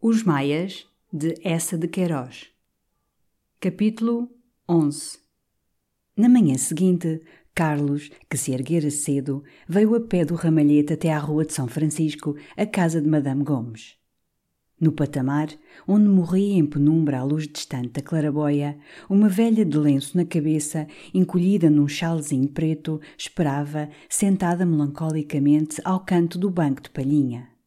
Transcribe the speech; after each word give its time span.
Os 0.00 0.22
Maias, 0.22 0.86
de 1.12 1.34
Essa 1.42 1.76
de 1.76 1.88
Queiroz. 1.88 2.50
Capítulo 3.58 4.30
11 4.68 5.18
Na 6.16 6.28
manhã 6.28 6.56
seguinte, 6.56 7.20
Carlos, 7.52 8.08
que 8.30 8.38
se 8.38 8.52
erguera 8.52 8.92
cedo, 8.92 9.42
veio 9.68 9.96
a 9.96 10.00
pé 10.00 10.24
do 10.24 10.36
ramalhete 10.36 10.92
até 10.92 11.12
à 11.12 11.18
rua 11.18 11.44
de 11.44 11.52
São 11.52 11.66
Francisco, 11.66 12.36
a 12.56 12.64
casa 12.64 13.02
de 13.02 13.08
Madame 13.08 13.42
Gomes. 13.42 13.96
No 14.80 14.92
patamar, 14.92 15.48
onde 15.84 16.06
morria 16.08 16.54
em 16.54 16.64
penumbra 16.64 17.18
à 17.18 17.24
luz 17.24 17.48
distante 17.48 17.88
da 17.88 18.00
claraboia, 18.00 18.78
uma 19.10 19.28
velha 19.28 19.64
de 19.64 19.76
lenço 19.76 20.16
na 20.16 20.24
cabeça, 20.24 20.86
encolhida 21.12 21.68
num 21.68 21.88
chalezinho 21.88 22.46
preto, 22.46 23.00
esperava, 23.18 23.88
sentada 24.08 24.64
melancolicamente 24.64 25.82
ao 25.84 25.98
canto 25.98 26.38
do 26.38 26.48
banco 26.48 26.82
de 26.82 26.90
palhinha. 26.90 27.57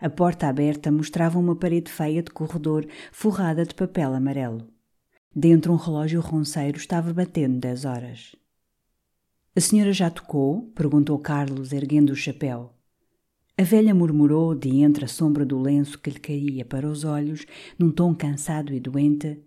A 0.00 0.08
porta 0.08 0.48
aberta 0.48 0.90
mostrava 0.90 1.38
uma 1.38 1.54
parede 1.54 1.92
feia 1.92 2.22
de 2.22 2.30
corredor 2.30 2.86
forrada 3.12 3.66
de 3.66 3.74
papel 3.74 4.14
amarelo. 4.14 4.66
Dentro 5.34 5.72
um 5.72 5.76
relógio 5.76 6.20
ronceiro 6.20 6.78
estava 6.78 7.12
batendo 7.12 7.60
dez 7.60 7.84
horas. 7.84 8.34
A 9.54 9.60
senhora 9.60 9.92
já 9.92 10.08
tocou? 10.08 10.70
perguntou 10.74 11.18
Carlos, 11.18 11.72
erguendo 11.72 12.10
o 12.10 12.16
chapéu. 12.16 12.72
A 13.58 13.62
velha 13.62 13.94
murmurou 13.94 14.54
de 14.54 14.70
entre 14.80 15.04
a 15.04 15.08
sombra 15.08 15.44
do 15.44 15.58
lenço 15.58 15.98
que 15.98 16.08
lhe 16.08 16.18
caía 16.18 16.64
para 16.64 16.88
os 16.88 17.04
olhos, 17.04 17.44
num 17.78 17.90
tom 17.90 18.14
cansado 18.14 18.72
e 18.72 18.80
doente. 18.80 19.38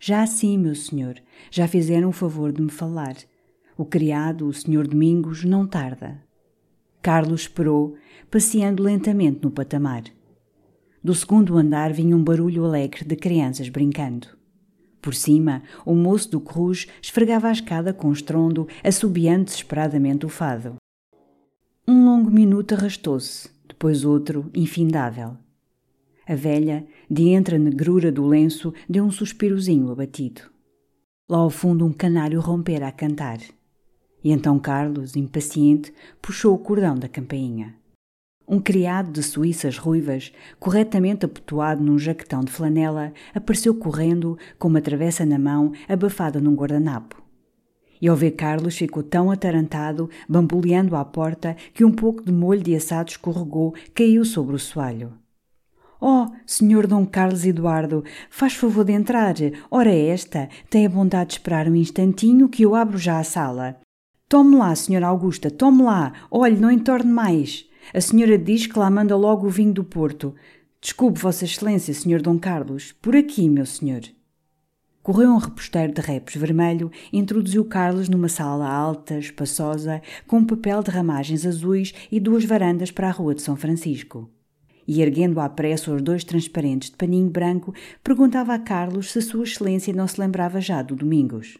Já 0.00 0.26
sim, 0.26 0.56
meu 0.56 0.74
senhor, 0.74 1.20
já 1.50 1.68
fizeram 1.68 2.08
o 2.08 2.12
favor 2.12 2.50
de 2.50 2.62
me 2.62 2.70
falar. 2.70 3.16
O 3.76 3.84
criado, 3.84 4.46
o 4.46 4.54
senhor 4.54 4.88
Domingos, 4.88 5.44
não 5.44 5.66
tarda. 5.66 6.22
Carlos 7.02 7.42
esperou, 7.42 7.94
passeando 8.30 8.82
lentamente 8.82 9.40
no 9.42 9.50
patamar. 9.50 10.04
Do 11.02 11.14
segundo 11.14 11.56
andar 11.56 11.92
vinha 11.92 12.16
um 12.16 12.22
barulho 12.22 12.64
alegre 12.64 13.04
de 13.04 13.16
crianças 13.16 13.68
brincando. 13.68 14.28
Por 15.00 15.14
cima, 15.14 15.62
o 15.86 15.94
moço 15.94 16.30
do 16.30 16.40
Cruz 16.40 16.86
esfregava 17.00 17.48
a 17.48 17.52
escada 17.52 17.92
com 17.94 18.12
estrondo, 18.12 18.66
assobiando 18.82 19.44
desesperadamente 19.44 20.26
o 20.26 20.28
fado. 20.28 20.74
Um 21.86 22.04
longo 22.04 22.30
minuto 22.30 22.74
arrastou-se, 22.74 23.48
depois 23.66 24.04
outro, 24.04 24.50
infindável. 24.54 25.36
A 26.26 26.34
velha, 26.34 26.86
de 27.10 27.28
entre 27.28 27.56
a 27.56 27.58
negrura 27.58 28.12
do 28.12 28.26
lenço, 28.26 28.74
deu 28.86 29.04
um 29.04 29.10
suspirozinho 29.10 29.90
abatido. 29.90 30.42
Lá 31.26 31.38
ao 31.38 31.48
fundo 31.48 31.86
um 31.86 31.92
canário 31.92 32.40
rompera 32.40 32.88
a 32.88 32.92
cantar. 32.92 33.38
E 34.22 34.30
então 34.30 34.58
Carlos, 34.58 35.16
impaciente, 35.16 35.94
puxou 36.20 36.54
o 36.54 36.58
cordão 36.58 36.96
da 36.96 37.08
campainha. 37.08 37.77
Um 38.50 38.58
criado 38.58 39.12
de 39.12 39.22
suíças 39.22 39.76
ruivas, 39.76 40.32
corretamente 40.58 41.26
apotoado 41.26 41.84
num 41.84 41.98
jaquetão 41.98 42.40
de 42.40 42.50
flanela, 42.50 43.12
apareceu 43.34 43.74
correndo, 43.74 44.38
com 44.58 44.68
uma 44.68 44.80
travessa 44.80 45.26
na 45.26 45.38
mão, 45.38 45.72
abafada 45.86 46.40
num 46.40 46.54
guardanapo. 46.54 47.22
E 48.00 48.08
ao 48.08 48.16
ver 48.16 48.30
Carlos 48.30 48.74
ficou 48.74 49.02
tão 49.02 49.30
atarantado, 49.30 50.08
bamboleando 50.26 50.96
à 50.96 51.04
porta, 51.04 51.56
que 51.74 51.84
um 51.84 51.92
pouco 51.92 52.24
de 52.24 52.32
molho 52.32 52.62
de 52.62 52.74
assado 52.74 53.10
escorregou, 53.10 53.74
caiu 53.94 54.24
sobre 54.24 54.56
o 54.56 54.58
soalho. 54.58 55.12
Oh, 56.00 56.28
senhor 56.46 56.86
Dom 56.86 57.04
Carlos 57.04 57.44
Eduardo, 57.44 58.02
faz 58.30 58.54
favor 58.54 58.84
de 58.84 58.92
entrar. 58.92 59.34
Ora 59.70 59.92
esta, 59.92 60.48
tem 60.70 60.86
a 60.86 60.88
bondade 60.88 61.30
de 61.30 61.34
esperar 61.34 61.68
um 61.68 61.74
instantinho 61.74 62.48
que 62.48 62.62
eu 62.62 62.74
abro 62.74 62.96
já 62.96 63.18
a 63.18 63.24
sala. 63.24 63.76
Tome 64.26 64.56
lá, 64.56 64.74
senhora 64.74 65.08
Augusta, 65.08 65.50
tome 65.50 65.82
lá. 65.82 66.14
Olhe, 66.30 66.56
não 66.56 66.70
entorne 66.70 67.10
mais. 67.10 67.67
A 67.94 68.00
senhora 68.00 68.36
diz 68.36 68.66
que 68.66 68.78
lá 68.78 68.90
manda 68.90 69.16
logo 69.16 69.46
o 69.46 69.50
vinho 69.50 69.72
do 69.72 69.82
Porto. 69.82 70.34
Desculpe, 70.80 71.18
Vossa 71.18 71.44
Excelência, 71.44 71.94
senhor 71.94 72.20
Dom 72.20 72.38
Carlos. 72.38 72.92
Por 73.00 73.16
aqui, 73.16 73.48
meu 73.48 73.64
senhor. 73.64 74.02
Correu 75.02 75.30
um 75.30 75.38
reposteiro 75.38 75.92
de 75.94 76.02
repos 76.02 76.34
vermelho 76.36 76.90
e 77.10 77.18
introduziu 77.18 77.64
Carlos 77.64 78.10
numa 78.10 78.28
sala 78.28 78.68
alta, 78.68 79.18
espaçosa, 79.18 80.02
com 80.26 80.38
um 80.38 80.44
papel 80.44 80.82
de 80.82 80.90
ramagens 80.90 81.46
azuis 81.46 81.94
e 82.12 82.20
duas 82.20 82.44
varandas 82.44 82.90
para 82.90 83.08
a 83.08 83.12
rua 83.12 83.34
de 83.34 83.40
São 83.40 83.56
Francisco. 83.56 84.30
E 84.86 85.00
erguendo 85.00 85.40
à 85.40 85.48
pressa 85.48 85.92
os 85.94 86.02
dois 86.02 86.24
transparentes 86.24 86.90
de 86.90 86.96
paninho 86.96 87.30
branco, 87.30 87.74
perguntava 88.04 88.52
a 88.52 88.58
Carlos 88.58 89.10
se 89.10 89.22
Sua 89.22 89.44
Excelência 89.44 89.94
não 89.94 90.06
se 90.06 90.20
lembrava 90.20 90.60
já 90.60 90.82
do 90.82 90.94
Domingos. 90.94 91.58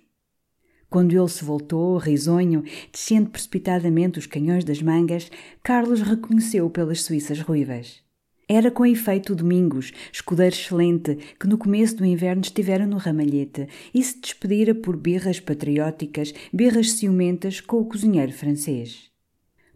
Quando 0.91 1.13
ele 1.13 1.29
se 1.29 1.45
voltou, 1.45 1.99
risonho, 1.99 2.65
descendo 2.91 3.29
precipitadamente 3.29 4.19
os 4.19 4.27
canhões 4.27 4.65
das 4.65 4.81
mangas, 4.81 5.31
Carlos 5.63 6.01
reconheceu 6.01 6.71
pelas 6.71 7.03
suíças 7.03 7.41
ruivas. 7.41 8.03
Era 8.49 8.71
com 8.71 8.87
efeito 8.87 9.35
o 9.35 9.37
Domingos, 9.37 9.93
escudeiro 10.11 10.55
excelente, 10.55 11.19
que 11.39 11.47
no 11.47 11.59
começo 11.59 11.97
do 11.97 12.07
inverno 12.07 12.41
estivera 12.41 12.87
no 12.87 12.97
ramalhete 12.97 13.69
e 13.93 14.03
se 14.03 14.19
despedira 14.19 14.75
por 14.75 14.97
birras 14.97 15.39
patrióticas, 15.39 16.33
birras 16.51 16.93
ciumentas 16.93 17.61
com 17.61 17.77
o 17.79 17.85
cozinheiro 17.85 18.33
francês. 18.33 19.11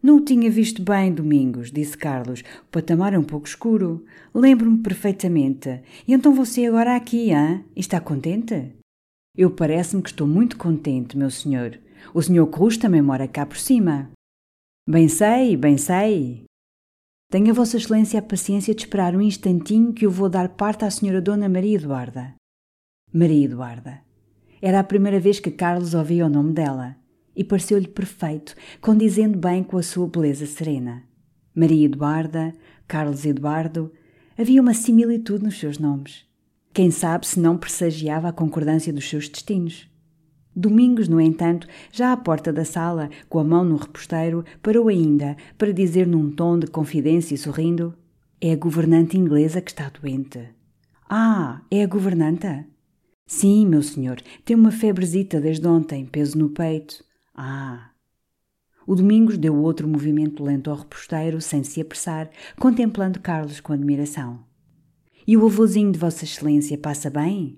Não 0.01 0.17
o 0.17 0.21
tinha 0.21 0.49
visto 0.49 0.81
bem, 0.81 1.13
Domingos, 1.13 1.71
disse 1.71 1.95
Carlos. 1.95 2.41
O 2.41 2.71
patamar 2.71 3.13
é 3.13 3.19
um 3.19 3.23
pouco 3.23 3.47
escuro. 3.47 4.03
Lembro-me 4.33 4.79
perfeitamente. 4.79 5.81
E 6.07 6.13
então 6.13 6.33
você 6.33 6.65
agora 6.65 6.95
aqui, 6.95 7.31
hã? 7.31 7.63
Está 7.75 8.01
contente? 8.01 8.82
Eu 9.35 9.49
parece-me 9.49 10.03
que 10.03 10.09
estou 10.09 10.27
muito 10.27 10.57
contente, 10.57 11.17
meu 11.17 11.31
senhor. 11.31 11.79
O 12.13 12.21
senhor 12.21 12.45
Cruz 12.47 12.77
também 12.77 13.01
mora 13.01 13.27
cá 13.27 13.47
por 13.47 13.57
cima. 13.57 14.11
Bem 14.87 15.07
sei, 15.07 15.57
bem 15.57 15.75
sei. 15.75 16.43
Tenha 17.31 17.51
Vossa 17.51 17.77
Excelência 17.77 18.19
a 18.19 18.21
paciência 18.21 18.75
de 18.75 18.83
esperar 18.83 19.15
um 19.15 19.21
instantinho 19.21 19.91
que 19.91 20.05
eu 20.05 20.11
vou 20.11 20.29
dar 20.29 20.49
parte 20.49 20.85
à 20.85 20.91
senhora 20.91 21.19
Dona 21.19 21.49
Maria 21.49 21.77
Eduarda. 21.77 22.35
Maria 23.11 23.45
Eduarda. 23.45 24.01
Era 24.61 24.79
a 24.79 24.83
primeira 24.83 25.19
vez 25.19 25.39
que 25.39 25.49
Carlos 25.49 25.95
ouvia 25.95 26.27
o 26.27 26.29
nome 26.29 26.53
dela 26.53 26.95
e 27.35 27.43
pareceu-lhe 27.43 27.87
perfeito, 27.87 28.53
condizendo 28.79 29.39
bem 29.39 29.63
com 29.63 29.77
a 29.77 29.83
sua 29.83 30.07
beleza 30.07 30.45
serena. 30.45 31.03
Maria 31.55 31.87
Eduarda, 31.87 32.53
Carlos 32.87 33.25
Eduardo, 33.25 33.91
havia 34.37 34.61
uma 34.61 34.75
similitude 34.75 35.43
nos 35.43 35.59
seus 35.59 35.79
nomes. 35.79 36.31
Quem 36.73 36.89
sabe 36.89 37.27
se 37.27 37.39
não 37.39 37.55
pressagiava 37.55 38.29
a 38.29 38.33
concordância 38.33 38.91
dos 38.91 39.07
seus 39.07 39.29
destinos. 39.29 39.87
Domingos, 40.55 41.07
no 41.07 41.21
entanto, 41.21 41.67
já 41.91 42.11
à 42.11 42.17
porta 42.17 42.51
da 42.51 42.65
sala, 42.65 43.11
com 43.29 43.37
a 43.37 43.43
mão 43.43 43.63
no 43.63 43.75
reposteiro, 43.75 44.43
parou 44.61 44.87
ainda 44.87 45.37
para 45.55 45.71
dizer 45.71 46.07
num 46.07 46.31
tom 46.31 46.57
de 46.57 46.65
confidência 46.65 47.35
e 47.35 47.37
sorrindo: 47.37 47.95
É 48.41 48.53
a 48.53 48.55
governante 48.55 49.15
inglesa 49.15 49.61
que 49.61 49.69
está 49.69 49.87
doente. 49.89 50.49
Ah, 51.07 51.61
é 51.69 51.83
a 51.83 51.87
governanta? 51.87 52.65
Sim, 53.27 53.67
meu 53.67 53.83
senhor, 53.83 54.19
tem 54.43 54.55
uma 54.55 54.71
febrezita 54.71 55.39
desde 55.39 55.67
ontem, 55.67 56.05
peso 56.05 56.37
no 56.39 56.49
peito. 56.49 57.03
Ah. 57.35 57.91
O 58.85 58.95
Domingos 58.95 59.37
deu 59.37 59.55
outro 59.55 59.87
movimento 59.87 60.43
lento 60.43 60.71
ao 60.71 60.77
reposteiro, 60.77 61.39
sem 61.39 61.63
se 61.63 61.79
apressar, 61.79 62.29
contemplando 62.59 63.19
Carlos 63.19 63.59
com 63.59 63.73
admiração. 63.73 64.43
E 65.25 65.37
o 65.37 65.45
avôzinho 65.45 65.91
de 65.91 65.99
Vossa 65.99 66.25
Excelência 66.25 66.77
passa 66.77 67.09
bem? 67.09 67.57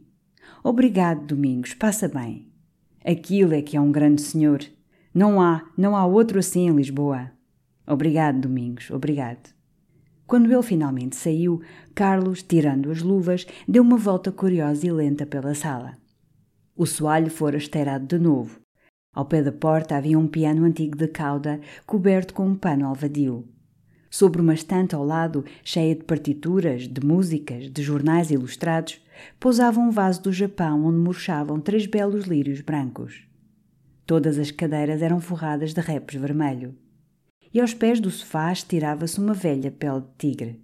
Obrigado, 0.64 1.26
Domingos, 1.26 1.74
passa 1.74 2.08
bem. 2.08 2.52
Aquilo 3.04 3.54
é 3.54 3.62
que 3.62 3.76
é 3.76 3.82
um 3.82 3.92
grande 3.92 4.22
senhor. 4.22 4.60
Não 5.14 5.42
há, 5.42 5.68
não 5.76 5.96
há 5.96 6.06
outro 6.06 6.38
assim 6.38 6.68
em 6.68 6.76
Lisboa. 6.76 7.32
Obrigado, 7.88 8.42
Domingos, 8.42 8.92
obrigado. 8.92 9.54
Quando 10.28 10.52
ele 10.52 10.62
finalmente 10.62 11.16
saiu, 11.16 11.62
Carlos, 11.94 12.44
tirando 12.44 12.92
as 12.92 13.02
luvas, 13.02 13.48
deu 13.68 13.82
uma 13.82 13.98
volta 13.98 14.32
curiosa 14.32 14.86
e 14.86 14.92
lenta 14.92 15.26
pela 15.26 15.56
sala. 15.56 15.98
O 16.76 16.86
soalho 16.86 17.32
fora 17.32 17.58
esteirado 17.58 18.06
de 18.06 18.20
novo. 18.20 18.60
Ao 19.14 19.26
pé 19.26 19.42
da 19.42 19.52
porta 19.52 19.96
havia 19.96 20.20
um 20.20 20.28
piano 20.28 20.66
antigo 20.66 20.98
de 20.98 21.08
cauda, 21.08 21.60
coberto 21.86 22.34
com 22.34 22.46
um 22.46 22.56
pano 22.56 22.86
alvadio. 22.86 23.48
Sobre 24.18 24.40
uma 24.40 24.54
estante 24.54 24.96
ao 24.96 25.04
lado, 25.04 25.44
cheia 25.62 25.94
de 25.94 26.06
partituras, 26.06 26.88
de 26.88 27.06
músicas, 27.06 27.70
de 27.70 27.84
jornais 27.84 28.32
ilustrados, 28.32 29.06
pousava 29.38 29.78
um 29.78 29.92
vaso 29.92 30.22
do 30.22 30.32
Japão 30.32 30.86
onde 30.86 31.00
murchavam 31.00 31.60
três 31.60 31.86
belos 31.86 32.24
lírios 32.24 32.62
brancos. 32.62 33.28
Todas 34.06 34.40
as 34.40 34.52
cadeiras 34.52 35.02
eram 35.02 35.20
forradas 35.20 35.74
de 35.74 35.82
repos 35.82 36.16
vermelho. 36.16 36.74
E 37.54 37.60
aos 37.60 37.74
pés 37.74 38.00
do 38.00 38.10
sofá 38.10 38.54
estirava-se 38.54 39.20
uma 39.20 39.34
velha 39.34 39.70
pele 39.70 40.00
de 40.00 40.08
tigre. 40.18 40.64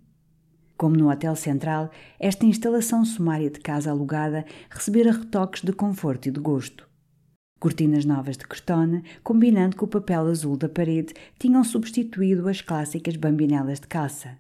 Como 0.78 0.96
no 0.96 1.12
Hotel 1.12 1.36
Central, 1.36 1.92
esta 2.18 2.46
instalação 2.46 3.04
sumária 3.04 3.50
de 3.50 3.60
casa 3.60 3.92
alugada 3.92 4.46
recebera 4.70 5.12
retoques 5.12 5.62
de 5.62 5.74
conforto 5.74 6.30
e 6.30 6.32
de 6.32 6.40
gosto. 6.40 6.90
Cortinas 7.62 8.06
novas 8.06 8.38
de 8.38 8.48
crotone, 8.48 9.04
combinando 9.24 9.76
com 9.76 9.86
o 9.86 9.88
papel 9.88 10.26
azul 10.26 10.58
da 10.58 10.68
parede, 10.68 11.14
tinham 11.38 11.64
substituído 11.64 12.50
as 12.50 12.60
clássicas 12.60 13.16
bambinelas 13.16 13.80
de 13.80 13.86
calça. 13.86 14.36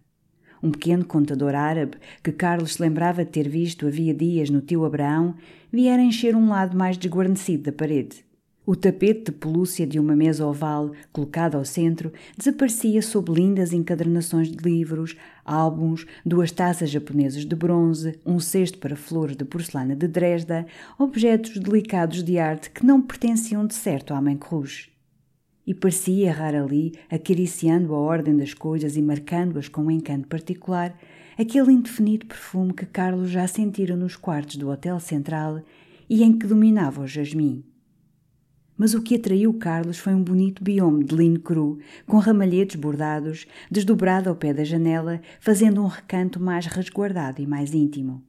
Um 0.63 0.71
pequeno 0.71 1.05
contador 1.05 1.53
árabe, 1.53 1.97
que 2.23 2.31
Carlos 2.31 2.73
se 2.73 2.81
lembrava 2.81 3.23
de 3.23 3.29
ter 3.29 3.47
visto 3.47 3.85
havia 3.85 4.11
dias 4.11 4.49
no 4.49 4.59
tio 4.59 4.83
Abraão, 4.85 5.35
viera 5.71 6.01
encher 6.01 6.35
um 6.35 6.49
lado 6.49 6.75
mais 6.75 6.97
desguarnecido 6.97 7.65
da 7.65 7.71
parede. 7.71 8.25
O 8.71 8.75
tapete 8.77 9.25
de 9.25 9.31
pelúcia 9.33 9.85
de 9.85 9.99
uma 9.99 10.15
mesa 10.15 10.47
oval, 10.47 10.93
colocada 11.11 11.57
ao 11.57 11.65
centro, 11.65 12.09
desaparecia 12.37 13.01
sob 13.01 13.29
lindas 13.29 13.73
encadernações 13.73 14.49
de 14.49 14.63
livros, 14.63 15.13
álbuns, 15.43 16.05
duas 16.25 16.53
taças 16.53 16.89
japonesas 16.89 17.45
de 17.45 17.53
bronze, 17.53 18.17
um 18.25 18.39
cesto 18.39 18.77
para 18.77 18.95
flores 18.95 19.35
de 19.35 19.43
porcelana 19.43 19.93
de 19.93 20.07
Dresda, 20.07 20.65
objetos 20.97 21.59
delicados 21.59 22.23
de 22.23 22.39
arte 22.39 22.69
que 22.71 22.85
não 22.85 23.01
pertenciam 23.01 23.67
de 23.67 23.73
certo 23.73 24.13
à 24.13 24.21
mãe 24.21 24.37
Cruz. 24.37 24.89
E 25.67 25.73
parecia 25.73 26.27
errar 26.27 26.55
ali, 26.55 26.93
acariciando 27.09 27.93
a 27.93 27.99
ordem 27.99 28.37
das 28.37 28.53
coisas 28.53 28.95
e 28.95 29.01
marcando-as 29.01 29.67
com 29.67 29.81
um 29.81 29.91
encanto 29.91 30.29
particular, 30.29 30.97
aquele 31.37 31.73
indefinido 31.73 32.25
perfume 32.25 32.71
que 32.71 32.85
Carlos 32.85 33.31
já 33.31 33.45
sentira 33.47 33.97
nos 33.97 34.15
quartos 34.15 34.55
do 34.55 34.69
Hotel 34.69 34.97
Central 35.01 35.61
e 36.09 36.23
em 36.23 36.39
que 36.39 36.47
dominava 36.47 37.01
o 37.01 37.07
jasmim 37.07 37.65
mas 38.81 38.95
o 38.95 39.01
que 39.03 39.13
atraiu 39.13 39.53
Carlos 39.53 39.99
foi 39.99 40.11
um 40.11 40.23
bonito 40.23 40.63
biome 40.63 41.03
de 41.03 41.15
linho 41.15 41.39
cru, 41.39 41.77
com 42.07 42.17
ramalhetes 42.17 42.77
bordados, 42.77 43.45
desdobrado 43.69 44.27
ao 44.27 44.35
pé 44.35 44.55
da 44.55 44.63
janela, 44.63 45.21
fazendo 45.39 45.83
um 45.83 45.85
recanto 45.85 46.39
mais 46.39 46.65
resguardado 46.65 47.39
e 47.43 47.45
mais 47.45 47.75
íntimo. 47.75 48.23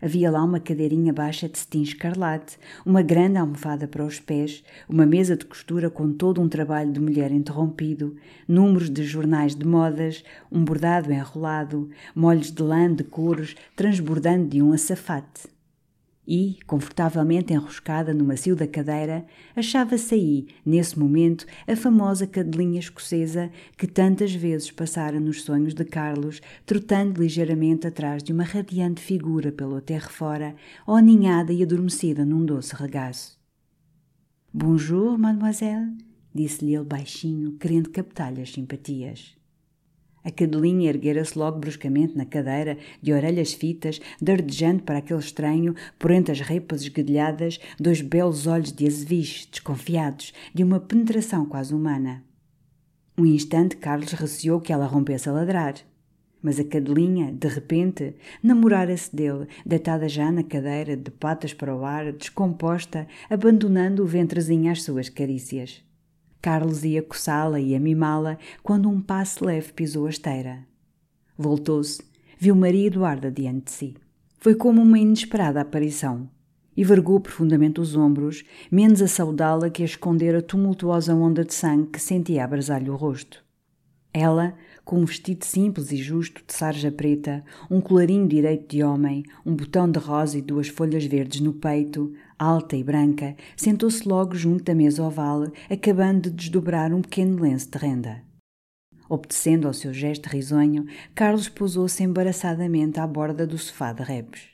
Havia 0.00 0.30
lá 0.30 0.44
uma 0.44 0.60
cadeirinha 0.60 1.12
baixa 1.12 1.48
de 1.48 1.58
cetim 1.58 1.82
escarlate, 1.82 2.58
uma 2.86 3.02
grande 3.02 3.38
almofada 3.38 3.88
para 3.88 4.04
os 4.04 4.20
pés, 4.20 4.62
uma 4.88 5.04
mesa 5.04 5.36
de 5.36 5.44
costura 5.44 5.90
com 5.90 6.12
todo 6.12 6.40
um 6.40 6.48
trabalho 6.48 6.92
de 6.92 7.00
mulher 7.00 7.32
interrompido, 7.32 8.14
números 8.46 8.88
de 8.88 9.02
jornais 9.02 9.56
de 9.56 9.66
modas, 9.66 10.22
um 10.48 10.64
bordado 10.64 11.12
enrolado, 11.12 11.90
molhos 12.14 12.52
de 12.52 12.62
lã 12.62 12.94
de 12.94 13.02
cores 13.02 13.56
transbordando 13.74 14.46
de 14.46 14.62
um 14.62 14.72
açafate 14.72 15.57
e, 16.28 16.58
confortavelmente 16.66 17.54
enroscada 17.54 18.12
no 18.12 18.22
macio 18.22 18.54
da 18.54 18.66
cadeira, 18.66 19.24
achava-se 19.56 20.14
aí, 20.14 20.46
nesse 20.64 20.98
momento, 20.98 21.46
a 21.66 21.74
famosa 21.74 22.26
cadelinha 22.26 22.78
escocesa 22.78 23.50
que 23.78 23.86
tantas 23.86 24.34
vezes 24.34 24.70
passara 24.70 25.18
nos 25.18 25.42
sonhos 25.42 25.72
de 25.72 25.86
Carlos, 25.86 26.42
trotando 26.66 27.22
ligeiramente 27.22 27.86
atrás 27.86 28.22
de 28.22 28.30
uma 28.30 28.44
radiante 28.44 29.00
figura 29.00 29.50
pelo 29.50 29.80
terra 29.80 30.10
fora, 30.10 30.54
ou 30.86 30.96
aninhada 30.96 31.50
e 31.50 31.62
adormecida 31.62 32.26
num 32.26 32.44
doce 32.44 32.74
regaço. 32.76 33.40
Bonjour, 34.52 35.16
mademoiselle, 35.16 35.96
disse-lhe 36.34 36.74
ele 36.74 36.84
baixinho, 36.84 37.52
querendo 37.52 37.88
captar-lhe 37.88 38.42
as 38.42 38.52
simpatias. 38.52 39.37
A 40.24 40.30
cadelinha 40.30 40.88
erguera-se 40.88 41.38
logo 41.38 41.58
bruscamente 41.58 42.16
na 42.16 42.26
cadeira, 42.26 42.76
de 43.00 43.12
orelhas 43.12 43.52
fitas, 43.52 44.00
dardejando 44.20 44.82
para 44.82 44.98
aquele 44.98 45.20
estranho, 45.20 45.74
por 45.98 46.10
entre 46.10 46.32
as 46.32 46.40
repas 46.40 46.82
esguedelhadas, 46.82 47.58
dois 47.78 48.00
belos 48.00 48.46
olhos 48.46 48.72
de 48.72 48.86
azeviche, 48.86 49.48
desconfiados, 49.50 50.32
de 50.52 50.64
uma 50.64 50.80
penetração 50.80 51.46
quase 51.46 51.74
humana. 51.74 52.24
Um 53.16 53.26
instante 53.26 53.76
Carlos 53.76 54.12
receou 54.12 54.60
que 54.60 54.72
ela 54.72 54.86
rompesse 54.86 55.28
a 55.28 55.32
ladrar. 55.32 55.74
Mas 56.40 56.60
a 56.60 56.64
cadelinha, 56.64 57.32
de 57.32 57.48
repente, 57.48 58.14
namorara-se 58.40 59.14
dele, 59.14 59.48
deitada 59.66 60.08
já 60.08 60.30
na 60.30 60.44
cadeira, 60.44 60.96
de 60.96 61.10
patas 61.10 61.52
para 61.52 61.74
o 61.74 61.84
ar, 61.84 62.12
descomposta, 62.12 63.08
abandonando 63.28 64.04
o 64.04 64.06
ventrezinho 64.06 64.70
às 64.70 64.82
suas 64.82 65.08
carícias. 65.08 65.87
Carlos 66.40 66.84
ia 66.84 67.02
coçá-la 67.02 67.60
e 67.60 67.74
a 67.74 67.80
mimá-la 67.80 68.38
quando 68.62 68.88
um 68.88 69.00
passo 69.00 69.44
leve 69.44 69.72
pisou 69.72 70.06
a 70.06 70.10
esteira. 70.10 70.66
Voltou-se, 71.36 72.02
viu 72.38 72.54
Maria 72.54 72.86
Eduarda 72.86 73.30
diante 73.30 73.64
de 73.66 73.70
si. 73.72 73.94
Foi 74.38 74.54
como 74.54 74.80
uma 74.82 74.98
inesperada 74.98 75.60
aparição. 75.60 76.28
E 76.76 76.84
vergou 76.84 77.18
profundamente 77.18 77.80
os 77.80 77.96
ombros, 77.96 78.44
menos 78.70 79.02
a 79.02 79.08
saudá-la 79.08 79.68
que 79.68 79.82
a 79.82 79.84
esconder 79.84 80.36
a 80.36 80.40
tumultuosa 80.40 81.12
onda 81.12 81.44
de 81.44 81.52
sangue 81.52 81.90
que 81.90 82.00
sentia 82.00 82.44
abrasar-lhe 82.44 82.88
o 82.88 82.94
rosto. 82.94 83.44
Ela, 84.14 84.54
com 84.84 85.00
um 85.00 85.04
vestido 85.04 85.44
simples 85.44 85.92
e 85.92 85.96
justo 85.96 86.42
de 86.46 86.54
sarja 86.54 86.90
preta, 86.90 87.44
um 87.70 87.80
colarinho 87.80 88.28
direito 88.28 88.68
de 88.76 88.82
homem, 88.82 89.24
um 89.44 89.54
botão 89.54 89.90
de 89.90 89.98
rosa 89.98 90.38
e 90.38 90.42
duas 90.42 90.68
folhas 90.68 91.04
verdes 91.04 91.40
no 91.40 91.52
peito, 91.52 92.12
alta 92.38 92.76
e 92.76 92.84
branca, 92.84 93.34
sentou-se 93.56 94.08
logo 94.08 94.34
junto 94.34 94.64
da 94.64 94.74
mesa 94.74 95.02
oval, 95.02 95.50
acabando 95.68 96.30
de 96.30 96.36
desdobrar 96.36 96.92
um 96.94 97.02
pequeno 97.02 97.42
lenço 97.42 97.70
de 97.70 97.78
renda. 97.78 98.22
Obedecendo 99.08 99.66
ao 99.66 99.72
seu 99.72 99.92
gesto 99.92 100.26
risonho, 100.26 100.86
Carlos 101.14 101.48
pousou-se 101.48 102.02
embaraçadamente 102.02 103.00
à 103.00 103.06
borda 103.06 103.46
do 103.46 103.56
sofá 103.56 103.92
de 103.92 104.02
repes. 104.02 104.50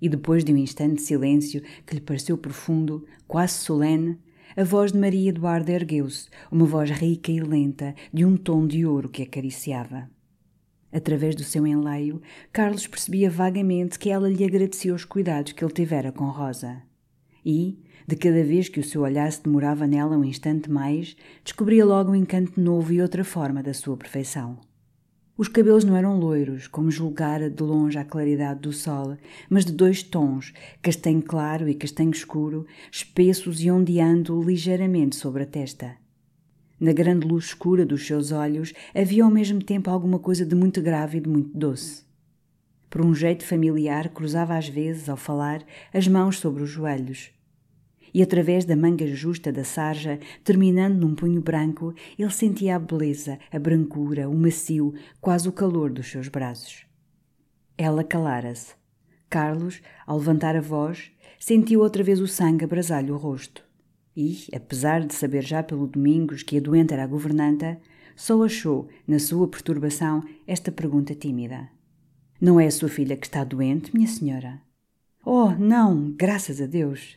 E 0.00 0.08
depois 0.08 0.42
de 0.42 0.52
um 0.52 0.56
instante 0.56 0.96
de 0.96 1.02
silêncio 1.02 1.62
que 1.86 1.94
lhe 1.94 2.00
pareceu 2.00 2.36
profundo, 2.36 3.06
quase 3.28 3.54
solene, 3.54 4.18
a 4.56 4.64
voz 4.64 4.92
de 4.92 4.98
Maria 4.98 5.30
Eduarda 5.30 5.72
ergueu-se, 5.72 6.28
uma 6.50 6.64
voz 6.64 6.90
rica 6.90 7.30
e 7.30 7.40
lenta, 7.40 7.94
de 8.12 8.24
um 8.24 8.36
tom 8.36 8.66
de 8.66 8.86
ouro 8.86 9.08
que 9.08 9.22
acariciava. 9.22 10.08
Através 10.92 11.34
do 11.34 11.42
seu 11.42 11.66
enleio, 11.66 12.22
Carlos 12.52 12.86
percebia 12.86 13.28
vagamente 13.28 13.98
que 13.98 14.10
ela 14.10 14.28
lhe 14.28 14.44
agradecia 14.44 14.94
os 14.94 15.04
cuidados 15.04 15.52
que 15.52 15.64
ele 15.64 15.72
tivera 15.72 16.12
com 16.12 16.26
Rosa. 16.26 16.82
E, 17.44 17.78
de 18.06 18.16
cada 18.16 18.42
vez 18.42 18.68
que 18.68 18.80
o 18.80 18.84
seu 18.84 19.02
olhar 19.02 19.30
se 19.30 19.42
demorava 19.42 19.86
nela 19.86 20.16
um 20.16 20.24
instante 20.24 20.70
mais, 20.70 21.16
descobria 21.42 21.84
logo 21.84 22.12
um 22.12 22.14
encanto 22.14 22.60
novo 22.60 22.92
e 22.92 23.02
outra 23.02 23.24
forma 23.24 23.62
da 23.62 23.74
sua 23.74 23.96
perfeição. 23.96 24.58
Os 25.36 25.48
cabelos 25.48 25.82
não 25.82 25.96
eram 25.96 26.16
loiros, 26.16 26.68
como 26.68 26.92
julgara 26.92 27.50
de 27.50 27.60
longe 27.60 27.98
à 27.98 28.04
claridade 28.04 28.60
do 28.60 28.72
sol, 28.72 29.16
mas 29.50 29.64
de 29.64 29.72
dois 29.72 30.00
tons, 30.00 30.52
castanho 30.80 31.20
claro 31.20 31.68
e 31.68 31.74
castanho 31.74 32.12
escuro, 32.12 32.66
espessos 32.90 33.60
e 33.60 33.68
ondeando 33.68 34.40
ligeiramente 34.40 35.16
sobre 35.16 35.42
a 35.42 35.46
testa. 35.46 35.96
Na 36.78 36.92
grande 36.92 37.26
luz 37.26 37.46
escura 37.46 37.84
dos 37.84 38.06
seus 38.06 38.30
olhos 38.30 38.72
havia 38.94 39.24
ao 39.24 39.30
mesmo 39.30 39.60
tempo 39.60 39.90
alguma 39.90 40.20
coisa 40.20 40.46
de 40.46 40.54
muito 40.54 40.80
grave 40.80 41.18
e 41.18 41.20
de 41.20 41.28
muito 41.28 41.56
doce. 41.56 42.04
Por 42.94 43.04
um 43.04 43.12
jeito 43.12 43.44
familiar, 43.44 44.08
cruzava 44.10 44.56
às 44.56 44.68
vezes, 44.68 45.08
ao 45.08 45.16
falar, 45.16 45.64
as 45.92 46.06
mãos 46.06 46.38
sobre 46.38 46.62
os 46.62 46.70
joelhos, 46.70 47.32
e 48.14 48.22
através 48.22 48.64
da 48.64 48.76
manga 48.76 49.04
justa 49.08 49.50
da 49.50 49.64
sarja, 49.64 50.20
terminando 50.44 51.00
num 51.00 51.12
punho 51.12 51.40
branco, 51.40 51.92
ele 52.16 52.30
sentia 52.30 52.76
a 52.76 52.78
beleza, 52.78 53.36
a 53.50 53.58
brancura, 53.58 54.28
o 54.28 54.34
macio, 54.38 54.94
quase 55.20 55.48
o 55.48 55.52
calor 55.52 55.90
dos 55.90 56.08
seus 56.08 56.28
braços. 56.28 56.86
Ela 57.76 58.04
calara-se. 58.04 58.74
Carlos, 59.28 59.82
ao 60.06 60.18
levantar 60.18 60.54
a 60.54 60.60
voz, 60.60 61.10
sentiu 61.36 61.80
outra 61.80 62.04
vez 62.04 62.20
o 62.20 62.28
sangue 62.28 62.64
abrasar-lhe 62.64 63.10
o 63.10 63.16
rosto. 63.16 63.64
E, 64.16 64.46
apesar 64.54 65.04
de 65.04 65.16
saber 65.16 65.42
já 65.42 65.64
pelo 65.64 65.88
Domingos 65.88 66.44
que 66.44 66.58
a 66.58 66.60
doente 66.60 66.94
era 66.94 67.02
a 67.02 67.08
governanta, 67.08 67.76
só 68.14 68.40
achou, 68.44 68.88
na 69.04 69.18
sua 69.18 69.48
perturbação, 69.48 70.22
esta 70.46 70.70
pergunta 70.70 71.12
tímida. 71.12 71.73
Não 72.40 72.58
é 72.58 72.66
a 72.66 72.70
sua 72.70 72.88
filha 72.88 73.16
que 73.16 73.26
está 73.26 73.44
doente, 73.44 73.94
minha 73.94 74.08
senhora? 74.08 74.60
Oh, 75.24 75.50
não, 75.50 76.10
graças 76.10 76.60
a 76.60 76.66
Deus! 76.66 77.16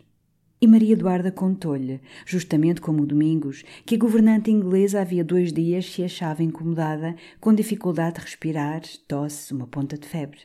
E 0.61 0.67
Maria 0.67 0.93
Eduarda 0.93 1.31
contou-lhe, 1.31 2.01
justamente 2.25 2.81
como 2.81 3.03
o 3.03 3.05
Domingos, 3.05 3.63
que 3.85 3.95
a 3.95 3.97
governante 3.97 4.49
inglesa 4.49 5.01
havia 5.01 5.23
dois 5.23 5.51
dias 5.51 5.85
se 5.91 6.03
achava 6.03 6.43
incomodada, 6.43 7.15
com 7.39 7.53
dificuldade 7.53 8.15
de 8.15 8.21
respirar, 8.21 8.81
tosse, 9.07 9.53
uma 9.53 9.67
ponta 9.67 9.97
de 9.97 10.07
febre. 10.07 10.41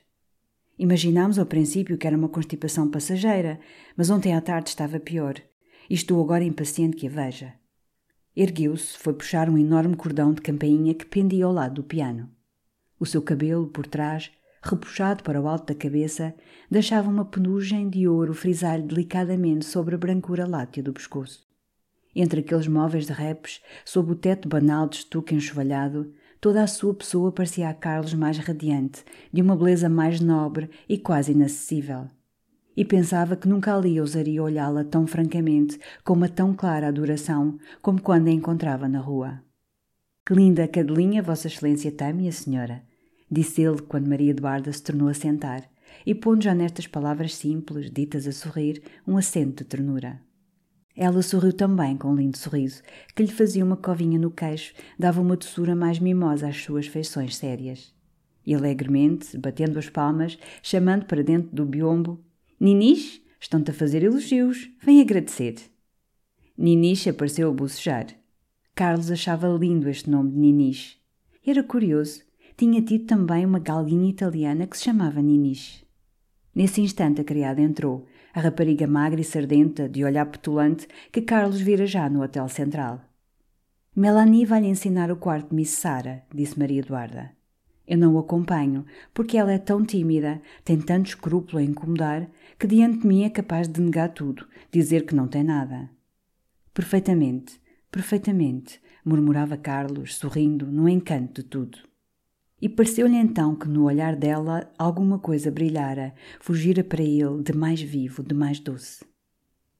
Imaginámos 0.78 1.38
ao 1.38 1.46
princípio 1.46 1.96
que 1.96 2.06
era 2.06 2.16
uma 2.16 2.28
constipação 2.28 2.90
passageira, 2.90 3.60
mas 3.96 4.10
ontem 4.10 4.34
à 4.34 4.40
tarde 4.40 4.70
estava 4.70 4.98
pior, 4.98 5.34
e 5.88 5.94
estou 5.94 6.20
agora 6.22 6.44
impaciente 6.44 6.96
que 6.96 7.06
a 7.06 7.10
veja. 7.10 7.54
Ergueu-se, 8.34 8.98
foi 8.98 9.12
puxar 9.12 9.48
um 9.48 9.58
enorme 9.58 9.96
cordão 9.96 10.32
de 10.32 10.40
campainha 10.40 10.94
que 10.94 11.06
pendia 11.06 11.44
ao 11.44 11.52
lado 11.52 11.76
do 11.76 11.84
piano. 11.84 12.30
O 12.98 13.06
seu 13.06 13.22
cabelo, 13.22 13.68
por 13.68 13.86
trás, 13.86 14.30
repuxado 14.62 15.24
para 15.24 15.40
o 15.40 15.48
alto 15.48 15.72
da 15.72 15.78
cabeça, 15.78 16.34
deixava 16.70 17.10
uma 17.10 17.24
penugem 17.24 17.90
de 17.90 18.06
ouro 18.06 18.32
frisar-lhe 18.32 18.86
delicadamente 18.86 19.64
sobre 19.64 19.96
a 19.96 19.98
brancura 19.98 20.46
látea 20.46 20.82
do 20.82 20.92
pescoço. 20.92 21.44
Entre 22.14 22.40
aqueles 22.40 22.68
móveis 22.68 23.06
de 23.06 23.12
repes, 23.12 23.60
sob 23.84 24.12
o 24.12 24.14
teto 24.14 24.48
banal 24.48 24.88
de 24.88 24.96
estuque 24.96 25.34
enxovalhado, 25.34 26.12
toda 26.40 26.62
a 26.62 26.66
sua 26.66 26.94
pessoa 26.94 27.32
parecia 27.32 27.68
a 27.68 27.74
Carlos 27.74 28.14
mais 28.14 28.38
radiante, 28.38 29.04
de 29.32 29.42
uma 29.42 29.56
beleza 29.56 29.88
mais 29.88 30.20
nobre 30.20 30.70
e 30.88 30.96
quase 30.96 31.32
inacessível. 31.32 32.06
E 32.76 32.84
pensava 32.84 33.36
que 33.36 33.48
nunca 33.48 33.74
ali 33.74 34.00
ousaria 34.00 34.42
olhá-la 34.42 34.84
tão 34.84 35.06
francamente, 35.06 35.78
com 36.04 36.12
uma 36.12 36.28
tão 36.28 36.54
clara 36.54 36.88
adoração, 36.88 37.58
como 37.80 38.00
quando 38.00 38.28
a 38.28 38.30
encontrava 38.30 38.88
na 38.88 39.00
rua. 39.00 39.42
Que 40.24 40.34
linda 40.34 40.68
cadelinha 40.68 41.22
Vossa 41.22 41.48
Excelência 41.48 41.90
tem, 41.90 42.12
minha 42.12 42.32
senhora! 42.32 42.91
Disse 43.32 43.62
ele 43.62 43.80
quando 43.80 44.10
Maria 44.10 44.32
Eduarda 44.32 44.70
se 44.70 44.82
tornou 44.82 45.08
a 45.08 45.14
sentar, 45.14 45.66
e 46.04 46.14
pondo 46.14 46.44
já 46.44 46.54
nestas 46.54 46.86
palavras 46.86 47.34
simples, 47.34 47.90
ditas 47.90 48.26
a 48.26 48.32
sorrir, 48.32 48.82
um 49.06 49.16
acento 49.16 49.64
de 49.64 49.70
ternura. 49.70 50.20
Ela 50.94 51.22
sorriu 51.22 51.54
também 51.54 51.96
com 51.96 52.08
um 52.08 52.16
lindo 52.16 52.36
sorriso, 52.36 52.82
que 53.16 53.22
lhe 53.22 53.32
fazia 53.32 53.64
uma 53.64 53.76
covinha 53.76 54.18
no 54.18 54.30
queixo, 54.30 54.74
dava 54.98 55.22
uma 55.22 55.36
doçura 55.36 55.74
mais 55.74 55.98
mimosa 55.98 56.48
às 56.48 56.62
suas 56.62 56.86
feições 56.86 57.36
sérias. 57.36 57.94
E 58.44 58.54
alegremente, 58.54 59.38
batendo 59.38 59.78
as 59.78 59.88
palmas, 59.88 60.38
chamando 60.62 61.06
para 61.06 61.22
dentro 61.22 61.54
do 61.54 61.64
biombo: 61.64 62.22
Ninis, 62.60 63.22
estão-te 63.40 63.70
a 63.70 63.74
fazer 63.74 64.02
elogios, 64.02 64.70
vem 64.82 65.00
agradecer. 65.00 65.54
Ninis 66.58 67.06
apareceu 67.06 67.48
a 67.48 67.54
bocejar. 67.54 68.08
Carlos 68.74 69.10
achava 69.10 69.48
lindo 69.48 69.88
este 69.88 70.10
nome 70.10 70.32
de 70.32 70.38
Ninis. 70.38 70.98
Era 71.46 71.62
curioso, 71.62 72.20
tinha 72.62 72.80
tido 72.80 73.06
também 73.06 73.44
uma 73.44 73.58
galguinha 73.58 74.08
italiana 74.08 74.68
que 74.68 74.78
se 74.78 74.84
chamava 74.84 75.20
Ninis. 75.20 75.84
Nesse 76.54 76.80
instante 76.80 77.20
a 77.20 77.24
criada 77.24 77.60
entrou, 77.60 78.06
a 78.32 78.40
rapariga 78.40 78.86
magra 78.86 79.20
e 79.20 79.24
sardenta, 79.24 79.88
de 79.88 80.04
olhar 80.04 80.26
petulante, 80.26 80.86
que 81.10 81.22
Carlos 81.22 81.60
vira 81.60 81.86
já 81.86 82.08
no 82.08 82.22
Hotel 82.22 82.48
Central. 82.48 83.00
Melanie 83.96 84.46
vai-lhe 84.46 84.68
ensinar 84.68 85.10
o 85.10 85.16
quarto 85.16 85.48
de 85.48 85.56
Miss 85.56 85.70
Sara, 85.70 86.22
disse 86.32 86.56
Maria 86.56 86.78
Eduarda. 86.78 87.32
Eu 87.84 87.98
não 87.98 88.14
o 88.14 88.18
acompanho, 88.20 88.86
porque 89.12 89.36
ela 89.36 89.52
é 89.52 89.58
tão 89.58 89.84
tímida, 89.84 90.40
tem 90.64 90.80
tanto 90.80 91.08
escrúpulo 91.08 91.58
a 91.58 91.64
incomodar, 91.64 92.30
que 92.56 92.68
diante 92.68 93.00
de 93.00 93.08
mim 93.08 93.24
é 93.24 93.28
capaz 93.28 93.66
de 93.66 93.80
negar 93.80 94.10
tudo, 94.10 94.46
dizer 94.70 95.04
que 95.04 95.16
não 95.16 95.26
tem 95.26 95.42
nada. 95.42 95.90
Perfeitamente, 96.72 97.60
perfeitamente, 97.90 98.80
murmurava 99.04 99.56
Carlos, 99.56 100.14
sorrindo, 100.14 100.70
no 100.70 100.88
encanto 100.88 101.42
de 101.42 101.48
tudo. 101.48 101.91
E 102.62 102.68
pareceu-lhe 102.68 103.16
então 103.16 103.56
que 103.56 103.68
no 103.68 103.82
olhar 103.82 104.14
dela 104.14 104.70
alguma 104.78 105.18
coisa 105.18 105.50
brilhara, 105.50 106.14
fugira 106.38 106.84
para 106.84 107.02
ele 107.02 107.42
de 107.42 107.52
mais 107.52 107.82
vivo, 107.82 108.22
de 108.22 108.32
mais 108.32 108.60
doce. 108.60 109.04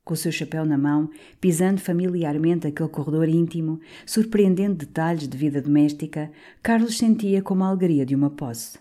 Com 0.05 0.15
o 0.15 0.17
seu 0.17 0.33
chapéu 0.33 0.65
na 0.67 0.77
mão, 0.77 1.09
pisando 1.41 1.81
familiarmente 1.81 2.67
aquele 2.67 2.89
corredor 2.89 3.29
íntimo, 3.29 3.79
surpreendendo 4.05 4.75
detalhes 4.75 5.29
de 5.29 5.39
vida 5.39 5.63
doméstica, 5.63 6.33
Carlos 6.61 6.99
sentia 6.99 7.41
como 7.41 7.63
a 7.63 7.69
alegria 7.69 8.05
de 8.05 8.17
uma 8.17 8.31
posse. 8.31 8.81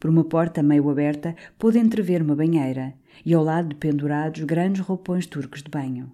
Por 0.00 0.10
uma 0.10 0.24
porta 0.24 0.60
meio 0.60 0.90
aberta, 0.90 1.36
pôde 1.56 1.78
entrever 1.78 2.22
uma 2.22 2.34
banheira 2.34 2.94
e 3.24 3.32
ao 3.32 3.44
lado 3.44 3.76
pendurados 3.76 4.42
grandes 4.42 4.80
roupões 4.80 5.24
turcos 5.24 5.62
de 5.62 5.70
banho. 5.70 6.10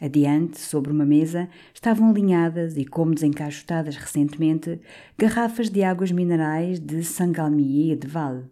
Adiante, 0.00 0.58
sobre 0.58 0.90
uma 0.90 1.04
mesa, 1.04 1.46
estavam 1.74 2.08
alinhadas 2.08 2.76
e 2.78 2.86
como 2.86 3.14
desencaixotadas 3.14 3.96
recentemente, 3.96 4.80
garrafas 5.18 5.68
de 5.68 5.82
águas 5.82 6.10
minerais 6.10 6.80
de 6.80 7.04
Sangalmier 7.04 7.98
de 7.98 8.06
Val. 8.06 8.44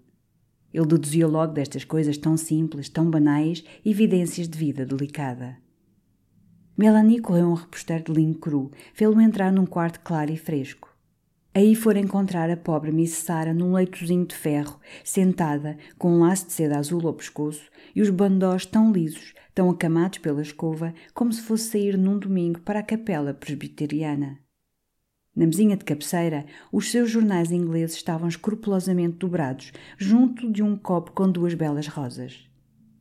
Ele 0.74 0.86
deduzia 0.86 1.26
logo 1.26 1.54
destas 1.54 1.84
coisas 1.84 2.18
tão 2.18 2.36
simples, 2.36 2.90
tão 2.90 3.10
banais, 3.10 3.64
evidências 3.82 4.46
de 4.46 4.58
vida 4.58 4.84
delicada. 4.84 5.56
Melanie 6.76 7.18
correu 7.18 7.48
um 7.48 7.54
reposteiro 7.54 8.04
de 8.04 8.12
linho 8.12 8.34
cru, 8.34 8.70
fê-lo 8.92 9.18
entrar 9.18 9.50
num 9.50 9.64
quarto 9.64 10.00
claro 10.00 10.30
e 10.30 10.36
fresco. 10.36 10.94
Aí 11.54 11.74
fora 11.74 11.98
encontrar 11.98 12.50
a 12.50 12.56
pobre 12.58 12.92
Miss 12.92 13.14
Sara 13.14 13.54
num 13.54 13.72
leitozinho 13.72 14.26
de 14.26 14.34
ferro, 14.34 14.78
sentada, 15.02 15.78
com 15.96 16.12
um 16.12 16.20
laço 16.20 16.46
de 16.46 16.52
seda 16.52 16.78
azul 16.78 17.04
ao 17.06 17.14
pescoço 17.14 17.68
e 17.96 18.02
os 18.02 18.10
bandós 18.10 18.66
tão 18.66 18.92
lisos 18.92 19.32
tão 19.58 19.70
acamados 19.70 20.18
pela 20.18 20.40
escova 20.40 20.94
como 21.12 21.32
se 21.32 21.42
fosse 21.42 21.70
sair 21.70 21.98
num 21.98 22.16
domingo 22.16 22.60
para 22.60 22.78
a 22.78 22.82
capela 22.82 23.34
presbiteriana. 23.34 24.38
Na 25.34 25.46
mesinha 25.46 25.76
de 25.76 25.84
cabeceira, 25.84 26.46
os 26.70 26.92
seus 26.92 27.10
jornais 27.10 27.50
ingleses 27.50 27.96
estavam 27.96 28.28
escrupulosamente 28.28 29.16
dobrados, 29.16 29.72
junto 29.96 30.48
de 30.52 30.62
um 30.62 30.76
copo 30.76 31.10
com 31.10 31.28
duas 31.28 31.54
belas 31.54 31.88
rosas. 31.88 32.48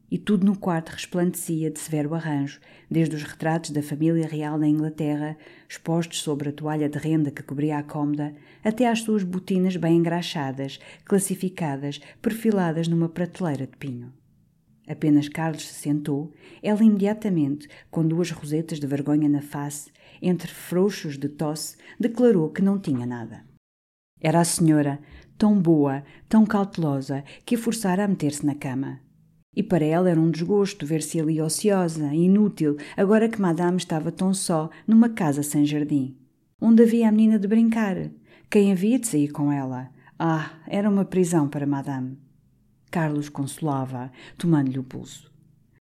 E 0.09 0.17
tudo 0.17 0.47
no 0.47 0.57
quarto 0.57 0.89
resplandecia 0.89 1.69
de 1.69 1.77
severo 1.77 2.15
arranjo, 2.15 2.59
desde 2.89 3.15
os 3.15 3.21
retratos 3.21 3.69
da 3.69 3.83
família 3.83 4.25
real 4.25 4.57
na 4.57 4.67
Inglaterra, 4.67 5.37
expostos 5.69 6.23
sobre 6.23 6.49
a 6.49 6.51
toalha 6.51 6.89
de 6.89 6.97
renda 6.97 7.29
que 7.29 7.43
cobria 7.43 7.77
a 7.77 7.83
cômoda, 7.83 8.33
até 8.63 8.87
às 8.87 9.01
suas 9.01 9.21
botinas 9.21 9.75
bem 9.75 9.97
engraxadas, 9.97 10.79
classificadas, 11.05 12.01
perfiladas 12.19 12.87
numa 12.87 13.07
prateleira 13.07 13.67
de 13.67 13.77
pinho. 13.77 14.11
Apenas 14.87 15.27
Carlos 15.27 15.67
se 15.67 15.73
sentou, 15.73 16.31
ela 16.63 16.83
imediatamente, 16.83 17.67
com 17.91 18.07
duas 18.07 18.31
rosetas 18.31 18.79
de 18.79 18.87
vergonha 18.87 19.27
na 19.27 19.41
face, 19.41 19.91
entre 20.21 20.47
frouxos 20.47 21.17
de 21.17 21.27
tosse, 21.27 21.75
declarou 21.99 22.49
que 22.49 22.61
não 22.61 22.79
tinha 22.79 23.05
nada. 23.05 23.43
Era 24.21 24.39
a 24.39 24.45
senhora, 24.45 24.99
tão 25.37 25.59
boa, 25.59 26.03
tão 26.29 26.45
cautelosa, 26.45 27.23
que 27.45 27.55
a 27.55 27.57
forçara 27.57 28.05
a 28.05 28.07
meter-se 28.07 28.45
na 28.45 28.55
cama. 28.55 29.01
E 29.53 29.61
para 29.61 29.83
ela 29.83 30.09
era 30.09 30.19
um 30.19 30.31
desgosto 30.31 30.85
ver-se 30.85 31.19
ali 31.19 31.41
ociosa, 31.41 32.13
inútil, 32.13 32.77
agora 32.95 33.27
que 33.27 33.41
Madame 33.41 33.77
estava 33.77 34.11
tão 34.11 34.33
só, 34.33 34.69
numa 34.87 35.09
casa 35.09 35.43
sem 35.43 35.65
jardim. 35.65 36.15
Onde 36.61 36.83
havia 36.83 37.09
a 37.09 37.11
menina 37.11 37.37
de 37.37 37.47
brincar? 37.47 38.09
Quem 38.49 38.71
havia 38.71 38.97
de 38.97 39.07
sair 39.07 39.29
com 39.29 39.51
ela? 39.51 39.89
Ah, 40.17 40.59
era 40.65 40.89
uma 40.89 41.05
prisão 41.05 41.49
para 41.49 41.67
Madame. 41.67 42.17
Carlos 42.89 43.29
consolava, 43.29 44.11
tomando-lhe 44.37 44.79
o 44.79 44.83
pulso. 44.83 45.31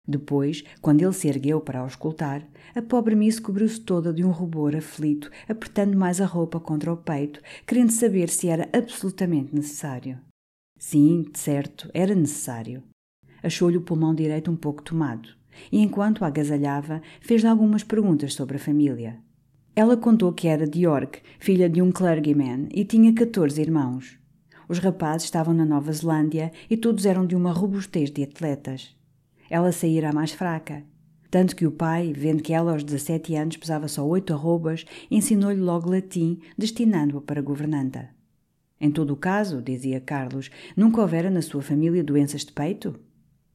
Depois, 0.08 0.64
quando 0.82 1.02
ele 1.02 1.14
se 1.14 1.28
ergueu 1.28 1.60
para 1.60 1.84
o 1.84 1.88
escutar, 1.88 2.48
a 2.76 2.82
pobre 2.82 3.16
Miss 3.16 3.40
cobriu-se 3.40 3.82
toda 3.82 4.14
de 4.14 4.24
um 4.24 4.30
rubor 4.30 4.76
aflito, 4.76 5.32
apertando 5.50 5.98
mais 5.98 6.22
a 6.22 6.26
roupa 6.26 6.60
contra 6.60 6.94
o 6.94 6.98
peito, 6.98 7.42
querendo 7.66 7.92
saber 7.92 8.30
se 8.30 8.48
era 8.48 8.70
absolutamente 8.72 9.56
necessário. 9.56 10.20
Sim, 10.78 11.26
de 11.32 11.40
certo, 11.40 11.90
era 11.94 12.14
necessário. 12.14 12.84
Achou-lhe 13.42 13.78
o 13.78 13.82
pulmão 13.82 14.14
direito 14.14 14.52
um 14.52 14.56
pouco 14.56 14.84
tomado, 14.84 15.30
e 15.72 15.80
enquanto 15.80 16.24
a 16.24 16.28
agasalhava, 16.28 17.02
fez-lhe 17.20 17.48
algumas 17.48 17.84
perguntas 17.84 18.34
sobre 18.34 18.58
a 18.58 18.60
família. 18.60 19.20
Ela 19.76 19.98
contou 19.98 20.32
que 20.32 20.48
era 20.48 20.68
de 20.68 20.82
York, 20.82 21.22
filha 21.40 21.68
de 21.68 21.82
um 21.82 21.92
clergyman, 21.92 22.68
e 22.72 22.86
tinha 22.86 23.14
14 23.14 23.60
irmãos. 23.60 24.20
Os 24.68 24.80
rapazes 24.80 25.26
estavam 25.26 25.54
na 25.54 25.66
Nova 25.66 25.92
Zelândia 25.92 26.52
e 26.70 26.76
todos 26.76 27.06
eram 27.06 27.26
de 27.26 27.36
uma 27.36 27.52
robustez 27.52 28.10
de 28.10 28.24
atletas. 28.24 28.96
Ela 29.50 29.72
saíra 29.72 30.12
mais 30.12 30.32
fraca. 30.32 30.84
Tanto 31.30 31.56
que 31.56 31.68
o 31.68 31.72
pai, 31.72 32.14
vendo 32.16 32.42
que 32.42 32.54
ela 32.54 32.72
aos 32.72 32.84
17 32.84 33.36
anos 33.36 33.58
pesava 33.58 33.88
só 33.88 34.06
oito 34.08 34.34
arrobas, 34.34 34.86
ensinou-lhe 35.12 35.60
logo 35.60 35.90
latim, 35.90 36.40
destinando-a 36.58 37.22
para 37.22 37.42
governanta. 37.42 38.10
Em 38.80 38.92
todo 38.92 39.12
o 39.12 39.18
caso, 39.18 39.62
dizia 39.62 40.00
Carlos, 40.00 40.50
nunca 40.76 41.02
houvera 41.02 41.30
na 41.30 41.42
sua 41.42 41.62
família 41.62 42.04
doenças 42.04 42.46
de 42.46 42.52
peito? 42.52 43.00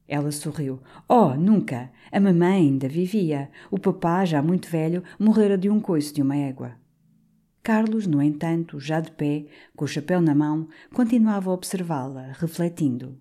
Ela 0.06 0.32
sorriu. 0.32 0.80
Oh, 1.08 1.34
nunca! 1.34 1.90
A 2.10 2.18
mamãe 2.18 2.66
ainda 2.66 2.88
vivia. 2.88 3.48
O 3.70 3.78
papá, 3.78 4.24
já 4.24 4.42
muito 4.42 4.68
velho, 4.68 5.04
morrera 5.18 5.56
de 5.56 5.70
um 5.70 5.80
coice 5.80 6.12
de 6.12 6.20
uma 6.20 6.36
égua. 6.36 6.79
Carlos, 7.62 8.06
no 8.06 8.22
entanto, 8.22 8.80
já 8.80 9.00
de 9.00 9.10
pé, 9.10 9.46
com 9.76 9.84
o 9.84 9.88
chapéu 9.88 10.20
na 10.20 10.34
mão, 10.34 10.68
continuava 10.94 11.50
a 11.50 11.54
observá-la, 11.54 12.32
refletindo. 12.32 13.18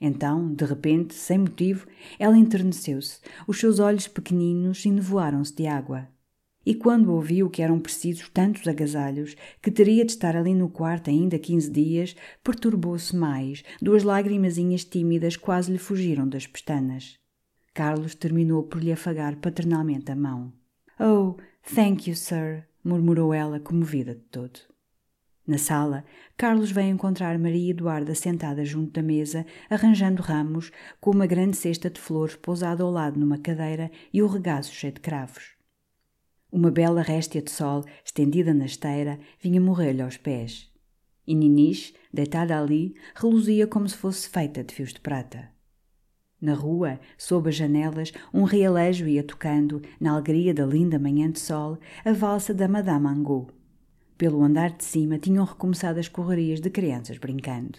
Então, 0.00 0.52
de 0.52 0.64
repente, 0.64 1.14
sem 1.14 1.38
motivo, 1.38 1.86
ela 2.18 2.36
enterneceu-se, 2.36 3.20
os 3.46 3.58
seus 3.58 3.78
olhos 3.78 4.08
pequeninos 4.08 4.84
enevoaram-se 4.84 5.54
de 5.54 5.66
água. 5.66 6.08
E 6.66 6.74
quando 6.74 7.12
ouviu 7.12 7.48
que 7.48 7.62
eram 7.62 7.80
precisos 7.80 8.28
tantos 8.28 8.66
agasalhos, 8.68 9.36
que 9.60 9.70
teria 9.70 10.04
de 10.04 10.12
estar 10.12 10.36
ali 10.36 10.54
no 10.54 10.68
quarto 10.68 11.08
ainda 11.08 11.38
quinze 11.38 11.70
dias, 11.70 12.14
perturbou-se 12.42 13.14
mais, 13.16 13.64
duas 13.80 14.02
lágrimazinhas 14.02 14.84
tímidas 14.84 15.36
quase 15.36 15.72
lhe 15.72 15.78
fugiram 15.78 16.28
das 16.28 16.46
pestanas. 16.46 17.16
Carlos 17.74 18.14
terminou 18.14 18.64
por 18.64 18.82
lhe 18.82 18.92
afagar 18.92 19.36
paternalmente 19.36 20.12
a 20.12 20.16
mão. 20.16 20.52
Oh, 21.00 21.36
thank 21.74 22.08
you, 22.08 22.14
sir, 22.14 22.64
murmurou 22.84 23.32
ela, 23.32 23.60
comovida 23.60 24.14
de 24.14 24.22
todo. 24.22 24.60
Na 25.46 25.58
sala, 25.58 26.04
Carlos 26.36 26.70
veio 26.70 26.94
encontrar 26.94 27.36
Maria 27.36 27.72
Eduarda 27.72 28.14
sentada 28.14 28.64
junto 28.64 28.92
da 28.92 29.02
mesa, 29.02 29.44
arranjando 29.68 30.22
ramos, 30.22 30.70
com 31.00 31.10
uma 31.10 31.26
grande 31.26 31.56
cesta 31.56 31.90
de 31.90 32.00
flores 32.00 32.36
pousada 32.36 32.84
ao 32.84 32.90
lado 32.90 33.18
numa 33.18 33.38
cadeira 33.38 33.90
e 34.12 34.22
o 34.22 34.28
regaço 34.28 34.72
cheio 34.72 34.92
de 34.92 35.00
cravos. 35.00 35.56
Uma 36.50 36.70
bela 36.70 37.02
réstia 37.02 37.42
de 37.42 37.50
sol, 37.50 37.84
estendida 38.04 38.54
na 38.54 38.66
esteira, 38.66 39.18
vinha 39.40 39.60
morrer-lhe 39.60 40.02
aos 40.02 40.16
pés. 40.16 40.70
E 41.26 41.34
Ninis, 41.34 41.92
deitada 42.12 42.58
ali, 42.58 42.94
reluzia 43.14 43.66
como 43.66 43.88
se 43.88 43.96
fosse 43.96 44.28
feita 44.28 44.62
de 44.62 44.74
fios 44.74 44.92
de 44.92 45.00
prata. 45.00 45.50
Na 46.42 46.54
rua, 46.54 46.98
sob 47.16 47.48
as 47.48 47.54
janelas, 47.54 48.12
um 48.34 48.42
realejo 48.42 49.06
ia 49.06 49.22
tocando, 49.22 49.80
na 50.00 50.10
alegria 50.10 50.52
da 50.52 50.66
linda 50.66 50.98
manhã 50.98 51.30
de 51.30 51.38
sol, 51.38 51.78
a 52.04 52.12
valsa 52.12 52.52
da 52.52 52.66
Madame 52.66 53.06
Angot. 53.06 53.52
Pelo 54.18 54.42
andar 54.42 54.72
de 54.72 54.82
cima 54.82 55.20
tinham 55.20 55.44
recomeçado 55.44 56.00
as 56.00 56.08
correrias 56.08 56.60
de 56.60 56.68
crianças 56.68 57.16
brincando. 57.16 57.78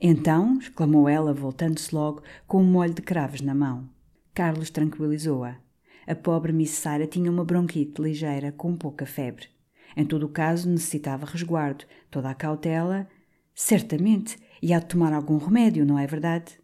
Então, 0.00 0.58
exclamou 0.58 1.06
ela, 1.06 1.34
voltando-se 1.34 1.94
logo, 1.94 2.22
com 2.46 2.62
um 2.62 2.64
molho 2.64 2.94
de 2.94 3.02
cravos 3.02 3.42
na 3.42 3.54
mão. 3.54 3.90
Carlos 4.32 4.70
tranquilizou-a. 4.70 5.58
A 6.06 6.14
pobre 6.14 6.54
Miss 6.54 6.70
Sara 6.70 7.06
tinha 7.06 7.30
uma 7.30 7.44
bronquite 7.44 8.00
ligeira, 8.00 8.52
com 8.52 8.74
pouca 8.74 9.04
febre. 9.04 9.48
Em 9.94 10.06
todo 10.06 10.24
o 10.24 10.30
caso, 10.30 10.66
necessitava 10.66 11.26
resguardo, 11.26 11.84
toda 12.10 12.30
a 12.30 12.34
cautela. 12.34 13.06
Certamente, 13.54 14.38
e 14.62 14.72
há 14.72 14.78
de 14.78 14.86
tomar 14.86 15.12
algum 15.12 15.36
remédio, 15.36 15.84
não 15.84 15.98
é 15.98 16.06
verdade? 16.06 16.59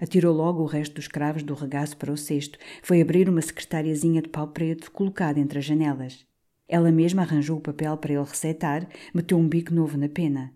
Atirou 0.00 0.34
logo 0.34 0.62
o 0.62 0.66
resto 0.66 0.94
dos 0.94 1.08
cravos 1.08 1.42
do 1.42 1.54
regaço 1.54 1.96
para 1.96 2.12
o 2.12 2.16
cesto. 2.16 2.58
Foi 2.82 3.00
abrir 3.00 3.28
uma 3.28 3.40
secretariazinha 3.40 4.20
de 4.20 4.28
pau 4.28 4.48
preto 4.48 4.90
colocada 4.90 5.40
entre 5.40 5.58
as 5.58 5.64
janelas. 5.64 6.26
Ela 6.68 6.90
mesma 6.90 7.22
arranjou 7.22 7.58
o 7.58 7.62
papel 7.62 7.96
para 7.96 8.12
ele 8.12 8.24
receitar, 8.24 8.88
meteu 9.14 9.38
um 9.38 9.48
bico 9.48 9.72
novo 9.72 9.96
na 9.96 10.08
pena. 10.08 10.52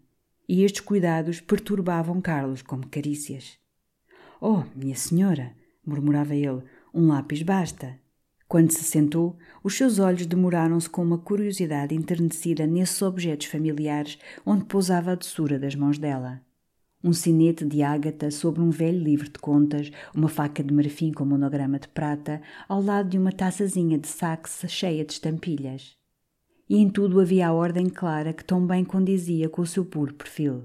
E 0.49 0.65
estes 0.65 0.81
cuidados 0.81 1.41
perturbavam 1.41 2.21
Carlos 2.21 2.61
como 2.61 2.89
carícias. 2.89 3.59
Oh, 4.41 4.65
minha 4.75 4.97
senhora, 4.97 5.53
murmurava 5.87 6.35
ele, 6.35 6.63
um 6.93 7.07
lápis 7.07 7.43
basta. 7.43 7.99
Quando 8.49 8.73
se 8.73 8.83
sentou, 8.83 9.39
os 9.63 9.77
seus 9.77 10.01
olhos 10.01 10.27
demoraram-se 10.27 10.91
com 10.91 11.03
uma 11.03 11.19
curiosidade 11.19 11.95
enternecida 11.95 12.67
nesses 12.67 13.01
objetos 13.01 13.47
familiares 13.47 14.19
onde 14.45 14.65
pousava 14.65 15.13
a 15.13 15.15
doçura 15.15 15.57
das 15.57 15.77
mãos 15.77 15.99
dela. 15.99 16.43
Um 17.03 17.15
sinete 17.15 17.65
de 17.65 17.83
ágata 17.83 18.31
sobre 18.31 18.61
um 18.61 18.69
velho 18.69 18.99
livro 19.03 19.25
de 19.25 19.39
contas, 19.39 19.91
uma 20.15 20.29
faca 20.29 20.63
de 20.63 20.73
marfim 20.73 21.13
com 21.13 21.25
monograma 21.25 21.79
de 21.79 21.89
prata, 21.89 22.43
ao 22.69 22.83
lado 22.83 23.09
de 23.09 23.17
uma 23.17 23.33
taçazinha 23.33 23.97
de 23.97 24.07
saxe 24.07 24.69
cheia 24.69 25.03
de 25.03 25.15
estampilhas. 25.15 25.97
E 26.69 26.77
em 26.77 26.91
tudo 26.91 27.19
havia 27.19 27.49
a 27.49 27.55
ordem 27.55 27.89
clara 27.89 28.35
que 28.35 28.45
tão 28.45 28.67
bem 28.67 28.85
condizia 28.85 29.49
com 29.49 29.63
o 29.63 29.67
seu 29.67 29.85
puro 29.85 30.13
perfil. 30.13 30.65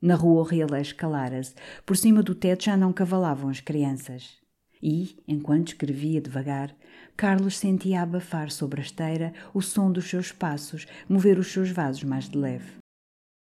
Na 0.00 0.14
rua 0.14 0.40
o 0.40 0.44
relés 0.44 0.92
calara-se, 0.92 1.54
por 1.84 1.98
cima 1.98 2.22
do 2.22 2.34
teto 2.34 2.64
já 2.64 2.76
não 2.76 2.92
cavalavam 2.92 3.50
as 3.50 3.60
crianças. 3.60 4.38
E, 4.82 5.16
enquanto 5.28 5.68
escrevia 5.68 6.20
devagar, 6.20 6.74
Carlos 7.14 7.58
sentia 7.58 8.02
abafar 8.02 8.50
sobre 8.50 8.80
a 8.80 8.84
esteira 8.84 9.34
o 9.52 9.60
som 9.60 9.92
dos 9.92 10.08
seus 10.08 10.32
passos, 10.32 10.86
mover 11.08 11.38
os 11.38 11.52
seus 11.52 11.70
vasos 11.70 12.04
mais 12.04 12.28
de 12.28 12.38
leve. 12.38 12.85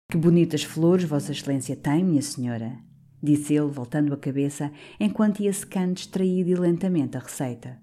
Que 0.09 0.17
bonitas 0.17 0.63
flores 0.63 1.03
Vossa 1.03 1.33
Excelência 1.33 1.75
tem, 1.75 2.05
minha 2.05 2.23
senhora, 2.23 2.79
disse 3.21 3.55
ele, 3.55 3.67
voltando 3.67 4.15
a 4.15 4.17
cabeça, 4.17 4.71
enquanto 5.01 5.41
ia 5.41 5.53
secando 5.53 5.95
distraído 5.95 6.49
e 6.49 6.55
lentamente 6.55 7.17
a 7.17 7.21
receita. 7.21 7.83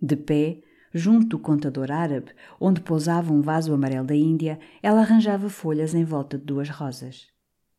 De 0.00 0.16
pé, 0.16 0.60
junto 0.92 1.28
do 1.28 1.38
contador 1.38 1.90
árabe, 1.90 2.32
onde 2.60 2.82
pousava 2.82 3.32
um 3.32 3.40
vaso 3.40 3.72
amarelo 3.72 4.06
da 4.06 4.14
Índia, 4.14 4.60
ela 4.82 5.00
arranjava 5.00 5.48
folhas 5.48 5.94
em 5.94 6.04
volta 6.04 6.36
de 6.36 6.44
duas 6.44 6.68
rosas. 6.68 7.26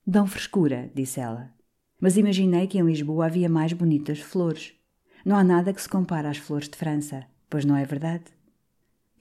Dão 0.05 0.25
frescura, 0.25 0.91
disse 0.96 1.19
ela. 1.19 1.53
Mas 2.01 2.17
imaginei 2.17 2.65
que 2.65 2.79
em 2.79 2.84
Lisboa 2.84 3.27
havia 3.27 3.48
mais 3.48 3.74
bonitas 3.74 4.19
flores. 4.19 4.74
Não 5.24 5.36
há 5.36 5.43
nada 5.43 5.72
que 5.72 5.81
se 5.81 5.89
compare 5.89 6.27
às 6.27 6.38
flores 6.38 6.67
de 6.67 6.75
França, 6.75 7.27
pois 7.48 7.63
não 7.63 7.75
é 7.75 7.86
verdade? 7.86 8.25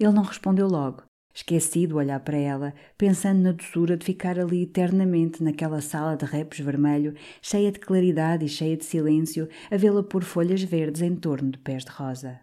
Ele 0.00 0.12
não 0.12 0.22
respondeu 0.22 0.66
logo, 0.66 1.02
esquecido 1.36 1.98
olhar 1.98 2.18
para 2.20 2.38
ela, 2.38 2.72
pensando 2.96 3.42
na 3.42 3.52
doçura 3.52 3.94
de 3.94 4.06
ficar 4.06 4.38
ali 4.38 4.62
eternamente 4.62 5.44
naquela 5.44 5.82
sala 5.82 6.16
de 6.16 6.24
repos 6.24 6.58
vermelho, 6.60 7.14
cheia 7.42 7.70
de 7.70 7.78
claridade 7.78 8.46
e 8.46 8.48
cheia 8.48 8.74
de 8.74 8.86
silêncio, 8.86 9.46
a 9.70 9.76
vê-la 9.76 10.02
pôr 10.02 10.24
folhas 10.24 10.62
verdes 10.62 11.02
em 11.02 11.14
torno 11.14 11.50
de 11.50 11.58
pés 11.58 11.84
de 11.84 11.90
rosa. 11.90 12.40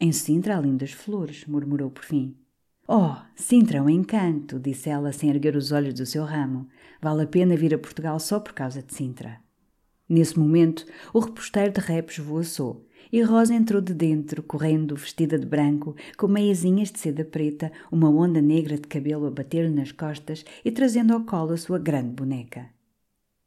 Em 0.00 0.12
Sintra 0.12 0.56
há 0.56 0.60
lindas 0.60 0.92
flores, 0.92 1.44
murmurou 1.44 1.90
por 1.90 2.04
fim. 2.04 2.34
Oh, 2.88 3.16
Sintra 3.34 3.78
é 3.78 3.82
um 3.82 3.90
encanto, 3.90 4.58
disse 4.58 4.88
ela 4.88 5.12
sem 5.12 5.28
erguer 5.28 5.54
os 5.54 5.70
olhos 5.70 5.92
do 5.92 6.06
seu 6.06 6.24
ramo. 6.24 6.68
Vale 7.02 7.24
a 7.24 7.26
pena 7.26 7.54
vir 7.54 7.74
a 7.74 7.78
Portugal 7.78 8.18
só 8.18 8.40
por 8.40 8.54
causa 8.54 8.82
de 8.82 8.94
Sintra. 8.94 9.40
Nesse 10.08 10.38
momento, 10.38 10.86
o 11.12 11.18
reposteiro 11.18 11.72
de 11.72 11.80
repos 11.80 12.16
voaçou 12.16 12.85
e 13.12 13.22
Rosa 13.22 13.54
entrou 13.54 13.80
de 13.80 13.94
dentro, 13.94 14.42
correndo, 14.42 14.96
vestida 14.96 15.38
de 15.38 15.46
branco, 15.46 15.94
com 16.16 16.28
meiazinhas 16.28 16.90
de 16.90 16.98
seda 16.98 17.24
preta, 17.24 17.72
uma 17.90 18.10
onda 18.10 18.40
negra 18.40 18.76
de 18.76 18.86
cabelo 18.86 19.26
a 19.26 19.30
bater-lhe 19.30 19.74
nas 19.74 19.92
costas 19.92 20.44
e 20.64 20.70
trazendo 20.70 21.12
ao 21.12 21.24
colo 21.24 21.52
a 21.52 21.56
sua 21.56 21.78
grande 21.78 22.10
boneca. 22.10 22.68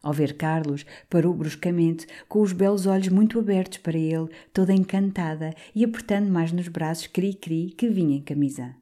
Ao 0.02 0.14
ver 0.14 0.38
Carlos, 0.38 0.86
parou 1.10 1.34
bruscamente, 1.34 2.08
com 2.28 2.42
os 2.42 2.54
belos 2.54 2.86
olhos 2.86 3.10
muito 3.10 3.38
abertos 3.38 3.80
para 3.80 3.98
ele, 3.98 4.30
toda 4.54 4.74
encantada 4.74 5.54
e 5.76 5.84
apertando 5.84 6.30
mais 6.30 6.52
nos 6.54 6.70
braços 6.70 7.08
Cri-Cri, 7.08 7.74
que 7.78 7.90
vinha 7.90 8.16
em 8.16 8.22
camisa. 8.22 8.76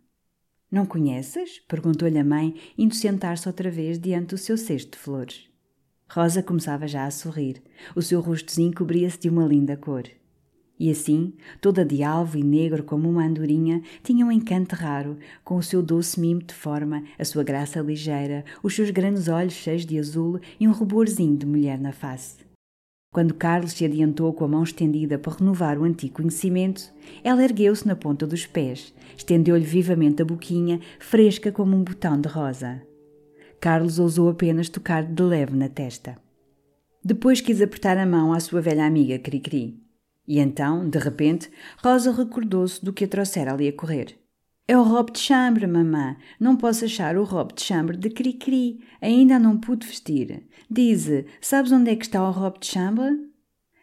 Não 0.69 0.85
conheces? 0.85 1.59
perguntou-lhe 1.67 2.19
a 2.19 2.23
mãe, 2.23 2.53
indo 2.77 2.93
sentar-se 2.93 3.47
outra 3.47 3.71
vez 3.71 3.97
diante 3.97 4.29
do 4.29 4.37
seu 4.37 4.57
cesto 4.57 4.91
de 4.91 4.97
flores. 4.97 5.49
Rosa 6.09 6.43
começava 6.43 6.87
já 6.87 7.05
a 7.05 7.11
sorrir. 7.11 7.61
O 7.95 8.01
seu 8.01 8.21
rostozinho 8.21 8.73
cobria-se 8.73 9.19
de 9.19 9.29
uma 9.29 9.45
linda 9.45 9.75
cor. 9.75 10.03
E 10.79 10.91
assim, 10.91 11.33
toda 11.59 11.83
de 11.83 12.03
alvo 12.03 12.37
e 12.37 12.43
negro 12.43 12.83
como 12.83 13.09
uma 13.09 13.25
andorinha, 13.25 13.81
tinha 14.03 14.25
um 14.25 14.31
encanto 14.31 14.75
raro, 14.75 15.17
com 15.43 15.55
o 15.55 15.63
seu 15.63 15.81
doce 15.81 16.19
mimo 16.19 16.43
de 16.43 16.53
forma, 16.53 17.03
a 17.17 17.25
sua 17.25 17.43
graça 17.43 17.79
ligeira, 17.79 18.45
os 18.61 18.75
seus 18.75 18.91
grandes 18.91 19.27
olhos 19.27 19.53
cheios 19.53 19.85
de 19.85 19.97
azul 19.97 20.39
e 20.59 20.67
um 20.67 20.71
ruborzinho 20.71 21.35
de 21.35 21.45
mulher 21.45 21.79
na 21.79 21.91
face. 21.91 22.45
Quando 23.11 23.33
Carlos 23.33 23.71
se 23.71 23.85
adiantou 23.85 24.31
com 24.33 24.45
a 24.45 24.47
mão 24.47 24.61
estendida 24.61 25.17
para 25.17 25.33
renovar 25.33 25.79
o 25.79 25.83
antigo 25.83 26.15
conhecimento, 26.15 26.93
ela 27.23 27.43
ergueu-se 27.43 27.87
na 27.87 27.95
ponta 27.95 28.27
dos 28.27 28.45
pés, 28.45 28.93
estendeu-lhe 29.17 29.65
vivamente 29.65 30.21
a 30.21 30.25
boquinha, 30.25 30.79
fresca 30.99 31.51
como 31.51 31.75
um 31.75 31.83
botão 31.83 32.19
de 32.21 32.27
rosa. 32.27 32.81
Carlos 33.59 33.97
ousou 33.97 34.29
apenas 34.29 34.69
tocar 34.69 35.03
de 35.03 35.23
leve 35.23 35.55
na 35.55 35.67
testa. 35.67 36.15
Depois 37.03 37.41
quis 37.41 37.61
apertar 37.61 37.97
a 37.97 38.05
mão 38.05 38.33
à 38.33 38.39
sua 38.39 38.61
velha 38.61 38.85
amiga 38.85 39.17
Cricri. 39.17 39.86
E 40.27 40.39
então, 40.39 40.89
de 40.89 40.99
repente, 40.99 41.49
Rosa 41.81 42.11
recordou-se 42.11 42.83
do 42.83 42.91
que 42.91 43.05
a 43.05 43.07
trouxera 43.07 43.53
ali 43.53 43.67
a 43.67 43.73
correr. 43.73 44.19
É 44.67 44.77
o 44.77 44.83
robe 44.83 45.13
de 45.13 45.19
chambre, 45.19 45.65
mamã. 45.65 46.17
Não 46.37 46.57
posso 46.57 46.83
achar 46.83 47.15
o 47.15 47.23
robe 47.23 47.53
de 47.53 47.61
chambre 47.61 47.95
de 47.95 48.09
Cricri. 48.09 48.83
Ainda 49.01 49.39
não 49.39 49.57
pude 49.57 49.87
vestir. 49.87 50.45
Dize, 50.69 51.25
sabes 51.39 51.71
onde 51.71 51.89
é 51.89 51.95
que 51.95 52.03
está 52.03 52.21
o 52.27 52.31
robe 52.31 52.59
de 52.59 52.67
chambre? 52.67 53.17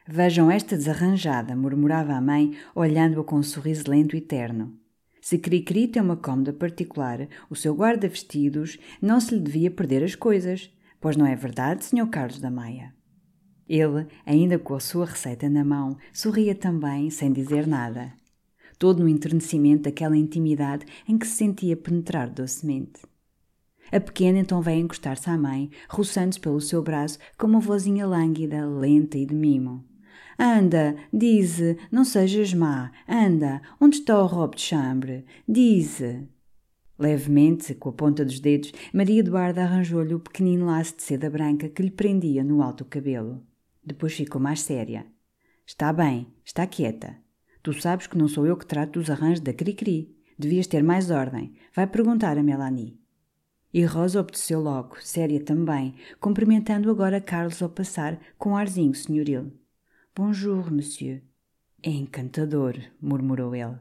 Vejam 0.07 0.51
esta 0.51 0.77
desarranjada, 0.77 1.57
murmurava 1.57 2.13
a 2.13 2.21
mãe, 2.21 2.55
olhando-a 2.75 3.25
com 3.25 3.37
um 3.37 3.43
sorriso 3.43 3.91
lento 3.91 4.15
e 4.15 4.21
terno. 4.21 4.79
Se 5.23 5.39
Cricri 5.39 5.89
tem 5.89 6.03
uma 6.03 6.19
cômoda 6.19 6.53
particular, 6.53 7.27
o 7.49 7.57
seu 7.57 7.75
guarda-vestidos, 7.75 8.79
não 9.01 9.19
se 9.19 9.35
lhe 9.35 9.41
devia 9.41 9.71
perder 9.71 10.05
as 10.05 10.15
coisas. 10.15 10.71
Pois 11.01 11.17
não 11.17 11.25
é 11.27 11.35
verdade, 11.35 11.87
Sr. 11.87 12.07
Carlos 12.11 12.39
da 12.39 12.51
Maia? 12.51 12.94
Ele, 13.69 14.07
ainda 14.27 14.59
com 14.59 14.75
a 14.75 14.81
sua 14.81 15.07
receita 15.07 15.49
na 15.49 15.65
mão, 15.65 15.97
sorria 16.13 16.55
também, 16.55 17.09
sem 17.11 17.33
dizer 17.33 17.67
nada. 17.67 18.13
Todo 18.79 19.03
no 19.03 19.09
enternecimento 19.09 19.85
daquela 19.85 20.17
intimidade 20.17 20.85
em 21.09 21.17
que 21.17 21.27
se 21.27 21.37
sentia 21.37 21.77
penetrar 21.77 22.29
docemente. 22.29 23.01
A 23.93 24.01
pequena 24.01 24.39
então 24.39 24.61
veio 24.61 24.85
encostar-se 24.85 25.31
à 25.31 25.39
mãe, 25.39 25.71
roçando-se 25.89 26.41
pelo 26.41 26.61
seu 26.61 26.83
braço 26.83 27.19
com 27.39 27.47
uma 27.47 27.61
vozinha 27.61 28.07
lânguida, 28.07 28.67
lenta 28.67 29.17
e 29.17 29.25
de 29.25 29.35
mimo. 29.35 29.85
Anda, 30.39 30.97
dize, 31.13 31.79
não 31.93 32.05
sejas 32.05 32.53
má. 32.53 32.91
Anda, 33.09 33.63
onde 33.81 33.99
está 33.99 34.21
o 34.21 34.27
robe 34.27 34.57
de 34.57 34.63
chambre? 34.63 35.25
Dize. 35.49 36.27
Levemente, 36.99 37.75
com 37.75 37.89
a 37.89 37.93
ponta 37.93 38.25
dos 38.25 38.41
dedos, 38.41 38.73
Maria 38.93 39.21
Eduarda 39.21 39.63
arranjou-lhe 39.63 40.15
o 40.15 40.21
pequenino 40.21 40.67
laço 40.67 40.97
de 40.97 41.03
seda 41.03 41.31
branca 41.31 41.69
que 41.69 41.83
lhe 41.83 41.91
prendia 41.91 42.43
no 42.43 42.63
alto 42.63 42.85
cabelo. 42.85 43.43
Depois 43.85 44.15
ficou 44.15 44.41
mais 44.41 44.61
séria. 44.61 45.07
Está 45.67 45.93
bem, 45.93 46.33
está 46.45 46.67
quieta. 46.67 47.17
Tu 47.63 47.73
sabes 47.81 48.07
que 48.07 48.19
não 48.19 48.29
sou 48.29 48.47
eu 48.47 48.57
que 48.57 48.67
trato 48.67 48.99
dos 48.99 49.11
arranjos 49.11 49.41
da 49.41 49.53
Cricri. 49.53 50.15
Devias 50.39 50.67
ter 50.67 50.83
mais 50.83 51.11
ordem. 51.11 51.55
Vai 51.75 51.87
perguntar 51.87 52.37
a 52.37 52.43
Melanie. 52.43 52.99
E 53.73 53.85
Rosa 53.85 54.21
obedeceu 54.21 54.61
logo, 54.61 54.97
séria 55.01 55.43
também, 55.43 55.97
cumprimentando 56.21 56.91
agora 56.91 57.21
Carlos 57.21 57.61
ao 57.61 57.69
passar, 57.69 58.21
com 58.39 58.57
arzinho 58.57 58.95
senhoril. 58.95 59.53
Bonjour, 60.15 60.71
monsieur. 60.71 61.23
É 61.83 61.91
encantador, 61.91 62.77
murmurou 63.01 63.55
ele. 63.55 63.77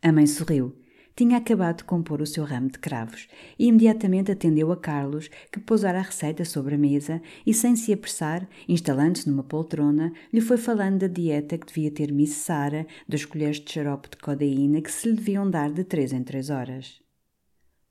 A 0.00 0.10
mãe 0.10 0.26
sorriu. 0.26 0.74
Tinha 1.18 1.38
acabado 1.38 1.78
de 1.78 1.82
compor 1.82 2.22
o 2.22 2.26
seu 2.26 2.44
ramo 2.44 2.70
de 2.70 2.78
cravos 2.78 3.26
e 3.58 3.66
imediatamente 3.66 4.30
atendeu 4.30 4.70
a 4.70 4.76
Carlos, 4.76 5.28
que 5.50 5.58
pousara 5.58 5.98
a 5.98 6.02
receita 6.02 6.44
sobre 6.44 6.76
a 6.76 6.78
mesa 6.78 7.20
e, 7.44 7.52
sem 7.52 7.74
se 7.74 7.92
apressar, 7.92 8.48
instalando-se 8.68 9.28
numa 9.28 9.42
poltrona, 9.42 10.12
lhe 10.32 10.40
foi 10.40 10.56
falando 10.56 11.00
da 11.00 11.08
dieta 11.08 11.58
que 11.58 11.66
devia 11.66 11.90
ter 11.90 12.12
Miss 12.12 12.34
Sara, 12.34 12.86
das 13.08 13.24
colheres 13.24 13.58
de 13.58 13.68
xarope 13.68 14.10
de 14.10 14.16
codeína 14.18 14.80
que 14.80 14.92
se 14.92 15.08
lhe 15.08 15.16
deviam 15.16 15.50
dar 15.50 15.72
de 15.72 15.82
três 15.82 16.12
em 16.12 16.22
três 16.22 16.50
horas. 16.50 17.02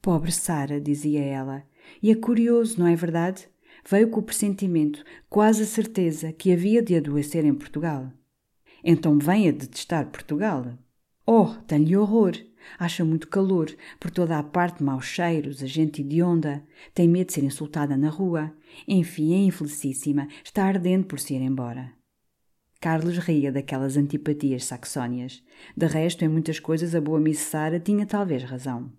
Pobre 0.01 0.31
Sara, 0.31 0.79
dizia 0.79 1.21
ela, 1.21 1.65
e 2.01 2.09
é 2.09 2.15
curioso, 2.15 2.79
não 2.79 2.87
é 2.87 2.95
verdade? 2.95 3.49
veio 3.85 4.09
com 4.09 4.21
o 4.21 4.23
pressentimento, 4.23 5.03
quase 5.29 5.63
a 5.63 5.65
certeza, 5.65 6.31
que 6.31 6.53
havia 6.53 6.81
de 6.81 6.95
adoecer 6.95 7.43
em 7.43 7.53
Portugal. 7.53 8.09
Então 8.81 9.19
vem 9.19 9.49
a 9.49 9.51
detestar 9.51 10.07
Portugal. 10.11 10.77
Oh, 11.25 11.47
tem-lhe 11.67 11.97
horror. 11.97 12.46
Acha 12.77 13.03
muito 13.05 13.27
calor, 13.27 13.75
por 13.99 14.11
toda 14.11 14.37
a 14.37 14.43
parte 14.43 14.83
maus 14.83 15.05
cheiros, 15.05 15.63
a 15.63 15.67
gente 15.67 16.01
hedionda, 16.01 16.63
tem 16.93 17.07
medo 17.07 17.27
de 17.27 17.33
ser 17.33 17.43
insultada 17.43 17.97
na 17.97 18.09
rua. 18.09 18.53
Enfim, 18.87 19.33
é 19.33 19.37
infelicíssima, 19.37 20.27
está 20.43 20.65
ardente 20.65 21.07
por 21.07 21.19
se 21.19 21.33
ir 21.33 21.41
embora. 21.41 21.93
Carlos 22.79 23.17
ria 23.17 23.51
daquelas 23.51 23.97
antipatias 23.97 24.65
saxónias. 24.65 25.43
De 25.75 25.87
resto, 25.87 26.23
em 26.23 26.27
muitas 26.27 26.59
coisas 26.59 26.93
a 26.93 27.01
boa 27.01 27.19
Miss 27.19 27.39
Sara 27.39 27.79
tinha 27.79 28.05
talvez 28.05 28.43
razão. 28.43 28.91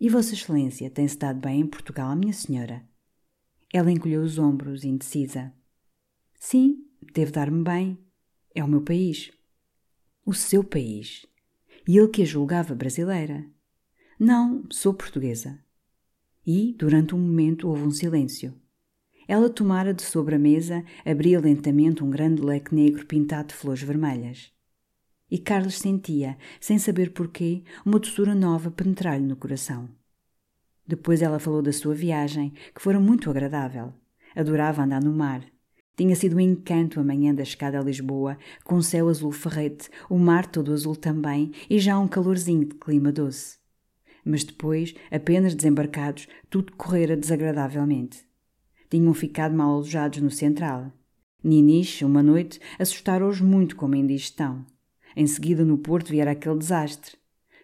E 0.00 0.08
Vossa 0.08 0.34
Excelência 0.34 0.90
tem-se 0.90 1.16
dado 1.16 1.40
bem 1.40 1.60
em 1.60 1.66
Portugal, 1.66 2.14
minha 2.16 2.32
senhora? 2.32 2.82
Ela 3.72 3.92
encolheu 3.92 4.22
os 4.22 4.38
ombros, 4.38 4.84
indecisa. 4.84 5.52
Sim, 6.38 6.84
devo 7.12 7.32
dar-me 7.32 7.62
bem. 7.62 7.98
É 8.54 8.64
o 8.64 8.68
meu 8.68 8.80
país. 8.80 9.30
O 10.24 10.32
seu 10.32 10.64
país. 10.64 11.27
E 11.88 11.96
ele 11.96 12.08
que 12.08 12.20
a 12.20 12.26
julgava 12.26 12.74
brasileira. 12.74 13.46
Não, 14.20 14.62
sou 14.70 14.92
portuguesa. 14.92 15.58
E, 16.46 16.74
durante 16.78 17.14
um 17.14 17.18
momento, 17.18 17.66
houve 17.66 17.82
um 17.82 17.90
silêncio. 17.90 18.54
Ela 19.26 19.48
tomara 19.48 19.94
de 19.94 20.02
sobre 20.02 20.34
a 20.34 20.38
mesa, 20.38 20.84
abria 21.02 21.40
lentamente 21.40 22.04
um 22.04 22.10
grande 22.10 22.42
leque 22.42 22.74
negro 22.74 23.06
pintado 23.06 23.48
de 23.48 23.54
flores 23.54 23.82
vermelhas. 23.82 24.52
E 25.30 25.38
Carlos 25.38 25.78
sentia, 25.78 26.36
sem 26.60 26.78
saber 26.78 27.14
porquê, 27.14 27.64
uma 27.86 27.98
doçura 27.98 28.34
nova 28.34 28.70
penetrar-lhe 28.70 29.24
no 29.24 29.36
coração. 29.36 29.88
Depois 30.86 31.22
ela 31.22 31.38
falou 31.38 31.62
da 31.62 31.72
sua 31.72 31.94
viagem, 31.94 32.52
que 32.74 32.82
fora 32.82 33.00
muito 33.00 33.30
agradável. 33.30 33.94
Adorava 34.36 34.82
andar 34.82 35.02
no 35.02 35.12
mar. 35.12 35.42
Tinha 35.98 36.14
sido 36.14 36.36
um 36.36 36.40
encanto 36.40 37.00
a 37.00 37.02
manhã 37.02 37.34
da 37.34 37.42
escada 37.42 37.76
a 37.76 37.82
Lisboa, 37.82 38.38
com 38.62 38.76
o 38.76 38.82
céu 38.84 39.08
azul 39.08 39.32
ferrete, 39.32 39.90
o 40.08 40.16
mar 40.16 40.46
todo 40.46 40.72
azul 40.72 40.94
também 40.94 41.50
e 41.68 41.80
já 41.80 41.98
um 41.98 42.06
calorzinho 42.06 42.64
de 42.64 42.76
clima 42.76 43.10
doce. 43.10 43.58
Mas 44.24 44.44
depois, 44.44 44.94
apenas 45.10 45.56
desembarcados, 45.56 46.28
tudo 46.48 46.72
correra 46.76 47.16
desagradavelmente. 47.16 48.24
Tinham 48.88 49.12
ficado 49.12 49.56
mal 49.56 49.74
alojados 49.74 50.20
no 50.20 50.30
Central. 50.30 50.92
Ninis, 51.42 52.00
uma 52.02 52.22
noite, 52.22 52.60
assustaram-os 52.78 53.40
muito 53.40 53.74
com 53.74 53.86
uma 53.86 53.98
indigestão. 53.98 54.64
Em 55.16 55.26
seguida, 55.26 55.64
no 55.64 55.78
Porto, 55.78 56.10
viera 56.10 56.30
aquele 56.30 56.58
desastre. 56.58 57.16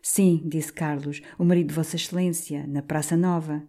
Sim, 0.03 0.43
disse 0.45 0.73
Carlos, 0.73 1.23
o 1.39 1.45
marido 1.45 1.69
de 1.69 1.75
Vossa 1.75 1.95
Excelência, 1.95 2.67
na 2.67 2.83
Praça 2.83 3.17
Nova. 3.17 3.63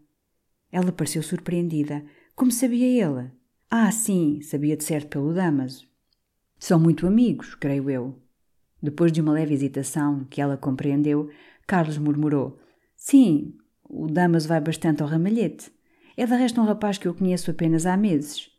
Ela 0.72 0.92
pareceu 0.92 1.22
surpreendida. 1.22 2.04
Como 2.36 2.52
sabia 2.52 2.88
ele? 2.88 3.30
Ah, 3.70 3.92
sim, 3.92 4.42
sabia 4.42 4.78
de 4.78 4.84
certo 4.84 5.10
pelo 5.10 5.34
Damaso. 5.34 5.88
São 6.60 6.80
muito 6.80 7.08
amigos, 7.08 7.56
creio 7.56 7.90
eu. 7.90 8.22
Depois 8.82 9.12
de 9.12 9.22
uma 9.22 9.34
leve 9.34 9.54
hesitação, 9.54 10.26
que 10.26 10.40
ela 10.40 10.58
compreendeu, 10.58 11.30
Carlos 11.68 11.98
murmurou: 11.98 12.60
Sim, 12.96 13.58
o 13.84 14.08
Damaso 14.08 14.48
vai 14.48 14.62
bastante 14.62 15.02
ao 15.02 15.10
ramalhete. 15.10 15.72
É 16.16 16.26
de 16.26 16.36
resto 16.36 16.62
um 16.62 16.66
rapaz 16.66 16.98
que 16.98 17.08
eu 17.08 17.14
conheço 17.14 17.52
apenas 17.52 17.86
há 17.86 17.98
meses. 17.98 18.50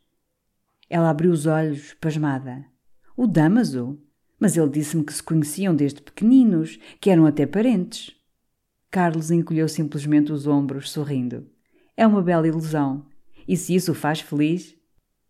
Ela 0.89 1.09
abriu 1.09 1.31
os 1.31 1.45
olhos, 1.45 1.93
pasmada. 1.95 2.65
O 3.15 3.25
Damaso? 3.25 3.99
Mas 4.39 4.55
ele 4.55 4.69
disse-me 4.69 5.03
que 5.03 5.13
se 5.13 5.23
conheciam 5.23 5.75
desde 5.75 6.01
pequeninos, 6.01 6.77
que 7.01 7.09
eram 7.09 7.25
até 7.25 7.47
parentes. 7.47 8.15
Carlos 8.91 9.31
encolheu 9.31 9.67
simplesmente 9.67 10.31
os 10.31 10.45
ombros, 10.45 10.91
sorrindo. 10.91 11.49
É 11.95 12.05
uma 12.05 12.21
bela 12.21 12.47
ilusão. 12.47 13.05
E 13.47 13.57
se 13.57 13.73
isso 13.73 13.91
o 13.91 13.95
faz 13.95 14.19
feliz? 14.19 14.76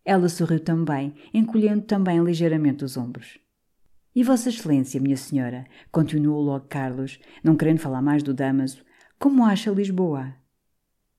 Ela 0.10 0.30
sorriu 0.30 0.62
também, 0.62 1.14
encolhendo 1.34 1.82
também 1.82 2.24
ligeiramente 2.24 2.86
os 2.86 2.96
ombros. 2.96 3.38
E 4.16 4.24
Vossa 4.24 4.48
Excelência, 4.48 5.02
minha 5.02 5.18
senhora, 5.18 5.66
continuou 5.92 6.42
logo 6.42 6.66
Carlos, 6.70 7.20
não 7.44 7.58
querendo 7.58 7.80
falar 7.80 8.02
mais 8.02 8.24
do 8.24 8.34
Damaso, 8.34 8.86
como 9.20 9.44
acha 9.44 9.70
Lisboa? 9.70 10.34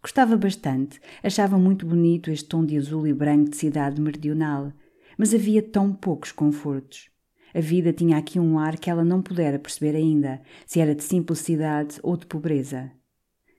Gostava 0.01 0.39
bastante, 0.39 0.99
achava 1.23 1.59
muito 1.59 1.85
bonito 1.85 2.31
este 2.31 2.49
tom 2.49 2.65
de 2.65 2.79
azul 2.79 3.07
e 3.07 3.13
branco 3.13 3.51
de 3.51 3.59
cidade 3.59 4.01
meridional, 4.01 4.73
mas 5.19 5.35
havia 5.35 5.63
tão 5.63 5.93
poucos 5.93 6.33
confortos. 6.33 7.11
A 7.55 7.61
vida 7.61 7.93
tinha 7.93 8.17
aqui 8.17 8.41
um 8.41 8.59
ar 8.59 8.79
que 8.79 8.89
ela 8.89 9.05
não 9.05 9.21
pudera 9.21 9.59
perceber 9.59 9.95
ainda, 9.95 10.41
se 10.65 10.81
era 10.81 10.95
de 10.95 11.05
simplicidade 11.05 12.01
ou 12.03 12.17
de 12.17 12.25
pobreza. 12.25 12.91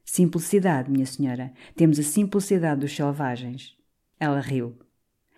Simplicidade, 0.03 0.89
minha 0.89 1.05
senhora. 1.05 1.53
Temos 1.75 1.99
a 1.99 2.03
simplicidade 2.03 2.81
dos 2.81 2.95
selvagens. 2.95 3.77
Ela 4.19 4.39
riu. 4.39 4.88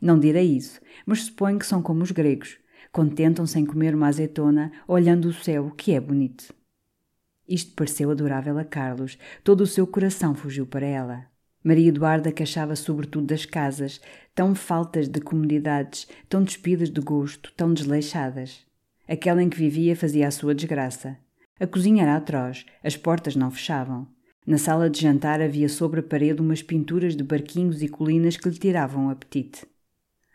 Não 0.01 0.19
direi 0.19 0.57
isso, 0.57 0.81
mas 1.05 1.23
suponho 1.23 1.59
que 1.59 1.65
são 1.65 1.81
como 1.81 2.01
os 2.01 2.11
gregos. 2.11 2.57
Contentam-se 2.91 3.59
em 3.59 3.65
comer 3.65 3.93
uma 3.93 4.07
azeitona, 4.07 4.71
olhando 4.87 5.25
o 5.29 5.33
céu, 5.33 5.71
que 5.77 5.93
é 5.93 5.99
bonito. 5.99 6.53
Isto 7.47 7.73
pareceu 7.73 8.09
adorável 8.09 8.57
a 8.57 8.63
Carlos. 8.63 9.17
Todo 9.43 9.61
o 9.61 9.67
seu 9.67 9.85
coração 9.85 10.33
fugiu 10.33 10.65
para 10.65 10.85
ela. 10.85 11.25
Maria 11.63 11.89
Eduarda 11.89 12.31
queixava 12.31 12.75
sobretudo 12.75 13.27
das 13.27 13.45
casas, 13.45 14.01
tão 14.33 14.55
faltas 14.55 15.07
de 15.07 15.21
comodidades, 15.21 16.07
tão 16.27 16.43
despidas 16.43 16.89
de 16.89 16.99
gosto, 16.99 17.53
tão 17.55 17.71
desleixadas. 17.71 18.65
Aquela 19.07 19.43
em 19.43 19.49
que 19.49 19.57
vivia 19.57 19.95
fazia 19.95 20.27
a 20.27 20.31
sua 20.31 20.55
desgraça. 20.55 21.17
A 21.59 21.67
cozinha 21.67 22.03
era 22.03 22.15
atroz, 22.15 22.65
as 22.83 22.97
portas 22.97 23.35
não 23.35 23.51
fechavam. 23.51 24.07
Na 24.47 24.57
sala 24.57 24.89
de 24.89 24.99
jantar 24.99 25.39
havia 25.39 25.69
sobre 25.69 25.99
a 25.99 26.03
parede 26.03 26.41
umas 26.41 26.63
pinturas 26.63 27.15
de 27.15 27.23
barquinhos 27.23 27.83
e 27.83 27.87
colinas 27.87 28.37
que 28.37 28.49
lhe 28.49 28.57
tiravam 28.57 29.07
o 29.07 29.09
apetite. 29.11 29.67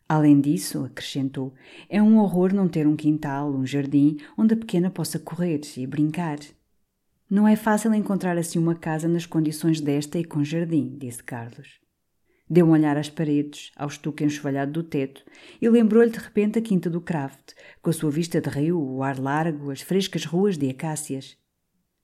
Além 0.09 0.41
disso, 0.41 0.85
acrescentou, 0.85 1.53
é 1.89 2.01
um 2.01 2.19
horror 2.19 2.55
não 2.55 2.69
ter 2.69 2.87
um 2.87 2.95
quintal, 2.95 3.51
um 3.53 3.67
jardim, 3.67 4.19
onde 4.39 4.55
a 4.55 4.57
pequena 4.57 4.89
possa 4.89 5.19
correr 5.19 5.61
e 5.77 5.85
brincar. 5.85 6.39
Não 7.29 7.49
é 7.49 7.57
fácil 7.57 7.93
encontrar 7.93 8.39
assim 8.39 8.57
uma 8.57 8.77
casa 8.77 9.09
nas 9.09 9.27
condições 9.27 9.81
desta 9.81 10.17
e 10.17 10.25
com 10.25 10.45
jardim, 10.45 10.97
disse 10.97 11.25
Carlos. 11.25 11.81
Deu 12.49 12.67
um 12.67 12.71
olhar 12.71 12.97
às 12.97 13.11
paredes, 13.11 13.73
ao 13.75 13.89
estuque 13.89 14.23
enxovalhado 14.23 14.71
do 14.71 14.85
teto, 14.85 15.25
e 15.61 15.69
lembrou-lhe 15.69 16.13
de 16.13 16.21
repente 16.21 16.61
a 16.61 16.63
quinta 16.63 16.89
do 16.89 17.01
Craft, 17.01 17.55
com 17.83 17.91
a 17.91 17.93
sua 17.93 18.09
vista 18.09 18.41
de 18.41 18.49
rio, 18.49 18.81
o 18.81 19.03
ar 19.03 19.19
largo, 19.19 19.73
as 19.73 19.81
frescas 19.81 20.25
ruas 20.25 20.57
de 20.57 20.71
acácias. 20.71 21.37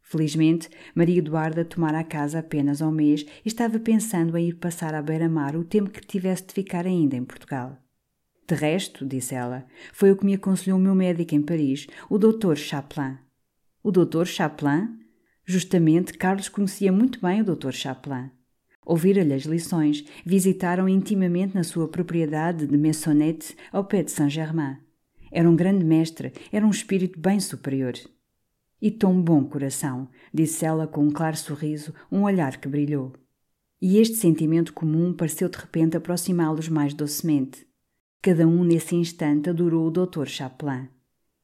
Felizmente, 0.00 0.68
Maria 0.92 1.18
Eduarda 1.18 1.64
tomara 1.64 2.00
a 2.00 2.04
casa 2.04 2.40
apenas 2.40 2.82
ao 2.82 2.90
mês 2.90 3.24
e 3.44 3.48
estava 3.48 3.78
pensando 3.78 4.36
em 4.36 4.48
ir 4.48 4.56
passar 4.56 4.92
à 4.92 5.00
beira-mar 5.00 5.54
o 5.54 5.62
tempo 5.62 5.90
que 5.90 6.04
tivesse 6.04 6.48
de 6.48 6.54
ficar 6.54 6.84
ainda 6.84 7.14
em 7.14 7.24
Portugal. 7.24 7.81
De 8.52 8.58
resto, 8.58 9.06
disse 9.06 9.34
ela, 9.34 9.64
foi 9.94 10.12
o 10.12 10.16
que 10.16 10.26
me 10.26 10.34
aconselhou 10.34 10.78
o 10.78 10.82
meu 10.82 10.94
médico 10.94 11.34
em 11.34 11.40
Paris, 11.40 11.86
o 12.10 12.18
Dr. 12.18 12.54
Chaplin. 12.54 13.16
O 13.82 13.90
Dr. 13.90 14.26
Chaplin? 14.26 14.90
Justamente, 15.42 16.12
Carlos 16.12 16.50
conhecia 16.50 16.92
muito 16.92 17.18
bem 17.18 17.40
o 17.40 17.56
Dr. 17.56 17.70
Chaplin. 17.70 18.30
Ouvira-lhe 18.84 19.32
as 19.32 19.44
lições, 19.44 20.04
visitaram 20.22 20.86
intimamente 20.86 21.54
na 21.54 21.64
sua 21.64 21.88
propriedade 21.88 22.66
de 22.66 22.76
Maisonnette, 22.76 23.56
ao 23.72 23.86
pé 23.86 24.02
de 24.02 24.10
Saint-Germain. 24.10 24.76
Era 25.30 25.48
um 25.48 25.56
grande 25.56 25.82
mestre, 25.82 26.34
era 26.52 26.66
um 26.66 26.70
espírito 26.70 27.18
bem 27.18 27.40
superior. 27.40 27.94
E 28.82 28.90
tão 28.90 29.18
bom 29.22 29.44
coração, 29.44 30.10
disse 30.30 30.66
ela 30.66 30.86
com 30.86 31.02
um 31.06 31.10
claro 31.10 31.38
sorriso, 31.38 31.94
um 32.10 32.24
olhar 32.24 32.58
que 32.58 32.68
brilhou. 32.68 33.14
E 33.80 33.96
este 33.96 34.16
sentimento 34.16 34.74
comum 34.74 35.14
pareceu 35.14 35.48
de 35.48 35.56
repente 35.56 35.96
aproximá-los 35.96 36.68
mais 36.68 36.92
docemente. 36.92 37.71
Cada 38.24 38.46
um 38.46 38.62
nesse 38.62 38.94
instante 38.94 39.50
adorou 39.50 39.88
o 39.88 39.90
Dr. 39.90 40.26
Chaplin. 40.26 40.88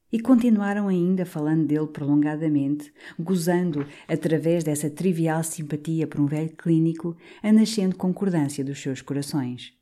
E 0.09 0.17
continuaram 0.17 0.87
ainda 0.87 1.25
falando 1.25 1.67
dele 1.67 1.87
prolongadamente, 1.87 2.93
gozando, 3.19 3.85
através 4.07 4.63
dessa 4.63 4.89
trivial 4.89 5.43
simpatia 5.43 6.07
por 6.07 6.21
um 6.21 6.25
velho 6.25 6.55
clínico, 6.55 7.17
a 7.43 7.51
nascente 7.51 7.95
concordância 7.95 8.63
dos 8.63 8.81
seus 8.81 9.01
corações. 9.01 9.73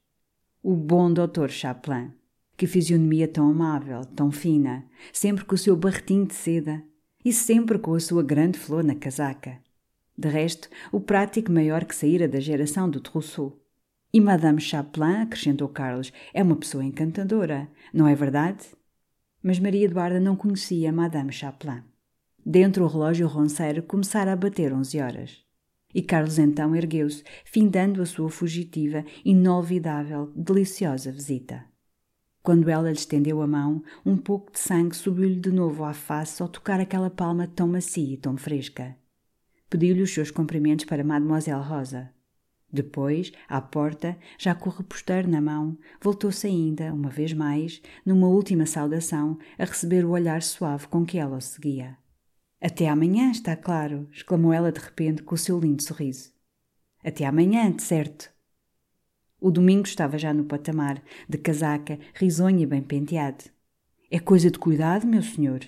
O 0.63 0.75
bom 0.75 1.13
Dr. 1.13 1.49
Chaplin. 1.49 2.11
Que 2.57 2.65
fisionomia 2.65 3.27
tão 3.27 3.47
amável, 3.47 4.03
tão 4.03 4.31
fina, 4.31 4.83
sempre 5.13 5.45
com 5.45 5.53
o 5.53 5.57
seu 5.57 5.75
barretinho 5.75 6.25
de 6.25 6.33
seda 6.33 6.83
e 7.23 7.31
sempre 7.31 7.77
com 7.77 7.93
a 7.93 7.99
sua 7.99 8.23
grande 8.23 8.57
flor 8.57 8.83
na 8.83 8.95
casaca. 8.95 9.59
De 10.17 10.29
resto, 10.29 10.67
o 10.91 10.99
prático 10.99 11.51
maior 11.51 11.85
que 11.85 11.95
saíra 11.95 12.27
da 12.27 12.39
geração 12.39 12.89
do 12.89 12.99
Trousseau. 12.99 13.55
E 14.17 14.19
Madame 14.19 14.59
Chaplin, 14.59 15.21
acrescentou 15.21 15.69
Carlos, 15.69 16.11
é 16.33 16.41
uma 16.41 16.55
pessoa 16.55 16.83
encantadora, 16.83 17.69
não 17.93 18.07
é 18.07 18.15
verdade? 18.15 18.65
mas 19.43 19.59
Maria 19.59 19.85
Eduarda 19.85 20.19
não 20.19 20.35
conhecia 20.35 20.91
Madame 20.91 21.31
Chaplin. 21.31 21.83
Dentro 22.43 22.83
o 22.83 22.87
relógio 22.87 23.27
ronceiro 23.27 23.83
começara 23.83 24.33
a 24.33 24.35
bater 24.35 24.73
onze 24.73 24.99
horas. 24.99 25.45
E 25.93 26.01
Carlos 26.01 26.39
então 26.39 26.75
ergueu-se, 26.75 27.23
findando 27.45 28.01
a 28.01 28.07
sua 28.07 28.27
fugitiva, 28.27 29.05
inolvidável, 29.23 30.33
deliciosa 30.35 31.11
visita. 31.11 31.63
Quando 32.41 32.69
ela 32.69 32.89
lhe 32.89 32.97
estendeu 32.97 33.39
a 33.39 33.45
mão, 33.45 33.83
um 34.03 34.17
pouco 34.17 34.51
de 34.51 34.57
sangue 34.57 34.95
subiu-lhe 34.95 35.39
de 35.39 35.51
novo 35.51 35.83
à 35.83 35.93
face 35.93 36.41
ao 36.41 36.49
tocar 36.49 36.79
aquela 36.79 37.11
palma 37.11 37.45
tão 37.45 37.67
macia 37.67 38.15
e 38.15 38.17
tão 38.17 38.35
fresca. 38.35 38.97
Pediu-lhe 39.69 40.01
os 40.01 40.11
seus 40.11 40.31
cumprimentos 40.31 40.85
para 40.85 41.03
Mademoiselle 41.03 41.61
Rosa. 41.61 42.16
Depois, 42.71 43.31
à 43.47 43.61
porta, 43.61 44.17
já 44.37 44.53
com 44.53 44.69
o 44.69 44.73
reposteiro 44.73 45.29
na 45.29 45.39
mão, 45.39 45.77
voltou-se 46.01 46.45
ainda, 46.45 46.93
uma 46.93 47.09
vez 47.09 47.31
mais, 47.31 47.81
numa 48.05 48.27
última 48.27 48.65
saudação, 48.65 49.37
a 49.57 49.63
receber 49.63 50.03
o 50.05 50.11
olhar 50.11 50.41
suave 50.41 50.87
com 50.87 51.05
que 51.05 51.17
ela 51.17 51.37
o 51.37 51.41
seguia. 51.41 51.97
Até 52.61 52.89
amanhã, 52.89 53.31
está 53.31 53.55
claro, 53.55 54.09
exclamou 54.11 54.51
ela 54.51 54.71
de 54.71 54.79
repente 54.79 55.23
com 55.23 55.35
o 55.35 55.37
seu 55.37 55.59
lindo 55.59 55.81
sorriso. 55.81 56.33
Até 57.03 57.25
amanhã, 57.25 57.71
de 57.71 57.83
certo. 57.83 58.29
O 59.39 59.51
domingo 59.51 59.85
estava 59.87 60.17
já 60.17 60.33
no 60.33 60.43
patamar, 60.43 61.01
de 61.29 61.37
casaca, 61.37 61.99
risonho 62.15 62.59
e 62.59 62.65
bem 62.65 62.81
penteado. 62.81 63.45
É 64.09 64.19
coisa 64.19 64.49
de 64.49 64.57
cuidado, 64.57 65.05
meu 65.05 65.21
senhor. 65.21 65.61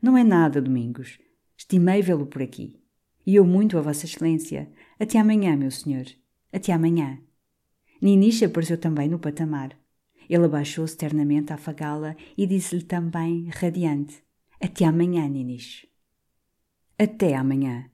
Não 0.00 0.16
é 0.16 0.22
nada, 0.22 0.60
Domingos. 0.60 1.18
Estimei 1.56 2.02
vê-lo 2.02 2.26
por 2.26 2.42
aqui. 2.42 2.78
E 3.26 3.34
eu 3.34 3.44
muito 3.44 3.78
a 3.78 3.80
Vossa 3.80 4.04
Excelência. 4.04 4.70
Até 5.00 5.18
amanhã, 5.18 5.56
meu 5.56 5.70
senhor. 5.70 6.04
Até 6.52 6.72
amanhã. 6.72 7.18
Niniche 8.00 8.44
apareceu 8.44 8.78
também 8.78 9.08
no 9.08 9.18
patamar. 9.18 9.78
Ele 10.28 10.44
abaixou-se 10.44 10.96
ternamente 10.96 11.52
a 11.52 11.56
afagá-la 11.56 12.16
e 12.36 12.46
disse-lhe 12.46 12.82
também, 12.82 13.48
radiante: 13.48 14.22
Até 14.60 14.84
amanhã, 14.84 15.28
Niniche. 15.28 15.88
Até 16.98 17.34
amanhã. 17.34 17.90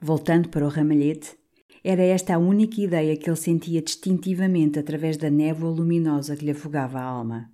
Voltando 0.00 0.48
para 0.48 0.66
o 0.66 0.68
ramalhete, 0.68 1.36
era 1.82 2.02
esta 2.02 2.34
a 2.34 2.38
única 2.38 2.80
ideia 2.80 3.16
que 3.16 3.28
ele 3.28 3.36
sentia 3.36 3.82
distintivamente 3.82 4.78
através 4.78 5.16
da 5.16 5.30
névoa 5.30 5.70
luminosa 5.70 6.36
que 6.36 6.44
lhe 6.44 6.50
afogava 6.50 6.98
a 6.98 7.04
alma. 7.04 7.53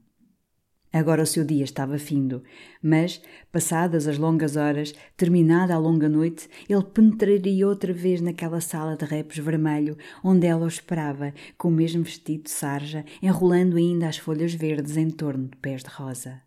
Agora 0.93 1.23
o 1.23 1.27
seu 1.27 1.45
dia 1.45 1.63
estava 1.63 1.99
findo, 1.99 2.43
mas, 2.83 3.23
passadas 3.53 4.09
as 4.09 4.19
longas 4.19 4.57
horas, 4.57 4.93
terminada 5.17 5.73
a 5.73 5.79
longa 5.79 6.09
noite, 6.09 6.49
ele 6.69 6.83
penetraria 6.83 7.69
outra 7.69 7.93
vez 7.93 8.21
naquela 8.21 8.61
sala 8.61 8.97
de 8.97 9.05
repos 9.05 9.39
vermelho, 9.39 9.97
onde 10.23 10.49
ela 10.49 10.65
o 10.65 10.69
esperava, 10.69 11.33
com 11.57 11.69
o 11.69 11.73
mesmo 11.73 12.03
vestido 12.03 12.45
de 12.45 12.51
sarja, 12.51 13.05
enrolando 13.23 13.77
ainda 13.77 14.09
as 14.09 14.19
folhas 14.19 14.53
verdes 14.53 14.97
em 14.97 15.11
torno 15.11 15.45
de 15.45 15.57
pés 15.59 15.85
de 15.85 15.91
rosa. 15.91 16.43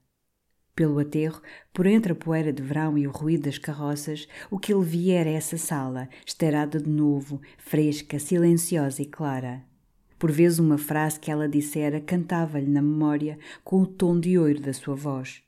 Pelo 0.75 0.99
aterro, 0.99 1.41
por 1.71 1.86
entre 1.86 2.12
a 2.12 2.15
poeira 2.15 2.51
de 2.51 2.62
verão 2.62 2.97
e 2.97 3.08
o 3.08 3.12
ruído 3.12 3.43
das 3.43 3.58
carroças, 3.58 4.27
o 4.51 4.60
que 4.60 4.73
ele 4.73 4.84
via 4.84 5.19
era 5.19 5.29
essa 5.29 5.58
sala, 5.58 6.10
esteirada 6.25 6.79
de 6.82 6.89
novo, 6.89 7.39
fresca, 7.58 8.19
silenciosa 8.19 9.01
e 9.01 9.06
clara. 9.06 9.63
Por 10.23 10.31
vezes 10.31 10.57
uma 10.57 10.77
frase 10.77 11.19
que 11.19 11.29
ela 11.29 11.49
dissera 11.49 11.99
cantava-lhe 11.99 12.71
na 12.71 12.81
memória 12.81 13.38
com 13.62 13.81
o 13.81 13.86
tom 13.86 14.17
de 14.17 14.39
ouro 14.39 14.62
da 14.62 14.71
sua 14.71 14.95
voz. 14.95 15.43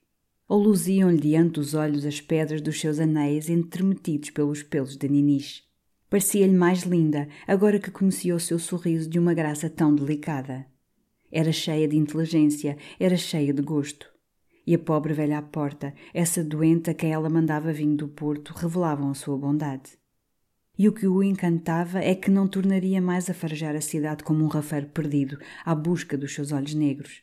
Ou 0.49 0.61
luziam-lhe 0.61 1.17
diante 1.17 1.53
dos 1.53 1.73
olhos 1.73 2.05
as 2.05 2.19
pedras 2.19 2.59
dos 2.59 2.77
seus 2.81 2.99
anéis 2.99 3.47
entremetidos 3.49 4.31
pelos 4.31 4.63
pelos 4.63 4.97
de 4.97 5.07
Niniche. 5.07 5.63
Parecia-lhe 6.09 6.53
mais 6.53 6.81
linda, 6.83 7.29
agora 7.47 7.79
que 7.79 7.89
conhecia 7.89 8.35
o 8.35 8.39
seu 8.39 8.59
sorriso 8.59 9.09
de 9.09 9.17
uma 9.17 9.33
graça 9.33 9.69
tão 9.69 9.95
delicada. 9.95 10.65
Era 11.31 11.53
cheia 11.53 11.88
de 11.88 11.95
inteligência, 11.95 12.75
era 12.99 13.15
cheia 13.15 13.53
de 13.53 13.61
gosto. 13.61 14.09
E 14.67 14.75
a 14.75 14.77
pobre 14.77 15.13
velha 15.13 15.38
à 15.38 15.41
porta, 15.41 15.93
essa 16.13 16.43
doente 16.43 16.89
a 16.89 16.93
quem 16.93 17.13
ela 17.13 17.29
mandava 17.29 17.71
vinho 17.71 17.95
do 17.95 18.09
Porto, 18.09 18.51
revelavam 18.53 19.09
a 19.09 19.13
sua 19.13 19.38
bondade 19.38 19.91
e 20.77 20.89
o 20.89 20.93
que 20.93 21.07
o 21.07 21.23
encantava 21.23 21.99
é 21.99 22.13
que 22.13 22.29
não 22.29 22.47
tornaria 22.47 23.01
mais 23.01 23.29
a 23.29 23.33
farejar 23.33 23.75
a 23.75 23.81
cidade 23.81 24.23
como 24.23 24.43
um 24.43 24.47
rafeiro 24.47 24.88
perdido, 24.88 25.39
à 25.63 25.73
busca 25.73 26.17
dos 26.17 26.33
seus 26.33 26.51
olhos 26.51 26.73
negros. 26.73 27.21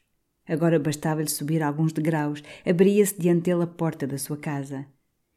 Agora 0.48 0.78
bastava-lhe 0.78 1.28
subir 1.28 1.62
alguns 1.62 1.92
degraus, 1.92 2.42
abria-se 2.66 3.20
diante 3.20 3.44
dele 3.44 3.62
a 3.62 3.66
porta 3.66 4.06
da 4.06 4.18
sua 4.18 4.36
casa. 4.36 4.86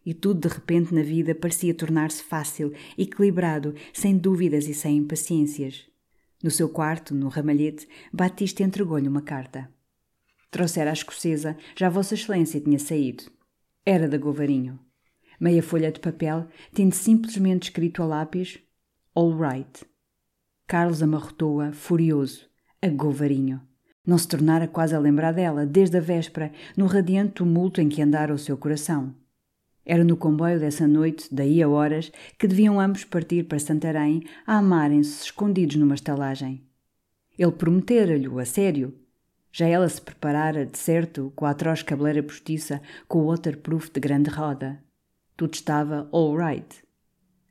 E 0.06 0.14
tudo 0.14 0.48
de 0.48 0.54
repente 0.54 0.94
na 0.94 1.02
vida 1.02 1.36
parecia 1.36 1.74
tornar-se 1.74 2.24
fácil, 2.24 2.74
equilibrado, 2.98 3.76
sem 3.94 4.18
dúvidas 4.18 4.68
e 4.68 4.74
sem 4.74 4.98
impaciências. 4.98 5.86
No 6.44 6.52
seu 6.52 6.70
quarto, 6.70 7.14
no 7.14 7.28
ramalhete, 7.28 7.88
Batista 8.14 8.64
entregou-lhe 8.64 9.08
uma 9.08 9.22
carta. 9.22 9.70
Trouxera 10.52 10.92
a 10.92 10.94
escocesa, 10.94 11.58
já 11.76 11.90
Vossa 11.90 12.14
Excelência 12.14 12.62
tinha 12.62 12.80
saído. 12.80 13.24
Era 13.86 14.08
da 14.08 14.18
Govarinho 14.18 14.80
meia 15.40 15.62
folha 15.64 15.92
de 15.92 16.00
papel, 16.00 16.48
tendo 16.74 16.94
simplesmente 16.94 17.64
escrito 17.64 18.02
a 18.02 18.06
lápis 18.06 18.60
All 19.14 19.38
right. 19.38 19.86
Carlos 20.68 21.02
amarrotou-a, 21.02 21.72
furioso, 21.72 22.50
a 22.82 22.88
govarinho. 22.90 23.62
Não 24.06 24.18
se 24.18 24.28
tornara 24.28 24.68
quase 24.68 24.94
a 24.96 25.00
lembrar 25.00 25.32
dela, 25.32 25.66
desde 25.66 25.98
a 25.98 26.02
véspera, 26.02 26.52
no 26.76 26.86
radiante 26.86 27.34
tumulto 27.34 27.82
em 27.82 27.90
que 27.90 28.02
andara 28.02 28.34
o 28.34 28.38
seu 28.38 28.58
coração. 28.58 29.16
Era 29.86 30.04
no 30.04 30.18
comboio 30.18 30.60
dessa 30.60 30.88
noite, 30.88 31.28
daí 31.32 31.62
a 31.62 31.70
horas, 31.70 32.12
que 32.38 32.48
deviam 32.48 32.80
ambos 32.80 33.04
partir 33.04 33.44
para 33.44 33.60
Santarém 33.60 34.24
a 34.46 34.58
amarem-se 34.58 35.26
escondidos 35.26 35.76
numa 35.76 35.96
estalagem. 35.96 36.64
Ele 37.38 37.52
prometera-lhe 37.52 38.28
a 38.40 38.46
sério. 38.46 38.98
Já 39.52 39.68
ela 39.68 39.88
se 39.88 40.02
preparara, 40.02 40.66
de 40.66 40.78
certo, 40.78 41.32
com 41.36 41.46
a 41.46 41.52
atroz 41.52 41.84
cabeleira 41.84 42.24
postiça, 42.24 42.82
com 43.08 43.20
o 43.20 43.28
waterproof 43.28 43.92
de 43.92 44.00
grande 44.00 44.30
roda. 44.30 44.84
Tudo 45.38 45.54
estava 45.54 46.10
all 46.14 46.38
right. 46.38 46.84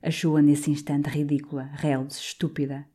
Achou-a 0.01 0.41
nesse 0.41 0.71
instante 0.71 1.07
ridícula, 1.09 1.69
reldes, 1.73 2.17
estúpida. 2.17 2.87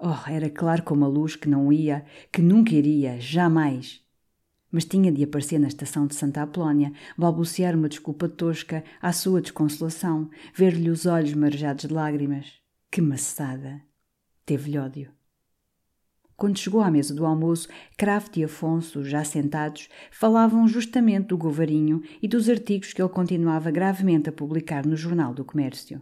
Oh, 0.00 0.30
era 0.30 0.48
claro 0.48 0.82
como 0.84 1.04
a 1.04 1.08
luz 1.08 1.36
que 1.36 1.48
não 1.48 1.72
ia, 1.72 2.04
que 2.32 2.40
nunca 2.40 2.74
iria, 2.74 3.20
jamais. 3.20 4.02
Mas 4.70 4.84
tinha 4.84 5.10
de 5.10 5.24
aparecer 5.24 5.58
na 5.58 5.68
estação 5.68 6.06
de 6.06 6.14
Santa 6.14 6.42
Apolónia, 6.42 6.92
balbuciar 7.16 7.74
uma 7.74 7.88
desculpa 7.88 8.28
tosca 8.28 8.84
à 9.02 9.12
sua 9.12 9.40
desconsolação, 9.40 10.30
ver-lhe 10.54 10.88
os 10.88 11.04
olhos 11.04 11.34
marejados 11.34 11.86
de 11.86 11.92
lágrimas. 11.92 12.60
Que 12.90 13.00
maçada! 13.00 13.82
Teve-lhe 14.46 14.78
ódio. 14.78 15.17
Quando 16.38 16.56
chegou 16.56 16.80
à 16.80 16.88
mesa 16.88 17.12
do 17.12 17.26
almoço, 17.26 17.66
Kraft 17.96 18.36
e 18.36 18.44
Afonso, 18.44 19.02
já 19.02 19.24
sentados, 19.24 19.88
falavam 20.08 20.68
justamente 20.68 21.26
do 21.26 21.36
Govarinho 21.36 22.00
e 22.22 22.28
dos 22.28 22.48
artigos 22.48 22.92
que 22.92 23.02
ele 23.02 23.08
continuava 23.08 23.72
gravemente 23.72 24.28
a 24.28 24.32
publicar 24.32 24.86
no 24.86 24.94
Jornal 24.94 25.34
do 25.34 25.44
Comércio. 25.44 26.00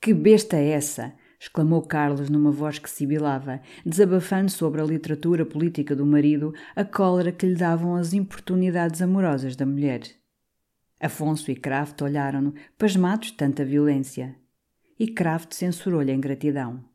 Que 0.00 0.12
besta 0.12 0.56
é 0.56 0.70
essa! 0.70 1.14
exclamou 1.38 1.80
Carlos 1.82 2.28
numa 2.28 2.50
voz 2.50 2.80
que 2.80 2.90
sibilava, 2.90 3.60
desabafando 3.86 4.50
sobre 4.50 4.80
a 4.80 4.84
literatura 4.84 5.46
política 5.46 5.94
do 5.94 6.04
marido, 6.04 6.52
a 6.74 6.84
cólera 6.84 7.30
que 7.30 7.46
lhe 7.46 7.54
davam 7.54 7.94
as 7.94 8.12
importunidades 8.12 9.00
amorosas 9.00 9.54
da 9.54 9.64
mulher. 9.64 10.02
Afonso 10.98 11.52
e 11.52 11.54
Kraft 11.54 12.02
olharam-no, 12.02 12.52
pasmados 12.76 13.28
de 13.28 13.34
tanta 13.34 13.64
violência. 13.64 14.34
E 14.98 15.06
Kraft 15.06 15.54
censurou-lhe 15.54 16.10
a 16.10 16.14
ingratidão 16.16 16.87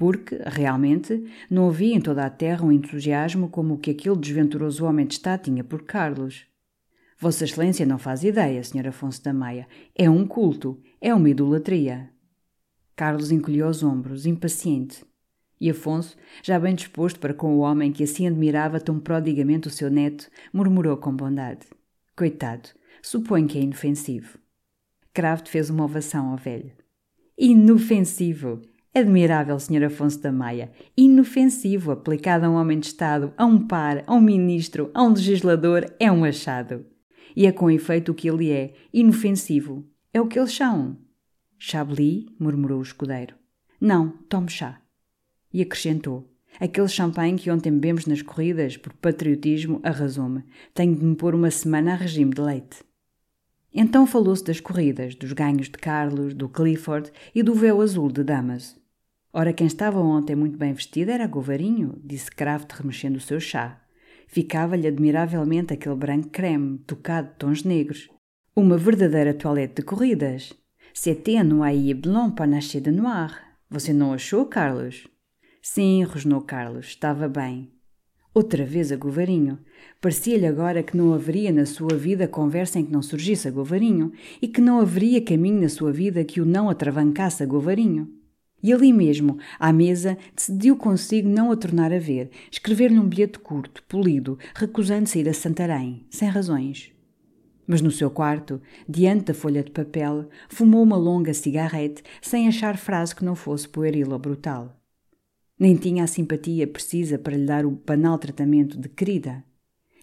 porque, 0.00 0.40
realmente, 0.46 1.30
não 1.50 1.68
havia 1.68 1.94
em 1.94 2.00
toda 2.00 2.24
a 2.24 2.30
terra 2.30 2.64
um 2.64 2.72
entusiasmo 2.72 3.50
como 3.50 3.74
o 3.74 3.78
que 3.78 3.90
aquele 3.90 4.16
desventuroso 4.16 4.86
homem 4.86 5.06
de 5.06 5.12
Estado 5.12 5.42
tinha 5.42 5.62
por 5.62 5.82
Carlos. 5.82 6.46
Vossa 7.18 7.44
Excelência 7.44 7.84
não 7.84 7.98
faz 7.98 8.24
ideia, 8.24 8.64
Sr. 8.64 8.88
Afonso 8.88 9.22
da 9.22 9.34
Maia. 9.34 9.68
É 9.94 10.08
um 10.08 10.26
culto, 10.26 10.80
é 11.02 11.14
uma 11.14 11.28
idolatria. 11.28 12.08
Carlos 12.96 13.30
encolheu 13.30 13.68
os 13.68 13.82
ombros, 13.82 14.24
impaciente. 14.24 15.04
E 15.60 15.68
Afonso, 15.68 16.16
já 16.42 16.58
bem 16.58 16.74
disposto 16.74 17.20
para 17.20 17.34
com 17.34 17.54
o 17.54 17.58
homem 17.58 17.92
que 17.92 18.04
assim 18.04 18.26
admirava 18.26 18.80
tão 18.80 18.98
prodigamente 18.98 19.68
o 19.68 19.70
seu 19.70 19.90
neto, 19.90 20.30
murmurou 20.50 20.96
com 20.96 21.14
bondade: 21.14 21.66
Coitado, 22.16 22.70
suponho 23.02 23.46
que 23.46 23.58
é 23.58 23.60
inofensivo. 23.60 24.38
Kraft 25.12 25.46
fez 25.50 25.68
uma 25.68 25.84
ovação 25.84 26.30
ao 26.30 26.38
velho. 26.38 26.72
Inofensivo! 27.36 28.62
Admirável 28.92 29.56
Sr. 29.60 29.84
Afonso 29.84 30.20
da 30.20 30.32
Maia, 30.32 30.72
inofensivo 30.96 31.92
aplicado 31.92 32.44
a 32.44 32.50
um 32.50 32.54
homem 32.54 32.80
de 32.80 32.86
Estado, 32.86 33.32
a 33.36 33.46
um 33.46 33.64
par, 33.64 34.02
a 34.04 34.12
um 34.12 34.20
ministro, 34.20 34.90
a 34.92 35.04
um 35.04 35.10
legislador, 35.10 35.94
é 36.00 36.10
um 36.10 36.24
achado. 36.24 36.84
E 37.36 37.46
é 37.46 37.52
com 37.52 37.70
efeito 37.70 38.10
o 38.10 38.14
que 38.14 38.28
ele 38.28 38.50
é, 38.50 38.74
inofensivo. 38.92 39.88
É 40.12 40.20
o 40.20 40.26
que 40.26 40.36
eles 40.36 40.52
são. 40.52 40.98
Chablis, 41.56 42.26
murmurou 42.36 42.80
o 42.80 42.82
escudeiro. 42.82 43.36
Não, 43.80 44.08
tome 44.28 44.48
chá. 44.48 44.80
E 45.52 45.62
acrescentou. 45.62 46.28
Aquele 46.58 46.88
champanhe 46.88 47.38
que 47.38 47.48
ontem 47.48 47.70
bebemos 47.70 48.06
nas 48.06 48.22
corridas, 48.22 48.76
por 48.76 48.92
patriotismo, 48.94 49.78
arrasou-me. 49.84 50.42
Tenho 50.74 50.96
de 50.96 51.04
me 51.04 51.14
pôr 51.14 51.36
uma 51.36 51.52
semana 51.52 51.92
a 51.92 51.96
regime 51.96 52.34
de 52.34 52.40
leite. 52.40 52.78
Então 53.72 54.04
falou-se 54.04 54.42
das 54.42 54.58
corridas, 54.58 55.14
dos 55.14 55.32
ganhos 55.32 55.66
de 55.68 55.78
Carlos, 55.78 56.34
do 56.34 56.48
Clifford 56.48 57.12
e 57.32 57.40
do 57.40 57.54
véu 57.54 57.80
azul 57.80 58.10
de 58.10 58.24
Damas. 58.24 58.79
Ora, 59.32 59.52
quem 59.52 59.68
estava 59.68 60.00
ontem 60.00 60.34
muito 60.34 60.58
bem 60.58 60.72
vestido 60.72 61.12
era 61.12 61.26
Govarinho, 61.28 62.00
disse 62.04 62.30
Kraft 62.32 62.72
remexendo 62.72 63.16
o 63.16 63.20
seu 63.20 63.38
chá. 63.38 63.80
Ficava-lhe 64.26 64.88
admiravelmente 64.88 65.72
aquele 65.72 65.94
branco 65.94 66.30
creme, 66.30 66.78
tocado 66.78 67.28
de 67.28 67.34
tons 67.34 67.62
negros. 67.62 68.08
Uma 68.56 68.76
verdadeira 68.76 69.32
toilette 69.32 69.76
de 69.76 69.82
corridas. 69.82 70.52
C'était 70.92 71.44
noyer 71.44 71.94
blanc 71.94 72.34
panaché 72.34 72.80
de 72.80 72.90
noir. 72.90 73.30
Você 73.70 73.92
não 73.92 74.12
achou, 74.12 74.46
Carlos? 74.46 75.06
Sim, 75.62 76.02
rosnou 76.02 76.40
Carlos, 76.40 76.86
estava 76.86 77.28
bem. 77.28 77.70
Outra 78.34 78.64
vez 78.64 78.90
a 78.90 78.96
Govarinho. 78.96 79.60
Parecia-lhe 80.00 80.46
agora 80.46 80.82
que 80.82 80.96
não 80.96 81.14
haveria 81.14 81.52
na 81.52 81.66
sua 81.66 81.96
vida 81.96 82.26
conversa 82.26 82.80
em 82.80 82.84
que 82.84 82.92
não 82.92 83.02
surgisse 83.02 83.46
a 83.46 83.50
Govarinho 83.52 84.12
e 84.42 84.48
que 84.48 84.60
não 84.60 84.80
haveria 84.80 85.24
caminho 85.24 85.60
na 85.60 85.68
sua 85.68 85.92
vida 85.92 86.24
que 86.24 86.40
o 86.40 86.44
não 86.44 86.68
atravancasse 86.68 87.44
a 87.44 87.46
Govarinho. 87.46 88.19
E 88.62 88.72
ali 88.72 88.92
mesmo, 88.92 89.38
à 89.58 89.72
mesa, 89.72 90.18
decidiu 90.36 90.76
consigo 90.76 91.28
não 91.28 91.50
a 91.50 91.56
tornar 91.56 91.92
a 91.92 91.98
ver, 91.98 92.30
escrever-lhe 92.50 92.98
um 92.98 93.08
bilhete 93.08 93.38
curto, 93.38 93.82
polido, 93.84 94.38
recusando-se 94.54 95.18
a 95.18 95.20
ir 95.22 95.28
a 95.28 95.34
Santarém, 95.34 96.04
sem 96.10 96.28
razões. 96.28 96.92
Mas 97.66 97.80
no 97.80 97.90
seu 97.90 98.10
quarto, 98.10 98.60
diante 98.88 99.26
da 99.26 99.34
folha 99.34 99.62
de 99.62 99.70
papel, 99.70 100.28
fumou 100.48 100.82
uma 100.82 100.96
longa 100.96 101.32
cigarrete 101.32 102.02
sem 102.20 102.48
achar 102.48 102.76
frase 102.76 103.14
que 103.14 103.24
não 103.24 103.34
fosse 103.34 103.68
pueril 103.68 104.10
ou 104.10 104.18
brutal. 104.18 104.76
Nem 105.58 105.76
tinha 105.76 106.04
a 106.04 106.06
simpatia 106.06 106.66
precisa 106.66 107.18
para 107.18 107.36
lhe 107.36 107.46
dar 107.46 107.64
o 107.64 107.70
banal 107.70 108.18
tratamento 108.18 108.78
de 108.78 108.88
querida. 108.88 109.44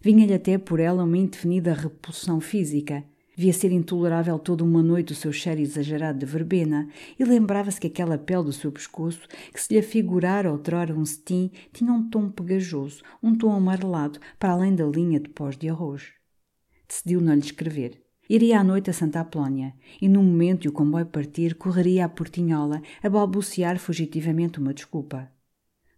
Vinha-lhe 0.02 0.34
até 0.34 0.58
por 0.58 0.80
ela 0.80 1.04
uma 1.04 1.18
indefinida 1.18 1.74
repulsão 1.74 2.40
física, 2.40 3.04
Via 3.40 3.54
ser 3.54 3.72
intolerável 3.72 4.40
toda 4.40 4.64
uma 4.64 4.82
noite 4.82 5.14
o 5.14 5.16
seu 5.16 5.32
cheiro 5.32 5.62
exagerado 5.62 6.18
de 6.18 6.26
verbena 6.26 6.90
e 7.20 7.24
lembrava-se 7.24 7.80
que 7.80 7.86
aquela 7.86 8.18
pele 8.18 8.46
do 8.46 8.52
seu 8.52 8.72
pescoço, 8.72 9.28
que 9.54 9.62
se 9.62 9.72
lhe 9.72 9.80
afigurara 9.80 10.52
outrora 10.52 10.92
um 10.96 11.06
cetim, 11.06 11.52
tinha 11.72 11.94
um 11.94 12.10
tom 12.10 12.32
pegajoso, 12.32 13.04
um 13.22 13.36
tom 13.36 13.52
amarelado, 13.52 14.20
para 14.40 14.54
além 14.54 14.74
da 14.74 14.88
linha 14.88 15.20
de 15.20 15.30
pós 15.30 15.56
de 15.56 15.70
arroz. 15.70 16.14
Decidiu 16.88 17.22
não 17.22 17.36
lhe 17.36 17.42
escrever. 17.42 18.02
Iria 18.28 18.60
à 18.60 18.64
noite 18.64 18.90
a 18.90 18.94
Santa 18.94 19.20
Apolónia 19.20 19.76
e, 20.02 20.10
no 20.10 20.24
momento 20.24 20.62
de 20.62 20.70
o 20.70 20.72
comboio 20.72 21.06
partir, 21.06 21.54
correria 21.54 22.06
à 22.06 22.10
portinhola 22.10 22.82
a 23.04 23.08
balbuciar 23.08 23.78
fugitivamente 23.78 24.58
uma 24.58 24.74
desculpa. 24.74 25.32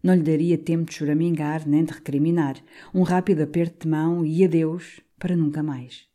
Não 0.04 0.14
lhe 0.14 0.24
daria 0.24 0.58
tempo 0.58 0.90
de 0.90 0.94
choramingar 0.94 1.66
nem 1.66 1.86
de 1.86 1.94
recriminar. 1.94 2.58
Um 2.94 3.04
rápido 3.04 3.44
aperto 3.44 3.86
de 3.86 3.88
mão 3.88 4.26
e 4.26 4.44
adeus 4.44 5.00
para 5.18 5.38
nunca 5.38 5.64
mais. 5.64 6.09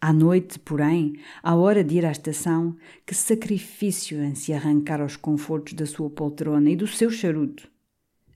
À 0.00 0.12
noite, 0.12 0.58
porém, 0.58 1.14
à 1.42 1.54
hora 1.54 1.82
de 1.82 1.96
ir 1.96 2.04
à 2.04 2.12
estação, 2.12 2.76
que 3.04 3.14
sacrifício 3.14 4.22
em 4.22 4.34
se 4.34 4.52
arrancar 4.52 5.00
aos 5.00 5.16
confortos 5.16 5.72
da 5.72 5.86
sua 5.86 6.10
poltrona 6.10 6.70
e 6.70 6.76
do 6.76 6.86
seu 6.86 7.10
charuto. 7.10 7.68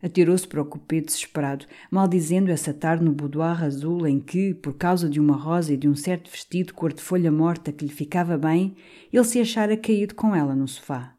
Atirou-se 0.02 0.48
para 0.48 0.62
o 0.62 0.64
cupê 0.64 1.02
desesperado, 1.02 1.66
maldizendo 1.90 2.50
essa 2.50 2.72
tarde 2.72 3.04
no 3.04 3.12
boudoir 3.12 3.62
azul 3.62 4.06
em 4.06 4.18
que, 4.18 4.54
por 4.54 4.74
causa 4.74 5.10
de 5.10 5.20
uma 5.20 5.36
rosa 5.36 5.74
e 5.74 5.76
de 5.76 5.86
um 5.86 5.94
certo 5.94 6.30
vestido 6.30 6.72
cor 6.72 6.94
de 6.94 7.02
folha 7.02 7.30
morta 7.30 7.70
que 7.70 7.84
lhe 7.84 7.92
ficava 7.92 8.38
bem, 8.38 8.74
ele 9.12 9.24
se 9.24 9.38
achara 9.38 9.76
caído 9.76 10.14
com 10.14 10.34
ela 10.34 10.54
no 10.54 10.66
sofá. 10.66 11.14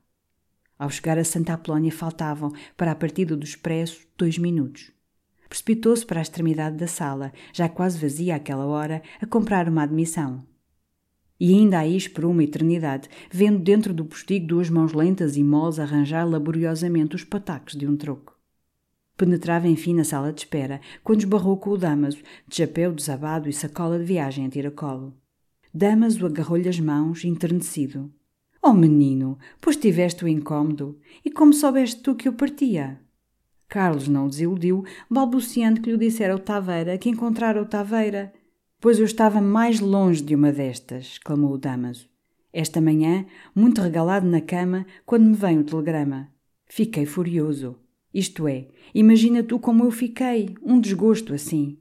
Ao 0.80 0.90
chegar 0.90 1.20
a 1.20 1.24
Santa 1.24 1.54
Apolónia 1.54 1.92
faltavam, 1.92 2.52
para 2.76 2.92
a 2.92 2.96
partida 2.96 3.38
do 3.38 3.46
expresso, 3.46 4.02
dois 4.18 4.40
minutos. 4.40 4.92
Precipitou-se 5.52 6.06
para 6.06 6.20
a 6.20 6.22
extremidade 6.22 6.78
da 6.78 6.88
sala, 6.88 7.34
já 7.52 7.68
quase 7.68 8.00
vazia 8.00 8.38
àquela 8.38 8.66
hora, 8.66 9.04
a 9.20 9.26
comprar 9.26 9.68
uma 9.68 9.84
admissão. 9.84 10.42
E 11.38 11.54
ainda 11.54 11.80
aí 11.80 11.98
esperou 11.98 12.32
uma 12.32 12.46
eternidade, 12.46 13.10
vendo 13.30 13.60
dentro 13.60 13.94
do 13.94 14.06
postigo 14.06 14.48
duas 14.48 14.70
mãos 14.70 14.94
lentas 14.94 15.36
e 15.36 15.44
moles 15.44 15.78
arranjar 15.78 16.24
laboriosamente 16.24 17.18
os 17.18 17.26
patacos 17.26 17.76
de 17.76 17.86
um 17.86 17.98
troco. 17.98 18.40
Penetrava 19.18 19.68
enfim 19.68 19.94
na 19.94 20.06
sala 20.06 20.32
de 20.32 20.40
espera, 20.40 20.80
quando 21.04 21.20
esbarrou 21.20 21.58
com 21.58 21.72
o 21.72 21.78
Damaso, 21.78 22.20
de 22.48 22.56
chapéu 22.56 22.94
desabado 22.94 23.50
e 23.50 23.54
sacola 23.54 24.00
de 24.00 24.06
viagem 24.06 24.46
a 24.46 24.50
tiracolo. 24.50 25.14
Damaso 25.74 26.26
agarrou-lhe 26.26 26.70
as 26.70 26.80
mãos, 26.80 27.26
enternecido. 27.26 28.10
Oh 28.64 28.72
menino, 28.72 29.38
pois 29.60 29.76
tiveste 29.76 30.24
o 30.24 30.30
incômodo, 30.30 30.98
e 31.26 31.30
como 31.30 31.54
soubeste 31.54 32.02
tu 32.02 32.16
que 32.16 32.30
eu 32.30 32.34
partia? 32.34 33.02
Carlos 33.72 34.10
não 34.10 34.28
desiludiu, 34.28 34.84
balbuciando 35.10 35.80
que 35.80 35.90
lhe 35.90 35.98
dissera 35.98 36.36
o 36.36 36.40
Taveira 36.40 36.98
que 36.98 37.10
encontrara 37.10 37.62
o 37.62 37.66
Taveira. 37.66 38.34
Pois 38.82 39.00
eu 39.00 39.06
estava 39.06 39.40
mais 39.40 39.80
longe 39.80 40.22
de 40.22 40.36
uma 40.36 40.52
destas, 40.52 41.18
clamou 41.20 41.54
o 41.54 41.58
Damaso. 41.58 42.10
Esta 42.52 42.82
manhã, 42.82 43.26
muito 43.56 43.80
regalado 43.82 44.28
na 44.28 44.42
cama, 44.42 44.86
quando 45.06 45.24
me 45.24 45.36
vem 45.36 45.58
o 45.58 45.64
telegrama. 45.64 46.30
Fiquei 46.68 47.06
furioso. 47.06 47.78
Isto 48.14 48.46
é, 48.46 48.68
imagina 48.94 49.42
tu 49.42 49.58
como 49.58 49.86
eu 49.86 49.92
fiquei, 49.92 50.54
um 50.62 50.78
desgosto 50.78 51.34
assim. 51.34 51.78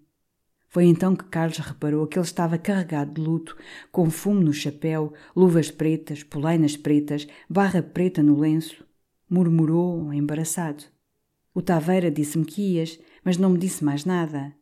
Foi 0.69 0.85
então 0.85 1.17
que 1.17 1.25
Carlos 1.25 1.59
reparou 1.59 2.07
que 2.07 2.17
ele 2.17 2.25
estava 2.25 2.57
carregado 2.57 3.15
de 3.15 3.21
luto, 3.21 3.57
com 3.91 4.09
fumo 4.09 4.41
no 4.41 4.53
chapéu, 4.53 5.13
luvas 5.35 5.73
pretas, 5.73 6.23
polainas 6.23 6.77
pretas, 6.77 7.27
barra 7.49 7.83
preta 7.83 8.23
no 8.23 8.39
lenço. 8.39 8.87
Murmurou, 9.29 10.15
embaraçado. 10.15 10.85
O 11.53 11.61
Taveira 11.61 12.11
disse-me 12.11 12.45
que 12.45 12.63
ias, 12.77 12.99
mas 13.25 13.37
não 13.37 13.51
me 13.51 13.59
disse 13.59 13.85
mais 13.85 14.05
nada. 14.05 14.55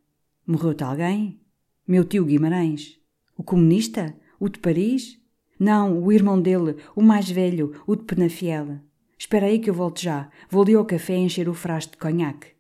Morreu-te 0.47 0.83
alguém? 0.83 1.41
Meu 1.87 2.05
tio 2.05 2.25
Guimarães. 2.25 2.99
O 3.37 3.43
comunista? 3.43 4.17
O 4.41 4.49
de 4.49 4.59
Paris? 4.59 5.19
Não, 5.59 6.03
o 6.03 6.11
irmão 6.13 6.41
dele, 6.41 6.77
o 6.95 7.03
mais 7.03 7.29
velho, 7.31 7.83
o 7.87 7.95
de 7.95 8.05
Penafiel. 8.05 8.79
Espera 9.19 9.47
aí 9.47 9.59
que 9.59 9.69
eu 9.69 9.75
volto 9.75 10.01
já. 10.01 10.31
Vou 10.49 10.63
ali 10.63 10.75
ao 10.75 10.85
café 10.85 11.17
encher 11.17 11.49
o 11.49 11.55
frasco 11.55 11.93
de 11.93 11.99
conhaque. 11.99 12.53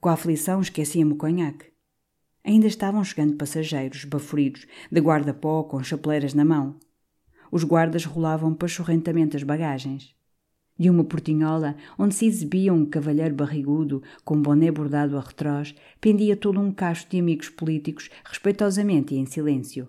Com 0.00 0.08
a 0.08 0.14
aflição 0.14 0.60
esquecia-me 0.60 1.12
o 1.12 1.16
conhaque. 1.16 1.66
Ainda 2.42 2.66
estavam 2.66 3.04
chegando 3.04 3.36
passageiros, 3.36 4.04
baforidos, 4.04 4.66
de 4.90 5.00
guarda-pó 5.00 5.62
com 5.64 5.82
chapeleiras 5.82 6.32
na 6.34 6.44
mão. 6.44 6.76
Os 7.52 7.62
guardas 7.62 8.04
rolavam 8.04 8.54
pachorrentamente 8.54 9.36
as 9.36 9.42
bagagens. 9.42 10.17
De 10.78 10.88
uma 10.88 11.02
portinhola, 11.02 11.74
onde 11.98 12.14
se 12.14 12.24
exibia 12.24 12.72
um 12.72 12.86
cavalheiro 12.86 13.34
barrigudo, 13.34 14.00
com 14.24 14.40
boné 14.40 14.70
bordado 14.70 15.18
a 15.18 15.20
retrós, 15.20 15.74
pendia 16.00 16.36
todo 16.36 16.60
um 16.60 16.70
cacho 16.70 17.08
de 17.10 17.18
amigos 17.18 17.48
políticos, 17.48 18.08
respeitosamente 18.24 19.14
e 19.14 19.18
em 19.18 19.26
silêncio. 19.26 19.88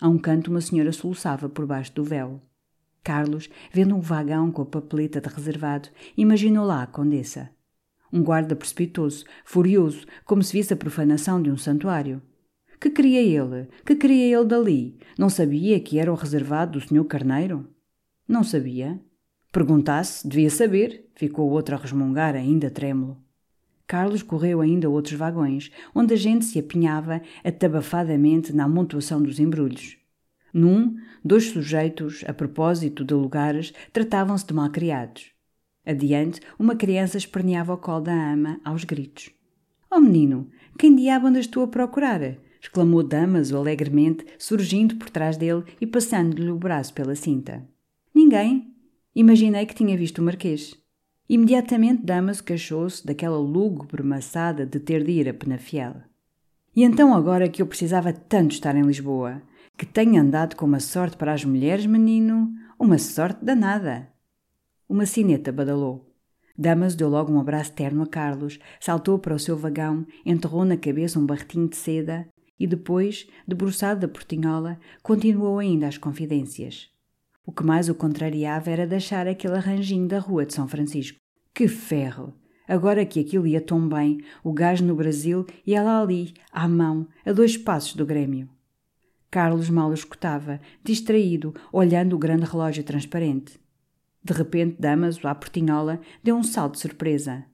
A 0.00 0.08
um 0.08 0.16
canto, 0.16 0.50
uma 0.50 0.62
senhora 0.62 0.92
soluçava 0.92 1.48
por 1.48 1.66
baixo 1.66 1.92
do 1.94 2.04
véu. 2.04 2.40
Carlos, 3.04 3.50
vendo 3.72 3.94
um 3.94 4.00
vagão 4.00 4.50
com 4.50 4.62
a 4.62 4.66
papeleta 4.66 5.20
de 5.20 5.28
reservado, 5.28 5.88
imaginou 6.16 6.64
lá 6.64 6.82
a 6.82 6.86
condessa. 6.86 7.50
Um 8.10 8.22
guarda 8.22 8.56
precipitou-se, 8.56 9.24
furioso, 9.44 10.06
como 10.24 10.42
se 10.42 10.54
visse 10.54 10.72
a 10.72 10.76
profanação 10.76 11.42
de 11.42 11.50
um 11.50 11.56
santuário. 11.56 12.22
Que 12.80 12.90
queria 12.90 13.20
ele? 13.20 13.68
Que 13.84 13.96
queria 13.96 14.38
ele 14.38 14.46
dali? 14.46 14.96
Não 15.18 15.28
sabia 15.28 15.78
que 15.80 15.98
era 15.98 16.12
o 16.12 16.16
reservado 16.16 16.78
do 16.78 16.88
senhor 16.88 17.04
Carneiro? 17.04 17.68
Não 18.26 18.44
sabia. 18.44 18.98
Perguntasse, 19.50 20.28
devia 20.28 20.50
saber, 20.50 21.08
ficou 21.14 21.48
o 21.48 21.52
outro 21.52 21.74
a 21.74 21.78
resmungar, 21.78 22.34
ainda 22.34 22.70
trêmulo. 22.70 23.16
Carlos 23.86 24.22
correu 24.22 24.60
ainda 24.60 24.90
outros 24.90 25.14
vagões, 25.14 25.70
onde 25.94 26.12
a 26.12 26.16
gente 26.16 26.44
se 26.44 26.58
apinhava 26.58 27.22
atabafadamente 27.42 28.52
na 28.52 28.64
amontoação 28.64 29.22
dos 29.22 29.40
embrulhos. 29.40 29.96
Num, 30.52 30.96
dois 31.24 31.50
sujeitos, 31.50 32.22
a 32.26 32.34
propósito 32.34 33.02
de 33.02 33.14
lugares, 33.14 33.72
tratavam-se 33.92 34.46
de 34.46 34.52
malcriados. 34.52 35.32
Adiante, 35.86 36.40
uma 36.58 36.76
criança 36.76 37.16
esperneava 37.16 37.72
ao 37.72 37.78
colo 37.78 38.02
da 38.02 38.32
ama, 38.32 38.60
aos 38.62 38.84
gritos. 38.84 39.30
Oh 39.90 40.00
menino, 40.00 40.50
quem 40.78 40.94
diabo 40.94 41.26
andas 41.26 41.46
tu 41.46 41.62
a 41.62 41.66
procurar? 41.66 42.36
exclamou 42.60 43.02
Damaso 43.02 43.56
alegremente, 43.56 44.26
surgindo 44.38 44.96
por 44.96 45.08
trás 45.08 45.38
dele 45.38 45.64
e 45.80 45.86
passando-lhe 45.86 46.50
o 46.50 46.58
braço 46.58 46.92
pela 46.92 47.14
cinta. 47.14 47.66
Ninguém. 48.14 48.67
Imaginei 49.18 49.66
que 49.66 49.74
tinha 49.74 49.96
visto 49.96 50.20
o 50.20 50.22
Marquês. 50.22 50.76
Imediatamente 51.28 52.04
Damaso 52.04 52.44
queixou-se 52.44 53.04
daquela 53.04 53.36
lúgubre 53.36 54.00
maçada 54.00 54.64
de 54.64 54.78
ter 54.78 55.02
de 55.02 55.10
ir 55.10 55.28
a 55.28 55.34
Penafiel. 55.34 55.96
E 56.76 56.84
então 56.84 57.12
agora 57.12 57.48
que 57.48 57.60
eu 57.60 57.66
precisava 57.66 58.12
tanto 58.12 58.52
estar 58.52 58.76
em 58.76 58.82
Lisboa, 58.82 59.42
que 59.76 59.84
tenho 59.84 60.22
andado 60.22 60.54
com 60.54 60.64
uma 60.64 60.78
sorte 60.78 61.16
para 61.16 61.32
as 61.32 61.44
mulheres, 61.44 61.84
menino, 61.84 62.48
uma 62.78 62.96
sorte 62.96 63.44
danada. 63.44 64.08
Uma 64.88 65.04
sineta 65.04 65.50
badalou. 65.50 66.14
Damas 66.56 66.94
deu 66.94 67.08
logo 67.08 67.32
um 67.32 67.40
abraço 67.40 67.72
terno 67.72 68.04
a 68.04 68.06
Carlos, 68.06 68.60
saltou 68.78 69.18
para 69.18 69.34
o 69.34 69.38
seu 69.40 69.56
vagão, 69.56 70.06
enterrou 70.24 70.64
na 70.64 70.76
cabeça 70.76 71.18
um 71.18 71.26
barretinho 71.26 71.68
de 71.68 71.74
seda 71.74 72.28
e 72.56 72.68
depois, 72.68 73.26
debruçado 73.48 73.98
da 73.98 74.06
portinhola, 74.06 74.78
continuou 75.02 75.58
ainda 75.58 75.88
as 75.88 75.98
confidências. 75.98 76.96
O 77.48 77.52
que 77.52 77.64
mais 77.64 77.88
o 77.88 77.94
contrariava 77.94 78.68
era 78.68 78.86
deixar 78.86 79.26
aquele 79.26 79.54
arranjinho 79.54 80.06
da 80.06 80.18
rua 80.18 80.44
de 80.44 80.52
São 80.52 80.68
Francisco. 80.68 81.18
Que 81.54 81.66
ferro! 81.66 82.34
Agora 82.68 83.06
que 83.06 83.18
aquilo 83.18 83.46
ia 83.46 83.58
tão 83.58 83.88
bem, 83.88 84.20
o 84.44 84.52
gás 84.52 84.82
no 84.82 84.94
Brasil 84.94 85.46
e 85.66 85.74
ela 85.74 85.98
ali, 85.98 86.34
à 86.52 86.68
mão, 86.68 87.08
a 87.24 87.32
dois 87.32 87.56
passos 87.56 87.94
do 87.94 88.04
Grêmio. 88.04 88.50
Carlos 89.30 89.70
mal 89.70 89.88
o 89.88 89.94
escutava, 89.94 90.60
distraído, 90.84 91.54
olhando 91.72 92.16
o 92.16 92.18
grande 92.18 92.44
relógio 92.44 92.84
transparente. 92.84 93.58
De 94.22 94.34
repente, 94.34 94.76
Damaso, 94.78 95.26
à 95.26 95.34
portinhola, 95.34 96.02
deu 96.22 96.36
um 96.36 96.42
salto 96.42 96.74
de 96.74 96.80
surpresa. 96.80 97.46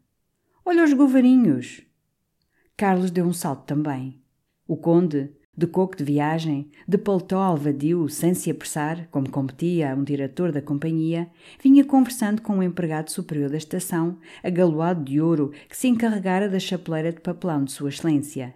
Olha 0.64 0.82
os 0.82 0.92
govarinhos! 0.92 1.82
Carlos 2.76 3.12
deu 3.12 3.24
um 3.24 3.32
salto 3.32 3.64
também. 3.64 4.20
O 4.66 4.76
conde, 4.76 5.30
de 5.56 5.66
coco 5.66 5.96
de 5.96 6.04
viagem, 6.04 6.68
de 6.86 6.98
paletó 6.98 7.38
alvadio, 7.38 8.08
sem 8.08 8.34
se 8.34 8.50
apressar, 8.50 9.08
como 9.10 9.30
competia 9.30 9.92
a 9.92 9.94
um 9.94 10.02
diretor 10.02 10.50
da 10.50 10.60
companhia, 10.60 11.30
vinha 11.62 11.84
conversando 11.84 12.42
com 12.42 12.54
o 12.54 12.56
um 12.56 12.62
empregado 12.62 13.10
superior 13.10 13.48
da 13.48 13.56
estação, 13.56 14.18
agaloado 14.42 15.04
de 15.04 15.20
ouro, 15.20 15.52
que 15.68 15.76
se 15.76 15.88
encarregara 15.88 16.48
da 16.48 16.58
chapeleira 16.58 17.12
de 17.12 17.20
papelão 17.20 17.64
de 17.64 17.72
Sua 17.72 17.88
Excelência. 17.88 18.54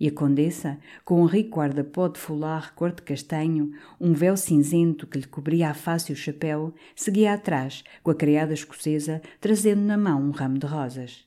E 0.00 0.08
a 0.08 0.12
condessa, 0.12 0.78
com 1.04 1.20
um 1.20 1.26
rico 1.26 1.58
guarda-pó 1.58 2.08
de 2.08 2.18
folar 2.18 2.74
cor 2.74 2.90
de 2.90 3.02
castanho, 3.02 3.70
um 4.00 4.14
véu 4.14 4.34
cinzento 4.34 5.06
que 5.06 5.18
lhe 5.18 5.26
cobria 5.26 5.68
a 5.68 5.74
face 5.74 6.10
e 6.10 6.14
o 6.14 6.16
chapéu, 6.16 6.74
seguia 6.96 7.34
atrás, 7.34 7.84
com 8.02 8.10
a 8.10 8.14
criada 8.14 8.54
escocesa, 8.54 9.20
trazendo 9.38 9.82
na 9.82 9.98
mão 9.98 10.22
um 10.22 10.30
ramo 10.30 10.58
de 10.58 10.66
rosas. 10.66 11.26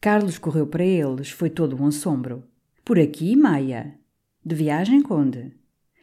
Carlos 0.00 0.38
correu 0.38 0.66
para 0.66 0.82
eles, 0.82 1.30
foi 1.30 1.50
todo 1.50 1.80
um 1.80 1.86
assombro. 1.86 2.42
Por 2.82 2.98
aqui, 2.98 3.36
Maia? 3.36 4.01
De 4.44 4.56
viagem, 4.56 5.00
conde? 5.00 5.52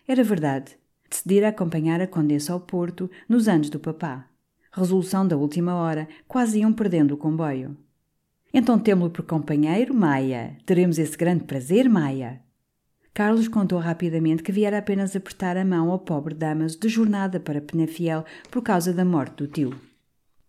Era 0.08 0.24
verdade. 0.24 0.78
Decidira 1.10 1.50
acompanhar 1.50 2.00
a 2.00 2.08
condessa 2.08 2.54
ao 2.54 2.60
Porto 2.62 3.10
nos 3.28 3.48
anos 3.48 3.70
do 3.70 3.80
papá. 3.80 4.28
Resolução 4.72 5.28
da 5.28 5.36
última 5.36 5.76
hora, 5.76 6.08
quase 6.28 6.60
iam 6.60 6.72
perdendo 6.72 7.14
o 7.14 7.18
comboio. 7.18 7.76
Então 8.54 8.80
temo-lo 8.80 9.12
por 9.12 9.26
companheiro, 9.26 9.94
Maia. 9.94 10.58
Teremos 10.66 10.98
esse 10.98 11.18
grande 11.18 11.44
prazer, 11.44 11.90
Maia. 11.90 12.42
Carlos 13.14 13.50
contou 13.50 13.80
rapidamente 13.80 14.42
que 14.42 14.52
viera 14.52 14.78
apenas 14.78 15.16
apertar 15.16 15.58
a 15.58 15.66
mão 15.66 15.92
ao 15.92 16.00
pobre 16.00 16.34
Damaso 16.34 16.80
de 16.80 16.88
jornada 16.88 17.40
para 17.40 17.60
Penafiel 17.60 18.24
por 18.50 18.62
causa 18.62 18.94
da 18.94 19.04
morte 19.04 19.36
do 19.36 19.48
tio. 19.48 19.89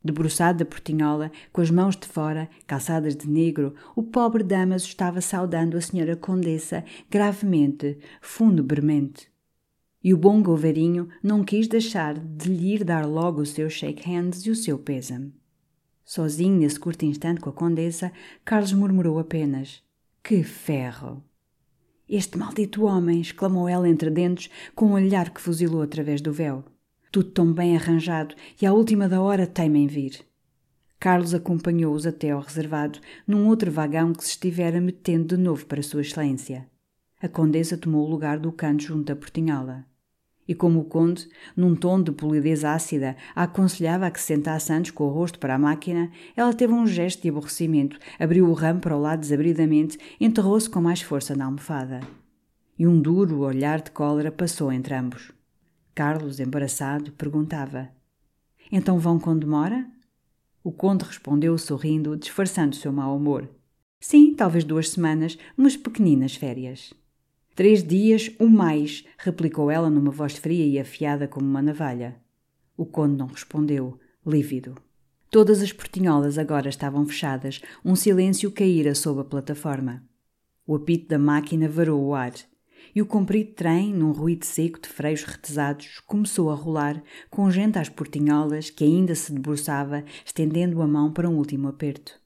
Debruçado 0.03 0.61
da 0.61 0.65
portinhola, 0.65 1.31
com 1.53 1.61
as 1.61 1.71
mãos 1.71 1.95
de 1.95 2.07
fora, 2.07 2.49
calçadas 2.67 3.15
de 3.15 3.29
negro, 3.29 3.75
o 3.95 4.03
pobre 4.03 4.43
Damaso 4.43 4.87
estava 4.87 5.21
saudando 5.21 5.77
a 5.77 5.81
senhora 5.81 6.17
Condessa 6.17 6.85
gravemente, 7.11 7.99
funebremente. 8.21 9.31
E 10.03 10.15
o 10.15 10.17
bom 10.17 10.43
Govarinho 10.43 11.09
não 11.23 11.45
quis 11.45 11.69
deixar 11.69 12.19
de 12.19 12.49
lhe 12.49 12.75
ir 12.75 12.85
dar 12.85 13.07
logo 13.07 13.43
o 13.43 13.47
seu 13.47 13.69
shake 13.69 14.09
hands 14.09 14.47
e 14.47 14.51
o 14.51 14.57
seu 14.57 14.79
pésame. 14.79 15.35
Sozinho, 16.03 16.57
nesse 16.57 16.81
curto 16.81 17.05
instante 17.05 17.41
com 17.41 17.51
a 17.51 17.53
Condessa, 17.53 18.11
Carlos 18.43 18.73
murmurou 18.73 19.19
apenas: 19.19 19.83
Que 20.25 20.43
ferro! 20.43 21.23
Este 22.09 22.39
maldito 22.39 22.85
homem! 22.85 23.21
exclamou 23.21 23.69
ela 23.69 23.89
entre 23.89 24.11
dentes, 24.11 24.51
com 24.75 24.87
um 24.87 24.93
olhar 24.93 25.29
que 25.29 25.41
fuzilou 25.41 25.83
através 25.83 26.23
do 26.23 26.33
véu. 26.33 26.65
Tudo 27.13 27.31
tão 27.31 27.53
bem 27.53 27.77
arranjado 27.77 28.37
e 28.63 28.65
à 28.65 28.73
última 28.73 29.09
da 29.09 29.21
hora 29.21 29.45
teima 29.45 29.79
em 29.79 29.89
vir. 29.89 30.25
Carlos 31.01 31.35
acompanhou-os 31.35 32.07
até 32.07 32.31
ao 32.31 32.41
reservado, 32.41 33.01
num 33.27 33.49
outro 33.49 33.69
vagão 33.69 34.13
que 34.13 34.23
se 34.23 34.31
estivera 34.31 34.81
metendo 34.81 35.35
de 35.35 35.43
novo 35.43 35.67
para 35.67 35.83
Sua 35.83 36.03
Excelência. 36.03 36.69
A 37.21 37.27
Condessa 37.27 37.77
tomou 37.77 38.07
o 38.07 38.09
lugar 38.11 38.39
do 38.39 38.53
canto 38.53 38.85
junto 38.85 39.11
à 39.11 39.17
portinhola. 39.17 39.85
E 40.47 40.55
como 40.55 40.79
o 40.79 40.85
conde, 40.85 41.29
num 41.57 41.75
tom 41.75 42.01
de 42.01 42.13
polidez 42.13 42.65
ácida, 42.65 43.17
a 43.35 43.43
aconselhava 43.43 44.07
a 44.07 44.11
que 44.11 44.21
se 44.21 44.27
sentasse 44.27 44.73
antes 44.73 44.93
com 44.93 45.05
o 45.05 45.11
rosto 45.11 45.41
para 45.41 45.57
a 45.57 45.59
máquina, 45.59 46.13
ela 46.37 46.55
teve 46.55 46.73
um 46.73 46.87
gesto 46.87 47.23
de 47.23 47.29
aborrecimento, 47.29 47.99
abriu 48.21 48.49
o 48.49 48.53
ramo 48.53 48.79
para 48.79 48.97
o 48.97 49.01
lado 49.01 49.21
desabridamente, 49.21 49.99
enterrou-se 50.21 50.71
com 50.71 50.81
mais 50.81 51.03
força 51.03 51.35
na 51.35 51.47
almofada. 51.47 52.01
E 52.79 52.87
um 52.87 53.01
duro 53.01 53.41
olhar 53.41 53.81
de 53.81 53.91
cólera 53.91 54.31
passou 54.31 54.71
entre 54.71 54.95
ambos. 54.95 55.40
Carlos, 55.95 56.41
embaraçado, 56.41 57.13
perguntava: 57.13 57.91
Então 58.71 58.99
vão 58.99 59.19
com 59.19 59.37
demora? 59.37 59.87
O 60.63 60.71
conde 60.71 61.05
respondeu 61.05 61.57
sorrindo, 61.57 62.17
disfarçando 62.17 62.77
seu 62.77 62.93
mau 62.93 63.17
humor. 63.17 63.49
Sim, 63.99 64.35
talvez 64.35 64.65
duas 64.65 64.91
semanas, 64.91 65.39
umas 65.57 65.77
pequeninas 65.77 66.35
férias. 66.35 66.93
Três 67.55 67.83
dias, 67.83 68.31
o 68.39 68.49
mais, 68.49 69.05
replicou 69.19 69.71
ela 69.71 69.91
numa 69.91 70.11
voz 70.11 70.37
fria 70.37 70.67
e 70.67 70.79
afiada 70.79 71.29
como 71.29 71.47
uma 71.47 71.61
navalha. 71.61 72.17
O 72.77 72.87
conde 72.87 73.17
não 73.17 73.27
respondeu, 73.27 73.99
lívido. 74.27 74.75
Todas 75.31 75.63
as 75.63 75.73
portinholas 75.73 76.39
agora 76.39 76.69
estavam 76.69 77.07
fechadas, 77.07 77.61
um 77.85 77.95
silêncio 77.95 78.51
caíra 78.51 78.95
sob 78.95 79.21
a 79.21 79.25
plataforma. 79.25 80.03
O 80.67 80.75
apito 80.75 81.09
da 81.09 81.19
máquina 81.19 81.69
varou 81.69 82.03
o 82.03 82.15
ar, 82.15 82.33
e 82.95 83.01
o 83.01 83.07
comprido 83.07 83.53
trem, 83.55 83.93
num 83.93 84.13
ruído 84.13 84.45
seco 84.45 84.81
de 84.81 84.89
freios 84.89 85.25
retesados, 85.25 86.01
começou 86.07 86.51
a 86.51 86.55
rolar, 86.55 87.03
com 87.29 87.51
gente 87.51 87.79
às 87.79 87.89
portinholas 87.89 88.71
que 88.71 88.85
ainda 88.85 89.15
se 89.15 89.33
debruçava, 89.33 90.05
estendendo 90.25 90.83
a 90.83 90.87
mão 90.87 91.13
para 91.13 91.29
um 91.29 91.37
último 91.37 91.69
aperto. 91.69 92.21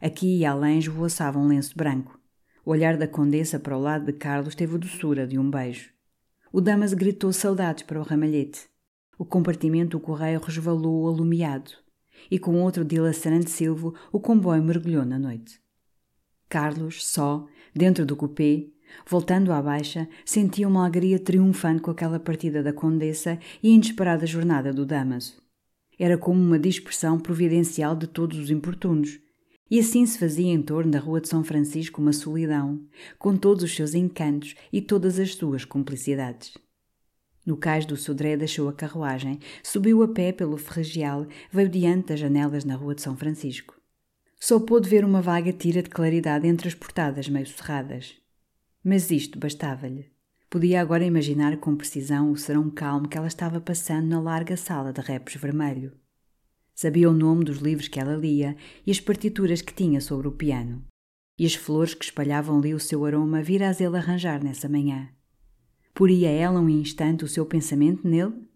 Aqui 0.00 0.38
e 0.38 0.44
além 0.44 0.78
esvoaçava 0.78 1.38
um 1.38 1.46
lenço 1.46 1.76
branco. 1.76 2.18
O 2.64 2.70
olhar 2.70 2.96
da 2.96 3.08
condessa 3.08 3.58
para 3.58 3.76
o 3.76 3.80
lado 3.80 4.06
de 4.06 4.12
Carlos 4.12 4.54
teve 4.54 4.74
a 4.74 4.78
doçura 4.78 5.26
de 5.26 5.38
um 5.38 5.50
beijo. 5.50 5.90
O 6.52 6.60
Damas 6.60 6.94
gritou 6.94 7.32
saudades 7.32 7.82
para 7.82 7.98
o 7.98 8.02
ramalhete. 8.02 8.68
O 9.18 9.24
compartimento 9.24 9.98
do 9.98 10.00
correio 10.00 10.40
resvalou 10.40 11.08
alumiado, 11.08 11.70
e 12.30 12.38
com 12.38 12.60
outro 12.62 12.84
dilacerante 12.84 13.50
silvo 13.50 13.94
o 14.12 14.20
comboio 14.20 14.62
mergulhou 14.62 15.04
na 15.04 15.18
noite. 15.18 15.60
Carlos, 16.48 17.06
só, 17.06 17.46
dentro 17.74 18.06
do 18.06 18.16
coupé, 18.16 18.66
voltando 19.06 19.52
à 19.52 19.60
baixa, 19.60 20.08
sentia 20.24 20.68
uma 20.68 20.82
alegria 20.82 21.18
triunfante 21.18 21.82
com 21.82 21.90
aquela 21.90 22.18
partida 22.18 22.62
da 22.62 22.72
condessa 22.72 23.38
e 23.62 23.68
a 23.68 23.74
inesperada 23.74 24.26
jornada 24.26 24.72
do 24.72 24.86
Damaso. 24.86 25.42
Era 25.98 26.18
como 26.18 26.40
uma 26.40 26.58
dispersão 26.58 27.18
providencial 27.18 27.94
de 27.94 28.06
todos 28.06 28.38
os 28.38 28.50
importunos, 28.50 29.20
e 29.70 29.78
assim 29.78 30.04
se 30.04 30.18
fazia 30.18 30.52
em 30.52 30.60
torno 30.60 30.90
da 30.90 30.98
Rua 30.98 31.20
de 31.20 31.28
São 31.28 31.42
Francisco 31.42 32.00
uma 32.00 32.12
solidão, 32.12 32.80
com 33.18 33.36
todos 33.36 33.64
os 33.64 33.74
seus 33.74 33.94
encantos 33.94 34.54
e 34.72 34.80
todas 34.80 35.18
as 35.18 35.34
suas 35.34 35.64
cumplicidades. 35.64 36.52
No 37.46 37.56
cais 37.56 37.84
do 37.84 37.96
Sodré 37.96 38.36
deixou 38.36 38.68
a 38.68 38.72
carruagem, 38.72 39.38
subiu 39.62 40.02
a 40.02 40.08
pé 40.08 40.32
pelo 40.32 40.56
ferregial, 40.56 41.26
veio 41.50 41.68
diante 41.68 42.08
das 42.08 42.20
janelas 42.20 42.64
na 42.64 42.74
Rua 42.74 42.94
de 42.94 43.02
São 43.02 43.16
Francisco. 43.16 43.78
Só 44.40 44.58
pôde 44.60 44.88
ver 44.88 45.04
uma 45.04 45.22
vaga 45.22 45.52
tira 45.52 45.82
de 45.82 45.90
claridade 45.90 46.46
entre 46.46 46.68
as 46.68 46.74
portadas 46.74 47.28
meio 47.28 47.46
cerradas. 47.46 48.14
Mas 48.84 49.10
isto 49.10 49.38
bastava-lhe. 49.38 50.12
Podia 50.50 50.80
agora 50.80 51.04
imaginar 51.04 51.56
com 51.56 51.74
precisão 51.74 52.30
o 52.30 52.36
serão 52.36 52.70
calmo 52.70 53.08
que 53.08 53.16
ela 53.16 53.26
estava 53.26 53.60
passando 53.60 54.06
na 54.06 54.20
larga 54.20 54.56
sala 54.56 54.92
de 54.92 55.00
repos 55.00 55.34
vermelho. 55.36 55.92
Sabia 56.74 57.08
o 57.08 57.14
nome 57.14 57.44
dos 57.44 57.58
livros 57.58 57.88
que 57.88 57.98
ela 57.98 58.14
lia 58.14 58.56
e 58.86 58.90
as 58.90 59.00
partituras 59.00 59.62
que 59.62 59.72
tinha 59.72 60.00
sobre 60.00 60.28
o 60.28 60.32
piano. 60.32 60.84
E 61.38 61.46
as 61.46 61.54
flores 61.54 61.94
que 61.94 62.04
espalhavam 62.04 62.58
ali 62.58 62.74
o 62.74 62.78
seu 62.78 63.04
aroma 63.04 63.42
viras 63.42 63.80
ele 63.80 63.96
arranjar 63.96 64.44
nessa 64.44 64.68
manhã. 64.68 65.08
Poria 65.94 66.28
ela 66.28 66.60
um 66.60 66.68
instante 66.68 67.24
o 67.24 67.28
seu 67.28 67.46
pensamento 67.46 68.06
nele? 68.06 68.48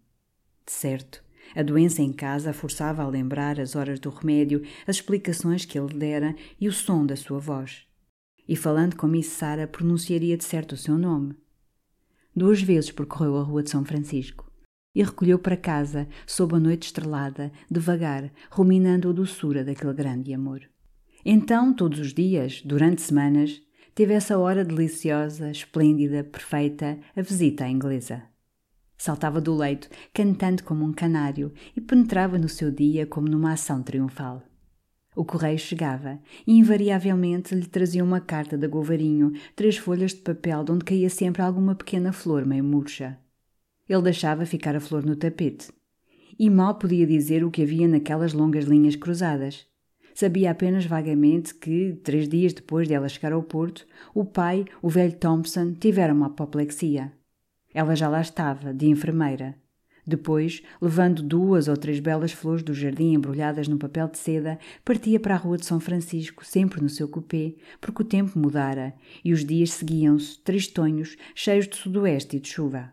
De 0.65 0.71
certo, 0.71 1.23
a 1.55 1.63
doença 1.63 2.01
em 2.01 2.13
casa 2.13 2.53
forçava 2.53 3.01
a 3.01 3.07
lembrar 3.07 3.59
as 3.59 3.75
horas 3.75 3.99
do 3.99 4.09
remédio, 4.09 4.61
as 4.85 4.97
explicações 4.97 5.65
que 5.65 5.79
ele 5.79 5.93
dera 5.93 6.35
e 6.59 6.67
o 6.67 6.73
som 6.73 7.05
da 7.05 7.15
sua 7.15 7.39
voz. 7.39 7.88
E 8.49 8.55
falando 8.55 8.95
com 8.95 9.05
Miss 9.05 9.27
Sara, 9.27 9.67
pronunciaria 9.67 10.35
de 10.35 10.43
certo 10.43 10.71
o 10.71 10.77
seu 10.77 10.97
nome. 10.97 11.35
Duas 12.35 12.59
vezes 12.59 12.89
percorreu 12.89 13.37
a 13.37 13.43
rua 13.43 13.61
de 13.61 13.69
São 13.69 13.85
Francisco 13.85 14.51
e 14.95 15.03
recolheu 15.03 15.37
para 15.37 15.55
casa, 15.55 16.07
sob 16.25 16.55
a 16.55 16.59
noite 16.59 16.87
estrelada, 16.87 17.51
devagar, 17.69 18.33
ruminando 18.49 19.07
a 19.07 19.13
doçura 19.13 19.63
daquele 19.63 19.93
grande 19.93 20.33
amor. 20.33 20.67
Então, 21.23 21.71
todos 21.71 21.99
os 21.99 22.11
dias, 22.11 22.63
durante 22.65 23.03
semanas, 23.03 23.61
teve 23.93 24.15
essa 24.15 24.35
hora 24.39 24.65
deliciosa, 24.65 25.51
esplêndida, 25.51 26.23
perfeita, 26.23 26.99
a 27.15 27.21
visita 27.21 27.65
à 27.65 27.69
inglesa. 27.69 28.23
Saltava 28.97 29.39
do 29.39 29.55
leito, 29.55 29.87
cantando 30.11 30.63
como 30.63 30.83
um 30.83 30.91
canário, 30.91 31.53
e 31.77 31.81
penetrava 31.81 32.39
no 32.39 32.49
seu 32.49 32.71
dia 32.71 33.05
como 33.05 33.29
numa 33.29 33.53
ação 33.53 33.83
triunfal. 33.83 34.48
O 35.15 35.25
correio 35.25 35.57
chegava 35.57 36.19
e 36.45 36.57
invariavelmente 36.57 37.55
lhe 37.55 37.65
trazia 37.65 38.03
uma 38.03 38.21
carta 38.21 38.57
da 38.57 38.67
Govarinho, 38.67 39.33
três 39.55 39.77
folhas 39.77 40.13
de 40.13 40.21
papel 40.21 40.63
de 40.63 40.71
onde 40.71 40.85
caía 40.85 41.09
sempre 41.09 41.41
alguma 41.41 41.75
pequena 41.75 42.13
flor 42.13 42.45
meio 42.45 42.63
murcha. 42.63 43.17
Ele 43.87 44.03
deixava 44.03 44.45
ficar 44.45 44.75
a 44.75 44.79
flor 44.79 45.03
no 45.03 45.15
tapete. 45.15 45.71
E 46.37 46.49
mal 46.49 46.75
podia 46.75 47.07
dizer 47.07 47.43
o 47.43 47.51
que 47.51 47.63
havia 47.63 47.87
naquelas 47.87 48.33
longas 48.33 48.65
linhas 48.65 48.95
cruzadas. 48.95 49.67
Sabia 50.13 50.51
apenas 50.51 50.85
vagamente 50.85 51.55
que, 51.55 51.99
três 52.03 52.29
dias 52.29 52.53
depois 52.53 52.87
de 52.87 52.93
ela 52.93 53.09
chegar 53.09 53.33
ao 53.33 53.41
Porto, 53.41 53.85
o 54.13 54.23
pai, 54.23 54.65
o 54.81 54.89
velho 54.89 55.17
Thompson, 55.17 55.73
tivera 55.73 56.13
uma 56.13 56.27
apoplexia. 56.27 57.11
Ela 57.73 57.95
já 57.95 58.07
lá 58.07 58.21
estava, 58.21 58.73
de 58.73 58.87
enfermeira. 58.87 59.55
Depois, 60.09 60.63
levando 60.81 61.21
duas 61.21 61.67
ou 61.67 61.77
três 61.77 61.99
belas 61.99 62.31
flores 62.31 62.63
do 62.63 62.73
jardim 62.73 63.13
embrulhadas 63.13 63.67
num 63.67 63.77
papel 63.77 64.07
de 64.07 64.17
seda, 64.17 64.57
partia 64.83 65.19
para 65.19 65.35
a 65.35 65.37
rua 65.37 65.55
de 65.55 65.67
São 65.67 65.79
Francisco, 65.79 66.43
sempre 66.43 66.81
no 66.81 66.89
seu 66.89 67.07
cupê, 67.07 67.57
porque 67.79 68.01
o 68.01 68.05
tempo 68.05 68.39
mudara 68.39 68.95
e 69.23 69.31
os 69.31 69.45
dias 69.45 69.69
seguiam-se, 69.69 70.39
tristonhos, 70.39 71.15
cheios 71.35 71.67
de 71.67 71.75
sudoeste 71.75 72.37
e 72.37 72.39
de 72.39 72.49
chuva. 72.49 72.91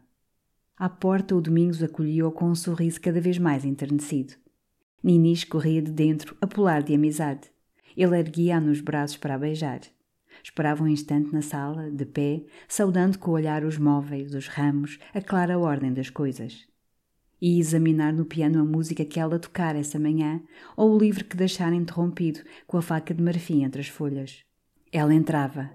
À 0.77 0.91
porta, 0.91 1.35
o 1.35 1.41
Domingos 1.41 1.83
acolheu-a 1.83 2.31
com 2.31 2.51
um 2.51 2.55
sorriso 2.55 3.01
cada 3.01 3.19
vez 3.19 3.39
mais 3.39 3.65
enternecido. 3.65 4.35
Ninis 5.03 5.43
corria 5.43 5.81
de 5.81 5.91
dentro, 5.91 6.37
a 6.39 6.47
pular 6.47 6.83
de 6.83 6.95
amizade. 6.95 7.49
Ele 7.97 8.19
erguia-a 8.19 8.61
nos 8.61 8.83
braços 8.83 9.17
para 9.17 9.37
a 9.37 9.39
beijar. 9.39 9.81
Esperava 10.45 10.85
um 10.85 10.89
instante 10.89 11.33
na 11.33 11.41
sala, 11.41 11.91
de 11.91 12.05
pé, 12.05 12.45
saudando 12.69 13.19
com 13.19 13.31
o 13.31 13.35
olhar 13.35 13.65
os 13.65 13.79
móveis, 13.79 14.35
os 14.35 14.49
ramos, 14.49 14.99
a 15.15 15.23
clara 15.23 15.59
ordem 15.59 15.95
das 15.95 16.11
coisas. 16.11 16.69
E 17.41 17.59
examinar 17.59 18.13
no 18.13 18.25
piano 18.25 18.61
a 18.61 18.65
música 18.65 19.05
que 19.05 19.21
ela 19.21 19.39
tocara 19.39 19.79
essa 19.79 19.99
manhã, 19.99 20.41
ou 20.77 20.95
o 20.95 20.99
livro 20.99 21.25
que 21.25 21.37
deixara 21.37 21.75
interrompido, 21.75 22.41
com 22.67 22.79
a 22.79 22.83
faca 22.83 23.13
de 23.13 23.23
marfim 23.23 23.65
entre 23.65 23.81
as 23.81 23.89
folhas. 23.89 24.43
Ela 24.91 25.15
entrava, 25.15 25.71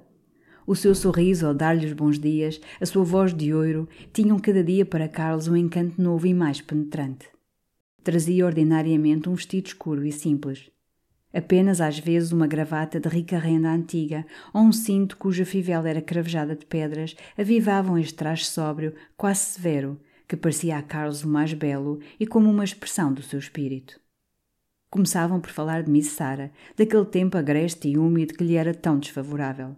o 0.66 0.76
seu 0.76 0.94
sorriso 0.94 1.48
ao 1.48 1.54
dar-lhe 1.54 1.86
os 1.86 1.94
bons 1.94 2.20
dias, 2.20 2.62
a 2.80 2.86
sua 2.86 3.04
voz 3.04 3.34
de 3.34 3.54
ouro, 3.54 3.90
tinham 4.14 4.40
cada 4.40 4.64
dia 4.64 4.86
para 4.86 5.08
Carlos 5.08 5.48
um 5.48 5.56
encanto 5.56 6.02
novo 6.02 6.28
e 6.28 6.34
mais 6.34 6.62
penetrante. 6.62 7.28
Trazia 8.04 8.46
ordinariamente 8.46 9.28
um 9.28 9.34
vestido 9.34 9.68
escuro 9.68 10.06
e 10.06 10.12
simples. 10.12 10.72
Apenas 11.34 11.80
às 11.80 11.98
vezes 11.98 12.32
uma 12.32 12.48
gravata 12.48 13.00
de 13.00 13.08
rica 13.08 13.38
renda 13.38 13.72
antiga 13.72 14.26
ou 14.54 14.62
um 14.62 14.72
cinto 14.72 15.18
cuja 15.18 15.46
fivela 15.46 15.90
era 15.90 16.02
cravejada 16.02 16.56
de 16.56 16.66
pedras 16.66 17.16
avivavam 17.38 17.98
este 17.98 18.16
traje 18.16 18.46
sóbrio, 18.46 18.94
quase 19.16 19.40
severo, 19.40 20.00
que 20.32 20.38
parecia 20.38 20.78
a 20.78 20.82
Carlos 20.82 21.26
o 21.26 21.28
mais 21.28 21.52
belo 21.52 22.00
e 22.18 22.26
como 22.26 22.50
uma 22.50 22.64
expressão 22.64 23.12
do 23.12 23.22
seu 23.22 23.38
espírito. 23.38 24.00
Começavam 24.90 25.42
por 25.42 25.52
falar 25.52 25.84
de 25.84 25.92
Miss 25.92 26.08
Sara, 26.08 26.54
daquele 26.78 27.04
tempo 27.04 27.38
agreste 27.38 27.90
e 27.90 27.98
úmido 27.98 28.36
que 28.36 28.44
lhe 28.46 28.56
era 28.56 28.74
tão 28.74 28.98
desfavorável. 28.98 29.76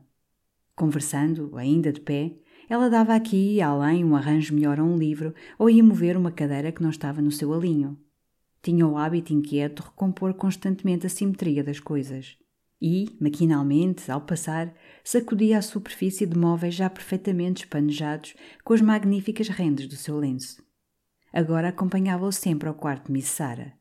Conversando, 0.76 1.58
ainda 1.58 1.92
de 1.92 2.00
pé, 2.00 2.36
Ela 2.70 2.88
dava 2.88 3.16
aqui 3.16 3.56
e 3.56 3.62
além 3.64 4.06
um 4.06 4.16
arranjo 4.16 4.54
melhor 4.54 4.80
a 4.80 4.84
um 4.84 4.96
livro 4.96 5.34
ou 5.58 5.72
ia 5.72 5.84
mover 5.84 6.16
uma 6.16 6.32
cadeira 6.32 6.72
que 6.72 6.84
não 6.84 6.92
estava 6.92 7.20
no 7.20 7.32
seu 7.32 7.52
alinho. 7.52 7.98
Tinha 8.62 8.86
o 8.86 8.96
hábito 8.96 9.34
inquieto 9.34 9.82
de 9.82 9.90
recompor 9.90 10.36
constantemente 10.36 11.08
a 11.08 11.10
simetria 11.10 11.64
das 11.64 11.80
coisas. 11.80 12.38
E, 12.86 13.16
maquinalmente, 13.18 14.12
ao 14.12 14.20
passar, 14.20 14.76
sacudia 15.06 15.58
a 15.58 15.62
superfície 15.62 16.26
de 16.26 16.38
móveis 16.38 16.76
já 16.76 16.90
perfeitamente 16.90 17.64
espanejados 17.64 18.36
com 18.62 18.74
as 18.74 18.82
magníficas 18.82 19.48
rendas 19.48 19.88
do 19.88 19.96
seu 19.96 20.18
lenço. 20.18 20.62
Agora 21.32 21.70
acompanhava-o 21.70 22.32
sempre 22.34 22.68
ao 22.68 22.76
quarto 22.76 23.06
de 23.06 23.14
Miss 23.14 23.28
Sara. 23.28 23.72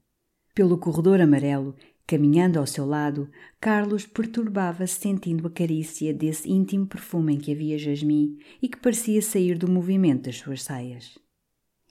Pelo 0.55 0.78
corredor 0.78 1.20
amarelo, 1.20 1.74
caminhando 2.07 2.61
ao 2.61 2.66
seu 2.66 2.86
lado, 2.86 3.28
Carlos 3.61 4.07
perturbava-se 4.07 5.00
sentindo 5.00 5.48
a 5.48 5.50
carícia 5.50 6.14
desse 6.14 6.48
íntimo 6.48 6.86
perfume 6.86 7.34
em 7.34 7.38
que 7.38 7.50
havia 7.50 7.76
jasmim 7.78 8.38
e 8.62 8.68
que 8.68 8.78
parecia 8.78 9.20
sair 9.20 9.59
do 9.59 9.68
movimento 9.68 10.26
das 10.26 10.36
suas 10.36 10.62
saias. 10.62 11.18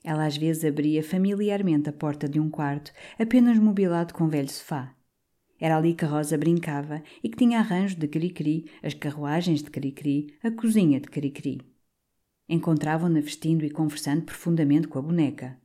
Ela 0.02 0.24
às 0.24 0.38
vezes 0.38 0.64
abria 0.64 1.04
familiarmente 1.04 1.90
a 1.90 1.92
porta 1.92 2.26
de 2.26 2.40
um 2.40 2.48
quarto, 2.48 2.90
apenas 3.18 3.58
mobilado 3.58 4.14
com 4.14 4.24
um 4.24 4.28
velho 4.28 4.48
sofá. 4.48 4.96
Era 5.62 5.76
ali 5.76 5.94
que 5.94 6.04
Rosa 6.04 6.36
brincava 6.36 7.04
e 7.22 7.28
que 7.28 7.36
tinha 7.36 7.60
arranjo 7.60 7.94
de 7.94 8.08
cri-cri, 8.08 8.68
as 8.82 8.94
carruagens 8.94 9.62
de 9.62 9.70
cri-cri, 9.70 10.36
a 10.42 10.50
cozinha 10.50 10.98
de 10.98 11.06
cri-cri. 11.06 11.60
Encontravam-na 12.48 13.20
vestindo 13.20 13.64
e 13.64 13.70
conversando 13.70 14.22
profundamente 14.22 14.88
com 14.88 14.98
a 14.98 15.02
boneca. 15.02 15.56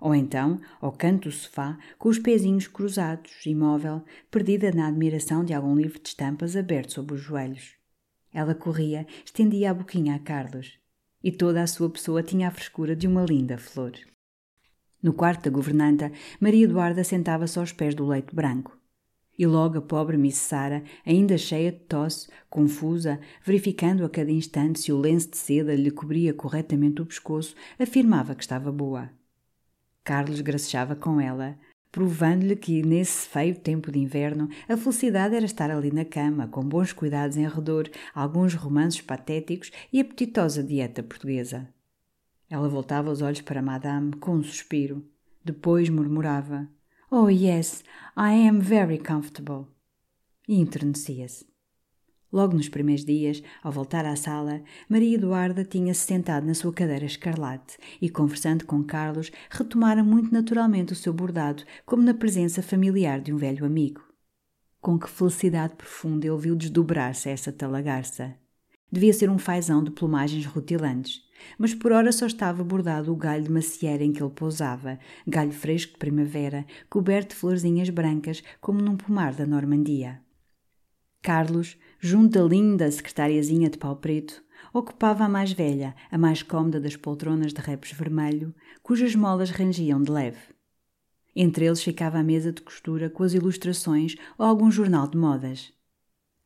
Ou 0.00 0.14
então, 0.14 0.58
ao 0.80 0.90
canto 0.90 1.28
do 1.28 1.32
sofá, 1.34 1.78
com 1.98 2.08
os 2.08 2.18
pezinhos 2.18 2.66
cruzados, 2.66 3.44
imóvel, 3.44 4.02
perdida 4.30 4.72
na 4.72 4.88
admiração 4.88 5.44
de 5.44 5.52
algum 5.52 5.76
livro 5.76 6.00
de 6.00 6.08
estampas 6.08 6.56
aberto 6.56 6.94
sob 6.94 7.12
os 7.12 7.20
joelhos. 7.20 7.74
Ela 8.32 8.54
corria, 8.54 9.06
estendia 9.22 9.70
a 9.70 9.74
boquinha 9.74 10.14
a 10.14 10.18
Carlos 10.18 10.78
e 11.22 11.30
toda 11.30 11.62
a 11.62 11.66
sua 11.66 11.90
pessoa 11.90 12.22
tinha 12.22 12.48
a 12.48 12.50
frescura 12.50 12.96
de 12.96 13.06
uma 13.06 13.22
linda 13.22 13.58
flor. 13.58 13.92
No 15.02 15.12
quarto 15.12 15.44
da 15.44 15.50
governanta, 15.50 16.10
Maria 16.40 16.64
Eduarda 16.64 17.04
sentava-se 17.04 17.58
aos 17.58 17.70
pés 17.70 17.94
do 17.94 18.06
leito 18.06 18.34
branco. 18.34 18.80
E 19.38 19.46
logo 19.46 19.78
a 19.78 19.82
pobre 19.82 20.16
Miss 20.16 20.36
Sara, 20.36 20.82
ainda 21.06 21.38
cheia 21.38 21.72
de 21.72 21.80
tosse, 21.80 22.28
confusa, 22.50 23.18
verificando 23.44 24.04
a 24.04 24.10
cada 24.10 24.30
instante 24.30 24.80
se 24.80 24.92
o 24.92 24.98
lenço 24.98 25.30
de 25.30 25.38
seda 25.38 25.74
lhe 25.74 25.90
cobria 25.90 26.34
corretamente 26.34 27.00
o 27.00 27.06
pescoço, 27.06 27.54
afirmava 27.78 28.34
que 28.34 28.42
estava 28.42 28.70
boa. 28.70 29.10
Carlos 30.04 30.40
gracejava 30.40 30.94
com 30.94 31.20
ela, 31.20 31.56
provando-lhe 31.90 32.56
que, 32.56 32.82
nesse 32.82 33.28
feio 33.28 33.54
tempo 33.54 33.92
de 33.92 33.98
inverno, 33.98 34.48
a 34.68 34.76
felicidade 34.76 35.36
era 35.36 35.44
estar 35.44 35.70
ali 35.70 35.90
na 35.90 36.04
cama, 36.04 36.48
com 36.48 36.62
bons 36.62 36.92
cuidados 36.92 37.36
em 37.36 37.46
redor, 37.46 37.90
alguns 38.14 38.54
romances 38.54 39.00
patéticos 39.00 39.70
e 39.92 40.00
apetitosa 40.00 40.62
dieta 40.62 41.02
portuguesa. 41.02 41.68
Ela 42.50 42.68
voltava 42.68 43.10
os 43.10 43.22
olhos 43.22 43.40
para 43.40 43.62
Madame 43.62 44.12
com 44.16 44.36
um 44.36 44.42
suspiro. 44.42 45.04
Depois 45.44 45.88
murmurava: 45.88 46.68
Oh, 47.14 47.28
yes, 47.28 47.84
I 48.16 48.48
am 48.48 48.58
very 48.58 48.96
comfortable. 48.96 49.66
E 50.48 50.58
enternecia-se. 50.58 51.44
Logo 52.32 52.56
nos 52.56 52.70
primeiros 52.70 53.04
dias, 53.04 53.42
ao 53.62 53.70
voltar 53.70 54.06
à 54.06 54.16
sala, 54.16 54.62
Maria 54.88 55.16
Eduarda 55.16 55.62
tinha-se 55.62 56.06
sentado 56.06 56.46
na 56.46 56.54
sua 56.54 56.72
cadeira 56.72 57.04
escarlate 57.04 57.76
e, 58.00 58.08
conversando 58.08 58.64
com 58.64 58.82
Carlos, 58.82 59.30
retomara 59.50 60.02
muito 60.02 60.32
naturalmente 60.32 60.94
o 60.94 60.96
seu 60.96 61.12
bordado, 61.12 61.64
como 61.84 62.02
na 62.02 62.14
presença 62.14 62.62
familiar 62.62 63.20
de 63.20 63.30
um 63.30 63.36
velho 63.36 63.66
amigo. 63.66 64.00
Com 64.80 64.98
que 64.98 65.06
felicidade 65.06 65.74
profunda 65.74 66.26
ele 66.26 66.38
viu 66.38 66.56
desdobrar-se 66.56 67.28
essa 67.28 67.52
talagarça. 67.52 68.34
Devia 68.90 69.12
ser 69.12 69.28
um 69.28 69.38
fazão 69.38 69.84
de 69.84 69.90
plumagens 69.90 70.46
rutilantes, 70.46 71.20
mas 71.58 71.74
por 71.74 71.92
ora 71.92 72.12
só 72.12 72.26
estava 72.26 72.62
bordado 72.64 73.12
o 73.12 73.16
galho 73.16 73.44
de 73.44 73.50
macieira 73.50 74.04
em 74.04 74.12
que 74.12 74.22
ele 74.22 74.30
pousava, 74.30 74.98
galho 75.26 75.52
fresco 75.52 75.92
de 75.92 75.98
primavera, 75.98 76.66
coberto 76.88 77.30
de 77.30 77.36
florzinhas 77.36 77.90
brancas 77.90 78.42
como 78.60 78.80
num 78.80 78.96
pomar 78.96 79.34
da 79.34 79.46
Normandia. 79.46 80.20
Carlos, 81.22 81.78
junto 82.00 82.38
da 82.38 82.44
linda 82.44 82.90
secretariazinha 82.90 83.70
de 83.70 83.78
pau 83.78 83.96
preto, 83.96 84.42
ocupava 84.72 85.24
a 85.24 85.28
mais 85.28 85.52
velha, 85.52 85.94
a 86.10 86.18
mais 86.18 86.42
cómoda 86.42 86.80
das 86.80 86.96
poltronas 86.96 87.52
de 87.52 87.60
repes 87.60 87.92
vermelho, 87.92 88.54
cujas 88.82 89.14
molas 89.14 89.50
rangiam 89.50 90.02
de 90.02 90.10
leve. 90.10 90.52
Entre 91.34 91.64
eles 91.64 91.82
ficava 91.82 92.18
a 92.18 92.24
mesa 92.24 92.52
de 92.52 92.60
costura 92.60 93.08
com 93.08 93.22
as 93.22 93.34
ilustrações 93.34 94.16
ou 94.36 94.44
algum 94.44 94.70
jornal 94.70 95.08
de 95.08 95.16
modas. 95.16 95.72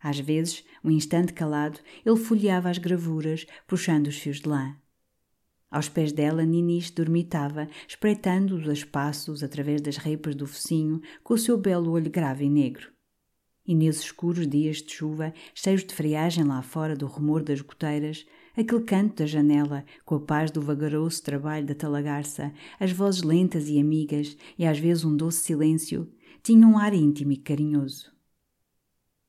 Às 0.00 0.20
vezes, 0.20 0.64
um 0.84 0.90
instante 0.90 1.32
calado, 1.32 1.80
ele 2.04 2.16
folheava 2.16 2.70
as 2.70 2.78
gravuras, 2.78 3.46
puxando 3.66 4.06
os 4.06 4.18
fios 4.18 4.40
de 4.40 4.48
lã. 4.48 4.76
Aos 5.70 5.88
pés 5.88 6.12
dela, 6.12 6.44
Ninis 6.44 6.90
dormitava, 6.90 7.68
espreitando-os 7.88 8.68
a 8.68 8.72
espaços 8.72 9.42
através 9.42 9.80
das 9.80 9.96
repas 9.96 10.34
do 10.34 10.46
focinho, 10.46 11.00
com 11.22 11.34
o 11.34 11.38
seu 11.38 11.58
belo 11.58 11.90
olho 11.90 12.10
grave 12.10 12.44
e 12.44 12.50
negro 12.50 12.96
e 13.66 13.74
nesses 13.74 14.04
escuros 14.04 14.46
dias 14.46 14.76
de 14.76 14.92
chuva, 14.92 15.34
cheios 15.54 15.84
de 15.84 15.92
friagem 15.92 16.44
lá 16.44 16.62
fora 16.62 16.94
do 16.94 17.06
rumor 17.06 17.42
das 17.42 17.60
goteiras, 17.60 18.24
aquele 18.56 18.84
canto 18.84 19.16
da 19.16 19.26
janela, 19.26 19.84
com 20.04 20.14
a 20.14 20.20
paz 20.20 20.50
do 20.50 20.62
vagaroso 20.62 21.22
trabalho 21.22 21.66
da 21.66 21.74
talagarça, 21.74 22.52
as 22.78 22.92
vozes 22.92 23.22
lentas 23.22 23.68
e 23.68 23.78
amigas 23.78 24.36
e 24.56 24.64
às 24.64 24.78
vezes 24.78 25.04
um 25.04 25.16
doce 25.16 25.40
silêncio, 25.40 26.08
tinham 26.42 26.72
um 26.72 26.78
ar 26.78 26.94
íntimo 26.94 27.32
e 27.32 27.36
carinhoso. 27.36 28.12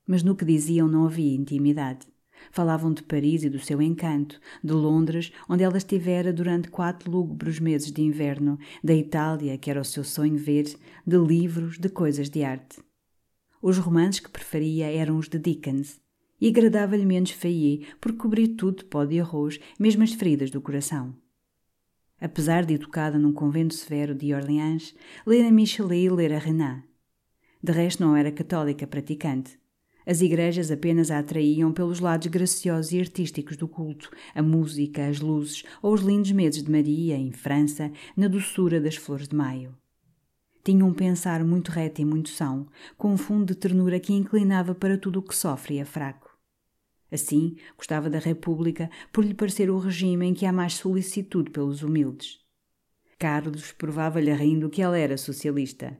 Mas 0.06 0.22
no 0.22 0.36
que 0.36 0.44
diziam 0.44 0.88
não 0.88 1.04
havia 1.04 1.34
intimidade. 1.34 2.06
Falavam 2.50 2.92
de 2.92 3.02
Paris 3.02 3.44
e 3.44 3.48
do 3.48 3.58
seu 3.58 3.80
encanto, 3.82 4.40
de 4.62 4.72
Londres, 4.72 5.32
onde 5.48 5.62
ela 5.62 5.76
estivera 5.76 6.32
durante 6.32 6.68
quatro 6.68 7.10
lúgubros 7.10 7.60
meses 7.60 7.90
de 7.92 8.02
inverno, 8.02 8.58
da 8.82 8.94
Itália, 8.94 9.58
que 9.58 9.70
era 9.70 9.80
o 9.80 9.84
seu 9.84 10.04
sonho 10.04 10.36
ver, 10.36 10.64
de 11.06 11.16
livros, 11.16 11.78
de 11.78 11.88
coisas 11.88 12.28
de 12.28 12.42
arte. 12.42 12.78
Os 13.60 13.78
romances 13.78 14.20
que 14.20 14.30
preferia 14.30 14.90
eram 14.90 15.18
os 15.18 15.28
de 15.28 15.38
Dickens, 15.38 16.00
e 16.40 16.48
agradava-lhe 16.48 17.04
menos 17.04 17.30
Fayet 17.32 17.86
por 18.00 18.12
cobrir 18.16 18.48
tudo 18.48 18.78
de 18.78 18.84
pó 18.84 19.04
de 19.04 19.20
arroz, 19.20 19.58
mesmo 19.78 20.04
as 20.04 20.12
feridas 20.12 20.50
do 20.50 20.60
coração. 20.60 21.14
Apesar 22.20 22.64
de 22.64 22.74
educada 22.74 23.18
num 23.18 23.32
convento 23.32 23.74
severo 23.74 24.14
de 24.14 24.34
Orleans, 24.34 24.94
lera 25.26 25.50
Michelet 25.50 26.06
e 26.06 26.10
lera 26.10 26.38
Renan. 26.38 26.82
De 27.62 27.72
resto, 27.72 28.02
não 28.02 28.16
era 28.16 28.30
católica 28.30 28.86
praticante. 28.86 29.58
As 30.08 30.22
igrejas 30.22 30.70
apenas 30.70 31.10
a 31.10 31.18
atraíam 31.18 31.70
pelos 31.70 32.00
lados 32.00 32.28
graciosos 32.28 32.92
e 32.92 32.98
artísticos 32.98 33.58
do 33.58 33.68
culto, 33.68 34.10
a 34.34 34.42
música, 34.42 35.06
as 35.06 35.20
luzes 35.20 35.64
ou 35.82 35.92
os 35.92 36.00
lindos 36.00 36.32
meses 36.32 36.62
de 36.62 36.70
Maria, 36.70 37.14
em 37.14 37.30
França, 37.30 37.92
na 38.16 38.26
doçura 38.26 38.80
das 38.80 38.96
flores 38.96 39.28
de 39.28 39.36
maio. 39.36 39.76
Tinha 40.64 40.82
um 40.82 40.94
pensar 40.94 41.44
muito 41.44 41.70
reto 41.70 42.00
e 42.00 42.06
muito 42.06 42.30
são, 42.30 42.66
com 42.96 43.12
um 43.12 43.18
fundo 43.18 43.52
de 43.52 43.54
ternura 43.54 44.00
que 44.00 44.14
inclinava 44.14 44.74
para 44.74 44.96
tudo 44.96 45.18
o 45.18 45.22
que 45.22 45.36
sofre 45.36 45.74
e 45.74 45.78
é 45.78 45.84
fraco. 45.84 46.34
Assim, 47.12 47.56
gostava 47.76 48.08
da 48.08 48.18
República 48.18 48.90
por 49.12 49.22
lhe 49.22 49.34
parecer 49.34 49.68
o 49.68 49.76
regime 49.76 50.24
em 50.24 50.32
que 50.32 50.46
há 50.46 50.52
mais 50.54 50.72
solicitude 50.72 51.50
pelos 51.50 51.82
humildes. 51.82 52.38
Carlos 53.18 53.72
provava-lhe 53.72 54.32
rindo 54.32 54.70
que 54.70 54.80
ela 54.80 54.96
era 54.96 55.18
socialista. 55.18 55.98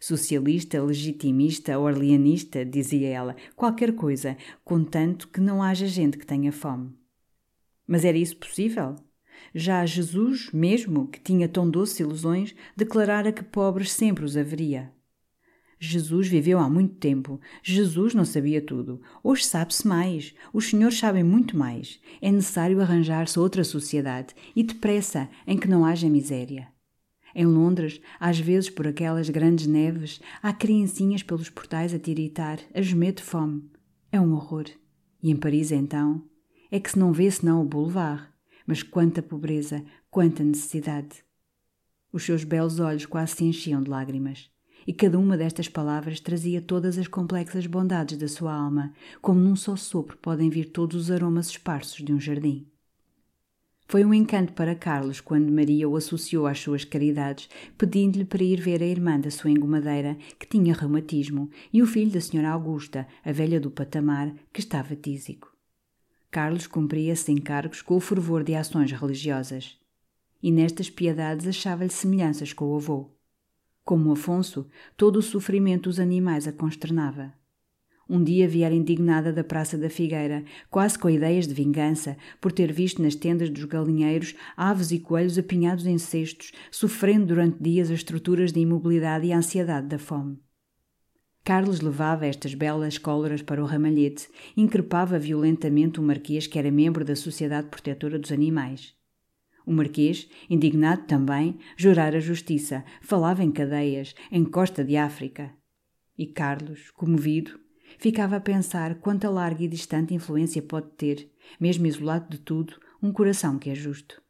Socialista, 0.00 0.82
legitimista, 0.82 1.78
orleanista, 1.78 2.64
dizia 2.64 3.08
ela, 3.08 3.36
qualquer 3.56 3.94
coisa, 3.94 4.36
contanto 4.64 5.28
que 5.28 5.40
não 5.40 5.62
haja 5.62 5.86
gente 5.86 6.18
que 6.18 6.26
tenha 6.26 6.52
fome. 6.52 6.92
Mas 7.86 8.04
era 8.04 8.18
isso 8.18 8.36
possível? 8.36 8.96
Já 9.54 9.84
Jesus, 9.86 10.50
mesmo, 10.52 11.06
que 11.08 11.20
tinha 11.20 11.48
tão 11.48 11.68
doces 11.68 12.00
ilusões, 12.00 12.54
declarara 12.76 13.32
que 13.32 13.42
pobres 13.42 13.90
sempre 13.92 14.24
os 14.24 14.36
haveria. 14.36 14.92
Jesus 15.80 16.26
viveu 16.26 16.58
há 16.58 16.68
muito 16.68 16.96
tempo. 16.96 17.40
Jesus 17.62 18.12
não 18.12 18.24
sabia 18.24 18.60
tudo. 18.60 19.00
Hoje 19.22 19.44
sabe-se 19.44 19.86
mais. 19.86 20.34
Os 20.52 20.66
senhores 20.66 20.98
sabem 20.98 21.22
muito 21.22 21.56
mais. 21.56 22.00
É 22.20 22.32
necessário 22.32 22.80
arranjar-se 22.80 23.38
outra 23.38 23.62
sociedade 23.62 24.34
e 24.56 24.64
depressa, 24.64 25.28
em 25.46 25.56
que 25.56 25.68
não 25.68 25.84
haja 25.84 26.08
miséria. 26.10 26.68
Em 27.40 27.46
Londres, 27.46 28.00
às 28.18 28.40
vezes 28.40 28.68
por 28.68 28.88
aquelas 28.88 29.30
grandes 29.30 29.68
neves, 29.68 30.20
há 30.42 30.52
criancinhas 30.52 31.22
pelos 31.22 31.48
portais 31.48 31.94
a 31.94 31.98
tiritar, 31.98 32.58
a 32.74 32.82
gemer 32.82 33.12
de 33.12 33.22
fome. 33.22 33.70
É 34.10 34.20
um 34.20 34.32
horror. 34.32 34.64
E 35.22 35.30
em 35.30 35.36
Paris, 35.36 35.70
então, 35.70 36.24
é 36.68 36.80
que 36.80 36.90
se 36.90 36.98
não 36.98 37.12
vê 37.12 37.30
senão 37.30 37.62
o 37.62 37.64
boulevard. 37.64 38.26
Mas 38.66 38.82
quanta 38.82 39.22
pobreza, 39.22 39.84
quanta 40.10 40.42
necessidade! 40.42 41.22
Os 42.12 42.24
seus 42.24 42.42
belos 42.42 42.80
olhos 42.80 43.06
quase 43.06 43.36
se 43.36 43.44
enchiam 43.44 43.84
de 43.84 43.88
lágrimas. 43.88 44.50
E 44.84 44.92
cada 44.92 45.16
uma 45.16 45.38
destas 45.38 45.68
palavras 45.68 46.18
trazia 46.18 46.60
todas 46.60 46.98
as 46.98 47.06
complexas 47.06 47.68
bondades 47.68 48.18
da 48.18 48.26
sua 48.26 48.52
alma, 48.52 48.92
como 49.22 49.38
num 49.38 49.54
só 49.54 49.76
sopro 49.76 50.18
podem 50.18 50.50
vir 50.50 50.72
todos 50.72 51.02
os 51.02 51.10
aromas 51.12 51.50
esparsos 51.50 52.04
de 52.04 52.12
um 52.12 52.18
jardim. 52.18 52.68
Foi 53.90 54.04
um 54.04 54.12
encanto 54.12 54.52
para 54.52 54.74
Carlos 54.74 55.18
quando 55.18 55.50
Maria 55.50 55.88
o 55.88 55.96
associou 55.96 56.46
às 56.46 56.60
suas 56.60 56.84
caridades, 56.84 57.48
pedindo-lhe 57.78 58.26
para 58.26 58.44
ir 58.44 58.60
ver 58.60 58.82
a 58.82 58.86
irmã 58.86 59.18
da 59.18 59.30
sua 59.30 59.50
engomadeira, 59.50 60.18
que 60.38 60.46
tinha 60.46 60.74
reumatismo, 60.74 61.48
e 61.72 61.80
o 61.80 61.86
filho 61.86 62.10
da 62.10 62.20
senhora 62.20 62.50
Augusta, 62.50 63.08
a 63.24 63.32
velha 63.32 63.58
do 63.58 63.70
patamar, 63.70 64.34
que 64.52 64.60
estava 64.60 64.94
tísico. 64.94 65.50
Carlos 66.30 66.66
cumpria 66.66 67.14
esses 67.14 67.30
encargos 67.30 67.80
com 67.80 67.96
o 67.96 68.00
fervor 68.00 68.44
de 68.44 68.54
ações 68.54 68.92
religiosas. 68.92 69.78
E 70.42 70.52
nestas 70.52 70.90
piedades 70.90 71.46
achava-lhe 71.46 71.88
semelhanças 71.88 72.52
com 72.52 72.66
o 72.66 72.76
avô. 72.76 73.10
Como 73.86 74.12
Afonso, 74.12 74.68
todo 74.98 75.16
o 75.16 75.22
sofrimento 75.22 75.84
dos 75.84 75.98
animais 75.98 76.46
a 76.46 76.52
consternava. 76.52 77.32
Um 78.10 78.24
dia 78.24 78.48
viera 78.48 78.74
indignada 78.74 79.30
da 79.30 79.44
Praça 79.44 79.76
da 79.76 79.90
Figueira, 79.90 80.42
quase 80.70 80.98
com 80.98 81.10
ideias 81.10 81.46
de 81.46 81.52
vingança, 81.52 82.16
por 82.40 82.50
ter 82.50 82.72
visto 82.72 83.02
nas 83.02 83.14
tendas 83.14 83.50
dos 83.50 83.64
galinheiros 83.64 84.34
aves 84.56 84.90
e 84.90 84.98
coelhos 84.98 85.36
apinhados 85.36 85.84
em 85.84 85.98
cestos, 85.98 86.52
sofrendo 86.70 87.26
durante 87.26 87.62
dias 87.62 87.90
as 87.90 87.98
estruturas 87.98 88.50
de 88.50 88.60
imobilidade 88.60 89.26
e 89.26 89.32
a 89.32 89.36
ansiedade 89.36 89.88
da 89.88 89.98
fome. 89.98 90.38
Carlos 91.44 91.82
levava 91.82 92.26
estas 92.26 92.54
belas 92.54 92.96
cóleras 92.96 93.42
para 93.42 93.62
o 93.62 93.66
ramalhete, 93.66 94.28
increpava 94.56 95.18
violentamente 95.18 96.00
o 96.00 96.02
marquês 96.02 96.46
que 96.46 96.58
era 96.58 96.70
membro 96.70 97.04
da 97.04 97.14
Sociedade 97.14 97.68
Protetora 97.68 98.18
dos 98.18 98.32
Animais. 98.32 98.94
O 99.66 99.72
marquês, 99.72 100.28
indignado 100.48 101.06
também, 101.06 101.58
jurara 101.76 102.20
justiça, 102.20 102.84
falava 103.02 103.44
em 103.44 103.50
cadeias, 103.50 104.14
em 104.32 104.44
costa 104.44 104.82
de 104.82 104.96
África. 104.96 105.52
E 106.16 106.26
Carlos, 106.26 106.90
comovido, 106.90 107.58
Ficava 107.98 108.36
a 108.36 108.40
pensar 108.40 108.94
quanta 108.94 109.28
larga 109.28 109.64
e 109.64 109.68
distante 109.68 110.14
influência 110.14 110.62
pode 110.62 110.86
ter, 110.90 111.32
mesmo 111.58 111.84
isolado 111.84 112.30
de 112.30 112.38
tudo, 112.38 112.74
um 113.02 113.12
coração 113.12 113.58
que 113.58 113.68
é 113.68 113.74
justo. 113.74 114.22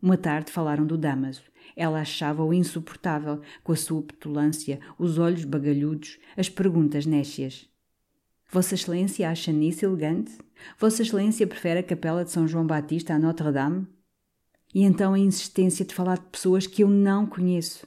Uma 0.00 0.16
tarde 0.16 0.52
falaram 0.52 0.86
do 0.86 0.96
Damaso. 0.96 1.42
Ela 1.74 2.00
achava-o 2.00 2.54
insuportável, 2.54 3.40
com 3.64 3.72
a 3.72 3.76
sua 3.76 4.02
petulância, 4.02 4.78
os 4.96 5.18
olhos 5.18 5.44
bagalhudos, 5.44 6.16
as 6.36 6.48
perguntas 6.48 7.04
nécias. 7.04 7.68
Vossa 8.48 8.74
Excelência 8.74 9.28
acha 9.28 9.50
nisso 9.50 9.84
elegante? 9.84 10.38
Vossa 10.78 11.02
Excelência 11.02 11.44
prefere 11.44 11.80
a 11.80 11.82
capela 11.82 12.24
de 12.24 12.30
São 12.30 12.46
João 12.46 12.64
Batista 12.64 13.14
a 13.14 13.18
Notre-Dame? 13.18 13.84
E 14.72 14.84
então 14.84 15.12
a 15.12 15.18
insistência 15.18 15.84
de 15.84 15.92
falar 15.92 16.18
de 16.18 16.26
pessoas 16.26 16.68
que 16.68 16.84
eu 16.84 16.88
não 16.88 17.26
conheço 17.26 17.84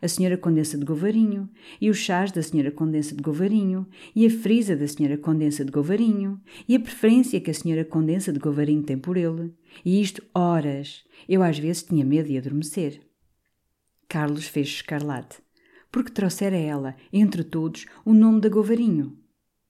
a 0.00 0.08
Senhora 0.08 0.36
Condensa 0.36 0.76
de 0.76 0.84
Govarinho, 0.84 1.48
e 1.80 1.90
os 1.90 1.98
chás 1.98 2.32
da 2.32 2.42
Senhora 2.42 2.70
Condensa 2.70 3.14
de 3.14 3.22
Govarinho, 3.22 3.86
e 4.14 4.26
a 4.26 4.30
frisa 4.30 4.76
da 4.76 4.86
Senhora 4.86 5.16
Condensa 5.16 5.64
de 5.64 5.70
Govarinho, 5.70 6.40
e 6.68 6.76
a 6.76 6.80
preferência 6.80 7.40
que 7.40 7.50
a 7.50 7.54
Senhora 7.54 7.84
Condensa 7.84 8.32
de 8.32 8.38
Govarinho 8.38 8.82
tem 8.82 8.98
por 8.98 9.16
ele, 9.16 9.52
e 9.84 10.00
isto 10.00 10.22
horas. 10.34 11.04
Eu 11.28 11.42
às 11.42 11.58
vezes 11.58 11.82
tinha 11.82 12.04
medo 12.04 12.28
de 12.28 12.38
adormecer. 12.38 13.00
Carlos 14.08 14.46
fez 14.46 14.68
escarlate, 14.68 15.38
porque 15.90 16.12
trouxera 16.12 16.56
ela, 16.56 16.96
entre 17.12 17.42
todos, 17.42 17.86
o 18.04 18.12
nome 18.12 18.40
da 18.40 18.48
Govarinho. 18.48 19.18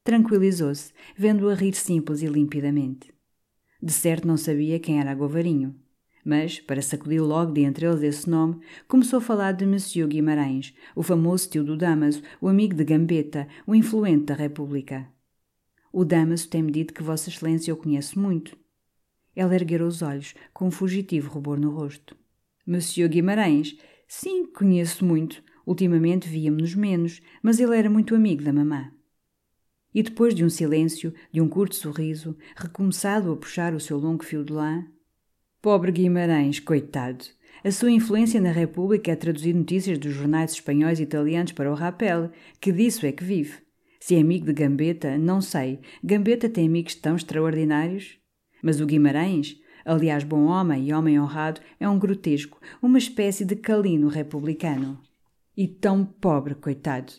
Tranquilizou-se, 0.03 0.93
vendo-a 1.17 1.53
rir 1.53 1.73
simples 1.73 2.21
e 2.21 2.27
limpidamente. 2.27 3.13
De 3.81 3.91
certo 3.91 4.27
não 4.27 4.37
sabia 4.37 4.79
quem 4.79 4.99
era 4.99 5.11
a 5.11 5.15
Govarinho 5.15 5.75
mas, 6.27 6.59
para 6.59 6.81
sacudir 6.81 7.23
logo 7.23 7.53
de 7.53 7.61
entre 7.61 7.85
eles 7.85 8.03
esse 8.03 8.29
nome, 8.29 8.59
começou 8.85 9.19
a 9.19 9.21
falar 9.21 9.53
de 9.53 9.65
Monsieur 9.65 10.05
Guimarães, 10.09 10.75
o 10.93 11.01
famoso 11.01 11.49
tio 11.49 11.63
do 11.63 11.77
Damaso, 11.77 12.21
o 12.41 12.49
amigo 12.49 12.75
de 12.75 12.83
Gambetta, 12.83 13.47
o 13.65 13.73
influente 13.73 14.25
da 14.25 14.33
República. 14.33 15.07
O 15.89 16.03
Damaso 16.03 16.49
tem-me 16.49 16.69
dito 16.69 16.93
que 16.93 17.01
Vossa 17.01 17.29
Excelência 17.29 17.73
o 17.73 17.77
conhece 17.77 18.19
muito. 18.19 18.57
Ela 19.33 19.55
ergueu 19.55 19.87
os 19.87 20.01
olhos, 20.01 20.35
com 20.53 20.67
um 20.67 20.71
fugitivo 20.71 21.31
rubor 21.31 21.57
no 21.57 21.71
rosto. 21.71 22.13
Monsieur 22.65 23.07
Guimarães? 23.07 23.77
Sim, 24.05 24.47
conheço 24.47 25.05
muito. 25.05 25.41
Ultimamente 25.65 26.27
víamos-nos 26.27 26.75
menos, 26.75 27.21
mas 27.41 27.57
ele 27.57 27.77
era 27.77 27.89
muito 27.89 28.13
amigo 28.13 28.43
da 28.43 28.51
mamã. 28.51 28.91
E 29.95 30.03
depois 30.03 30.35
de 30.35 30.43
um 30.43 30.49
silêncio, 30.49 31.13
de 31.31 31.39
um 31.39 31.47
curto 31.47 31.75
sorriso, 31.75 32.37
recomeçado 32.53 33.31
a 33.31 33.37
puxar 33.37 33.73
o 33.73 33.79
seu 33.79 33.97
longo 33.97 34.25
fio 34.25 34.43
de 34.43 34.51
lã, 34.51 34.85
Pobre 35.59 35.91
Guimarães, 35.91 36.59
coitado. 36.59 37.25
A 37.63 37.71
sua 37.71 37.89
influência 37.89 38.39
na 38.39 38.51
República 38.51 39.11
é 39.11 39.15
traduzir 39.15 39.55
notícias 39.55 39.97
dos 39.97 40.13
jornais 40.13 40.51
espanhóis 40.51 40.99
e 40.99 41.03
italianos 41.03 41.51
para 41.51 41.71
o 41.71 41.73
rapel, 41.73 42.29
que 42.61 42.71
disso 42.71 43.07
é 43.07 43.11
que 43.11 43.23
vive. 43.23 43.57
Se 43.99 44.15
é 44.15 44.21
amigo 44.21 44.45
de 44.45 44.53
Gambetta, 44.53 45.17
não 45.17 45.41
sei. 45.41 45.79
Gambetta 46.03 46.47
tem 46.47 46.67
amigos 46.67 46.93
tão 46.93 47.15
extraordinários? 47.15 48.19
Mas 48.61 48.79
o 48.79 48.85
Guimarães, 48.85 49.57
aliás 49.83 50.23
bom 50.23 50.45
homem 50.45 50.87
e 50.87 50.93
homem 50.93 51.19
honrado, 51.19 51.59
é 51.79 51.89
um 51.89 51.97
grotesco, 51.97 52.61
uma 52.79 52.99
espécie 52.99 53.43
de 53.43 53.55
calino 53.55 54.09
republicano. 54.09 55.01
E 55.57 55.67
tão 55.67 56.05
pobre, 56.05 56.53
coitado. 56.53 57.13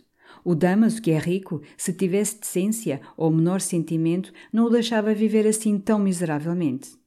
O 0.45 0.55
Damaso, 0.55 1.03
que 1.03 1.11
é 1.11 1.19
rico, 1.19 1.61
se 1.77 1.93
tivesse 1.93 2.39
decência 2.39 3.01
ou 3.17 3.33
menor 3.33 3.61
sentimento, 3.61 4.33
não 4.53 4.67
o 4.67 4.71
deixava 4.71 5.13
viver 5.13 5.45
assim 5.45 5.77
tão 5.77 5.99
miseravelmente. 5.99 6.98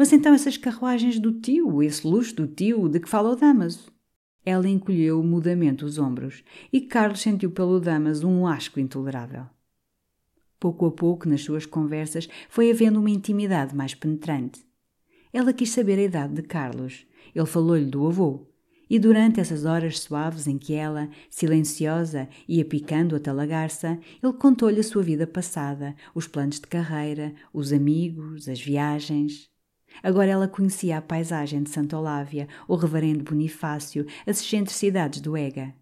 Mas 0.00 0.14
então 0.14 0.32
essas 0.32 0.56
carruagens 0.56 1.18
do 1.18 1.30
tio, 1.30 1.82
esse 1.82 2.06
luxo 2.06 2.34
do 2.34 2.46
tio 2.46 2.88
de 2.88 2.98
que 2.98 3.06
fala 3.06 3.32
o 3.32 3.36
Damaso? 3.36 3.92
Ela 4.42 4.66
encolheu 4.66 5.22
mudamente 5.22 5.84
os 5.84 5.98
ombros 5.98 6.42
e 6.72 6.80
Carlos 6.80 7.20
sentiu 7.20 7.50
pelo 7.50 7.78
Damaso 7.78 8.26
um 8.26 8.46
asco 8.46 8.80
intolerável. 8.80 9.44
Pouco 10.58 10.86
a 10.86 10.90
pouco, 10.90 11.28
nas 11.28 11.42
suas 11.42 11.66
conversas, 11.66 12.30
foi 12.48 12.70
havendo 12.70 12.98
uma 12.98 13.10
intimidade 13.10 13.76
mais 13.76 13.94
penetrante. 13.94 14.64
Ela 15.34 15.52
quis 15.52 15.68
saber 15.68 15.98
a 15.98 16.04
idade 16.04 16.32
de 16.32 16.42
Carlos. 16.44 17.04
Ele 17.34 17.44
falou-lhe 17.44 17.84
do 17.84 18.06
avô. 18.06 18.48
E 18.88 18.98
durante 18.98 19.38
essas 19.38 19.66
horas 19.66 19.98
suaves 19.98 20.46
em 20.46 20.56
que 20.56 20.72
ela, 20.72 21.10
silenciosa, 21.28 22.26
ia 22.48 22.64
picando 22.64 23.14
a 23.14 23.20
talagarça, 23.20 24.00
ele 24.22 24.32
contou-lhe 24.32 24.80
a 24.80 24.82
sua 24.82 25.02
vida 25.02 25.26
passada, 25.26 25.94
os 26.14 26.26
planos 26.26 26.58
de 26.58 26.66
carreira, 26.68 27.34
os 27.52 27.70
amigos, 27.70 28.48
as 28.48 28.62
viagens. 28.62 29.49
Agora 30.02 30.30
ela 30.30 30.48
conhecia 30.48 30.98
a 30.98 31.02
paisagem 31.02 31.62
de 31.62 31.70
Santa 31.70 31.98
Olávia, 31.98 32.48
o 32.66 32.74
reverendo 32.74 33.24
Bonifácio, 33.24 34.06
as 34.26 34.40
excentricidades 34.40 35.20
do 35.20 35.36
Ega. 35.36 35.74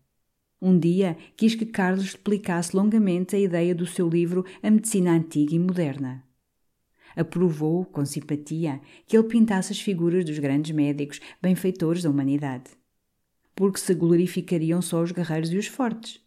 Um 0.60 0.76
dia 0.76 1.16
quis 1.36 1.54
que 1.54 1.64
Carlos 1.64 2.04
explicasse 2.04 2.74
longamente 2.74 3.36
a 3.36 3.38
ideia 3.38 3.74
do 3.74 3.86
seu 3.86 4.08
livro 4.08 4.44
A 4.60 4.70
Medicina 4.70 5.12
Antiga 5.12 5.54
e 5.54 5.58
Moderna. 5.58 6.24
Aprovou, 7.14 7.84
com 7.84 8.04
simpatia, 8.04 8.80
que 9.06 9.16
ele 9.16 9.28
pintasse 9.28 9.72
as 9.72 9.80
figuras 9.80 10.24
dos 10.24 10.38
grandes 10.38 10.72
médicos, 10.72 11.20
benfeitores 11.40 12.02
da 12.02 12.10
humanidade. 12.10 12.70
Porque 13.54 13.78
se 13.78 13.94
glorificariam 13.94 14.82
só 14.82 15.02
os 15.02 15.12
guerreiros 15.12 15.52
e 15.52 15.56
os 15.56 15.66
fortes. 15.66 16.20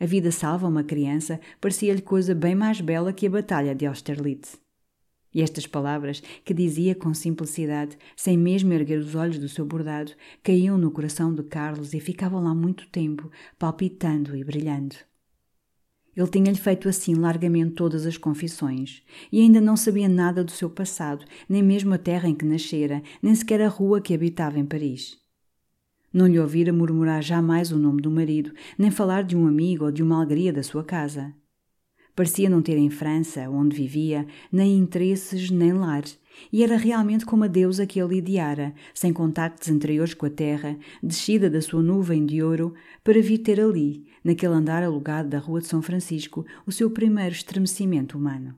A 0.00 0.06
vida 0.06 0.30
salva 0.30 0.66
uma 0.66 0.82
criança 0.82 1.38
parecia-lhe 1.60 2.02
coisa 2.02 2.34
bem 2.34 2.54
mais 2.54 2.80
bela 2.80 3.12
que 3.12 3.26
a 3.26 3.30
batalha 3.30 3.74
de 3.74 3.86
Austerlitz. 3.86 4.63
E 5.34 5.42
estas 5.42 5.66
palavras, 5.66 6.22
que 6.44 6.54
dizia 6.54 6.94
com 6.94 7.12
simplicidade, 7.12 7.98
sem 8.14 8.38
mesmo 8.38 8.72
erguer 8.72 9.00
os 9.00 9.14
olhos 9.16 9.38
do 9.38 9.48
seu 9.48 9.66
bordado, 9.66 10.12
caíam 10.42 10.78
no 10.78 10.92
coração 10.92 11.34
de 11.34 11.42
Carlos 11.42 11.92
e 11.92 11.98
ficavam 11.98 12.42
lá 12.44 12.54
muito 12.54 12.86
tempo, 12.88 13.30
palpitando 13.58 14.36
e 14.36 14.44
brilhando. 14.44 14.94
Ele 16.16 16.28
tinha-lhe 16.28 16.56
feito 16.56 16.88
assim 16.88 17.14
largamente 17.14 17.72
todas 17.72 18.06
as 18.06 18.16
confissões, 18.16 19.02
e 19.32 19.40
ainda 19.40 19.60
não 19.60 19.76
sabia 19.76 20.08
nada 20.08 20.44
do 20.44 20.52
seu 20.52 20.70
passado, 20.70 21.24
nem 21.48 21.60
mesmo 21.60 21.92
a 21.92 21.98
terra 21.98 22.28
em 22.28 22.34
que 22.34 22.44
nascera, 22.44 23.02
nem 23.20 23.34
sequer 23.34 23.60
a 23.60 23.68
rua 23.68 24.00
que 24.00 24.14
habitava 24.14 24.58
em 24.58 24.64
Paris. 24.64 25.18
Não 26.12 26.28
lhe 26.28 26.38
ouvira 26.38 26.72
murmurar 26.72 27.20
jamais 27.20 27.72
o 27.72 27.78
nome 27.78 28.00
do 28.00 28.08
marido, 28.08 28.52
nem 28.78 28.92
falar 28.92 29.24
de 29.24 29.36
um 29.36 29.48
amigo 29.48 29.86
ou 29.86 29.90
de 29.90 30.00
uma 30.00 30.18
alegria 30.18 30.52
da 30.52 30.62
sua 30.62 30.84
casa. 30.84 31.34
Parecia 32.14 32.48
não 32.48 32.62
ter 32.62 32.76
em 32.76 32.90
França, 32.90 33.50
onde 33.50 33.76
vivia, 33.76 34.26
nem 34.52 34.78
interesses 34.78 35.50
nem 35.50 35.72
lar, 35.72 36.04
e 36.52 36.62
era 36.62 36.76
realmente 36.76 37.26
como 37.26 37.44
a 37.44 37.48
deusa 37.48 37.86
que 37.86 38.00
ele 38.00 38.16
ideara, 38.16 38.72
sem 38.94 39.12
contactos 39.12 39.68
anteriores 39.68 40.14
com 40.14 40.26
a 40.26 40.30
terra, 40.30 40.78
descida 41.02 41.50
da 41.50 41.60
sua 41.60 41.82
nuvem 41.82 42.24
de 42.24 42.42
ouro, 42.42 42.74
para 43.02 43.20
vir 43.20 43.38
ter 43.38 43.60
ali, 43.60 44.06
naquele 44.22 44.54
andar 44.54 44.82
alugado 44.82 45.28
da 45.28 45.38
Rua 45.38 45.60
de 45.60 45.66
São 45.66 45.82
Francisco, 45.82 46.46
o 46.64 46.70
seu 46.72 46.88
primeiro 46.88 47.34
estremecimento 47.34 48.16
humano. 48.16 48.54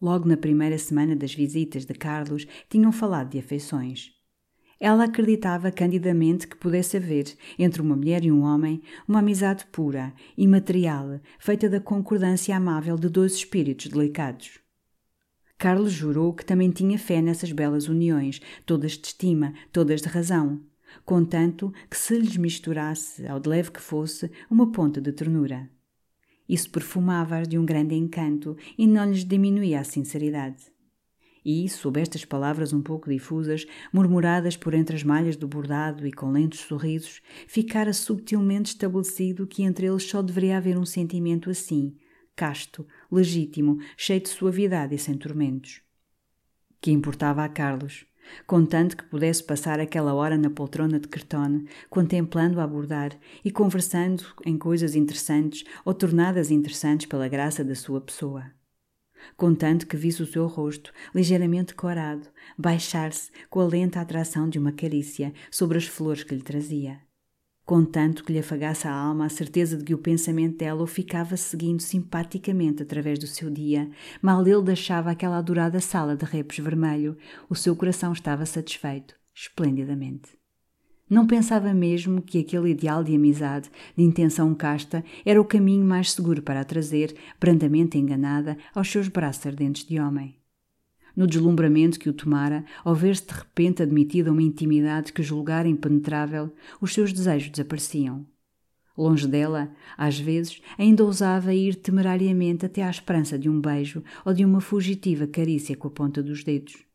Logo 0.00 0.26
na 0.26 0.36
primeira 0.36 0.78
semana 0.78 1.14
das 1.14 1.34
visitas 1.34 1.84
de 1.84 1.92
Carlos, 1.92 2.46
tinham 2.70 2.92
falado 2.92 3.30
de 3.30 3.38
afeições. 3.38 4.17
Ela 4.80 5.04
acreditava 5.04 5.72
candidamente 5.72 6.46
que 6.46 6.56
pudesse 6.56 6.96
haver, 6.96 7.36
entre 7.58 7.82
uma 7.82 7.96
mulher 7.96 8.24
e 8.24 8.30
um 8.30 8.42
homem, 8.42 8.80
uma 9.08 9.18
amizade 9.18 9.66
pura, 9.72 10.14
imaterial, 10.36 11.20
feita 11.40 11.68
da 11.68 11.80
concordância 11.80 12.56
amável 12.56 12.96
de 12.96 13.08
dois 13.08 13.34
espíritos 13.34 13.88
delicados. 13.88 14.60
Carlos 15.58 15.90
jurou 15.90 16.32
que 16.32 16.44
também 16.44 16.70
tinha 16.70 16.96
fé 16.96 17.20
nessas 17.20 17.50
belas 17.50 17.88
uniões, 17.88 18.40
todas 18.64 18.92
de 18.92 19.08
estima, 19.08 19.52
todas 19.72 20.00
de 20.00 20.06
razão, 20.06 20.60
contanto 21.04 21.72
que 21.90 21.98
se 21.98 22.16
lhes 22.16 22.36
misturasse, 22.36 23.26
ao 23.26 23.40
de 23.40 23.48
leve 23.48 23.72
que 23.72 23.80
fosse, 23.80 24.30
uma 24.48 24.70
ponta 24.70 25.00
de 25.00 25.10
ternura. 25.10 25.68
Isso 26.48 26.70
perfumava-as 26.70 27.48
de 27.48 27.58
um 27.58 27.66
grande 27.66 27.96
encanto 27.96 28.56
e 28.78 28.86
não 28.86 29.10
lhes 29.10 29.24
diminuía 29.24 29.80
a 29.80 29.84
sinceridade 29.84 30.77
e, 31.50 31.66
sob 31.66 31.98
estas 31.98 32.26
palavras 32.26 32.74
um 32.74 32.82
pouco 32.82 33.08
difusas, 33.08 33.64
murmuradas 33.90 34.54
por 34.54 34.74
entre 34.74 34.94
as 34.94 35.02
malhas 35.02 35.34
do 35.34 35.48
bordado 35.48 36.06
e 36.06 36.12
com 36.12 36.30
lentos 36.30 36.60
sorrisos, 36.60 37.22
ficara 37.46 37.94
subtilmente 37.94 38.72
estabelecido 38.72 39.46
que 39.46 39.62
entre 39.62 39.86
eles 39.86 40.02
só 40.02 40.20
deveria 40.20 40.58
haver 40.58 40.76
um 40.76 40.84
sentimento 40.84 41.48
assim, 41.48 41.96
casto, 42.36 42.86
legítimo, 43.10 43.78
cheio 43.96 44.20
de 44.20 44.28
suavidade 44.28 44.94
e 44.94 44.98
sem 44.98 45.16
tormentos. 45.16 45.80
Que 46.82 46.90
importava 46.90 47.42
a 47.42 47.48
Carlos? 47.48 48.04
Contanto 48.46 48.94
que 48.94 49.04
pudesse 49.04 49.42
passar 49.42 49.80
aquela 49.80 50.12
hora 50.12 50.36
na 50.36 50.50
poltrona 50.50 51.00
de 51.00 51.08
Crtone, 51.08 51.66
contemplando-a 51.88 52.64
abordar 52.64 53.18
e 53.42 53.50
conversando 53.50 54.22
em 54.44 54.58
coisas 54.58 54.94
interessantes 54.94 55.64
ou 55.82 55.94
tornadas 55.94 56.50
interessantes 56.50 57.06
pela 57.06 57.26
graça 57.26 57.64
da 57.64 57.74
sua 57.74 58.02
pessoa 58.02 58.57
contanto 59.36 59.86
que 59.86 59.96
visse 59.96 60.22
o 60.22 60.26
seu 60.26 60.46
rosto, 60.46 60.92
ligeiramente 61.14 61.74
corado, 61.74 62.28
baixar-se 62.56 63.30
com 63.50 63.60
a 63.60 63.66
lenta 63.66 64.00
atração 64.00 64.48
de 64.48 64.58
uma 64.58 64.72
carícia 64.72 65.32
sobre 65.50 65.78
as 65.78 65.86
flores 65.86 66.22
que 66.22 66.34
lhe 66.34 66.42
trazia. 66.42 67.00
Contanto 67.68 68.24
que 68.24 68.32
lhe 68.32 68.38
afagasse 68.38 68.88
a 68.88 68.92
alma 68.92 69.26
a 69.26 69.28
certeza 69.28 69.76
de 69.76 69.84
que 69.84 69.92
o 69.92 69.98
pensamento 69.98 70.56
dela 70.56 70.82
o 70.82 70.86
ficava 70.86 71.36
seguindo 71.36 71.82
simpaticamente 71.82 72.82
através 72.82 73.18
do 73.18 73.26
seu 73.26 73.50
dia, 73.50 73.90
mal 74.22 74.46
ele 74.46 74.62
deixava 74.62 75.10
aquela 75.10 75.36
adorada 75.36 75.78
sala 75.78 76.16
de 76.16 76.24
repos 76.24 76.58
vermelho, 76.58 77.18
o 77.46 77.54
seu 77.54 77.76
coração 77.76 78.14
estava 78.14 78.46
satisfeito, 78.46 79.14
esplendidamente. 79.34 80.37
Não 81.08 81.26
pensava 81.26 81.72
mesmo 81.72 82.20
que 82.20 82.38
aquele 82.38 82.70
ideal 82.70 83.02
de 83.02 83.14
amizade, 83.14 83.70
de 83.96 84.04
intenção 84.04 84.54
casta, 84.54 85.02
era 85.24 85.40
o 85.40 85.44
caminho 85.44 85.84
mais 85.84 86.12
seguro 86.12 86.42
para 86.42 86.60
a 86.60 86.64
trazer, 86.64 87.16
brandamente 87.40 87.96
enganada, 87.96 88.58
aos 88.74 88.90
seus 88.90 89.08
braços 89.08 89.46
ardentes 89.46 89.86
de 89.86 89.98
homem. 89.98 90.36
No 91.16 91.26
deslumbramento 91.26 91.98
que 91.98 92.10
o 92.10 92.12
tomara, 92.12 92.64
ao 92.84 92.94
ver-se 92.94 93.26
de 93.26 93.32
repente 93.32 93.82
admitida 93.82 94.30
uma 94.30 94.42
intimidade 94.42 95.12
que 95.12 95.22
julgara 95.22 95.66
impenetrável, 95.66 96.52
os 96.80 96.92
seus 96.92 97.12
desejos 97.12 97.50
desapareciam. 97.50 98.26
Longe 98.96 99.26
dela, 99.26 99.72
às 99.96 100.18
vezes, 100.18 100.60
ainda 100.76 101.04
ousava 101.04 101.54
ir 101.54 101.76
temerariamente 101.76 102.66
até 102.66 102.82
à 102.82 102.90
esperança 102.90 103.38
de 103.38 103.48
um 103.48 103.60
beijo 103.60 104.02
ou 104.24 104.34
de 104.34 104.44
uma 104.44 104.60
fugitiva 104.60 105.26
carícia 105.26 105.76
com 105.76 105.88
a 105.88 105.90
ponta 105.90 106.22
dos 106.22 106.44
dedos 106.44 106.87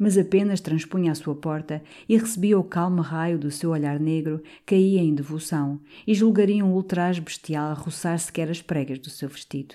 mas 0.00 0.16
apenas 0.16 0.62
transpunha 0.62 1.12
a 1.12 1.14
sua 1.14 1.34
porta 1.34 1.82
e 2.08 2.16
recebia 2.16 2.58
o 2.58 2.64
calmo 2.64 3.02
raio 3.02 3.38
do 3.38 3.50
seu 3.50 3.68
olhar 3.68 4.00
negro, 4.00 4.42
caía 4.64 5.02
em 5.02 5.14
devoção 5.14 5.78
e 6.06 6.14
julgaria 6.14 6.64
um 6.64 6.72
ultraje 6.72 7.20
bestial 7.20 7.74
roçar 7.74 8.18
sequer 8.18 8.50
as 8.50 8.62
pregas 8.62 8.98
do 8.98 9.10
seu 9.10 9.28
vestido. 9.28 9.74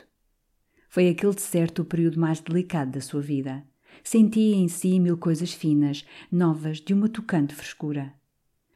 Foi 0.89 1.09
aquele 1.09 1.36
de 1.36 1.41
certo 1.41 1.84
o 1.84 1.86
período 1.86 2.19
mais 2.19 2.39
delicado 2.39 2.89
da 2.89 3.01
sua 3.01 3.21
vida. 3.21 3.63
Sentia 4.03 4.55
em 4.55 4.67
si 4.67 4.99
mil 4.99 5.15
coisas 5.15 5.53
finas, 5.53 6.03
novas, 6.32 6.82
de 6.82 6.95
uma 6.95 7.07
tocante 7.07 7.53
frescura. 7.53 8.11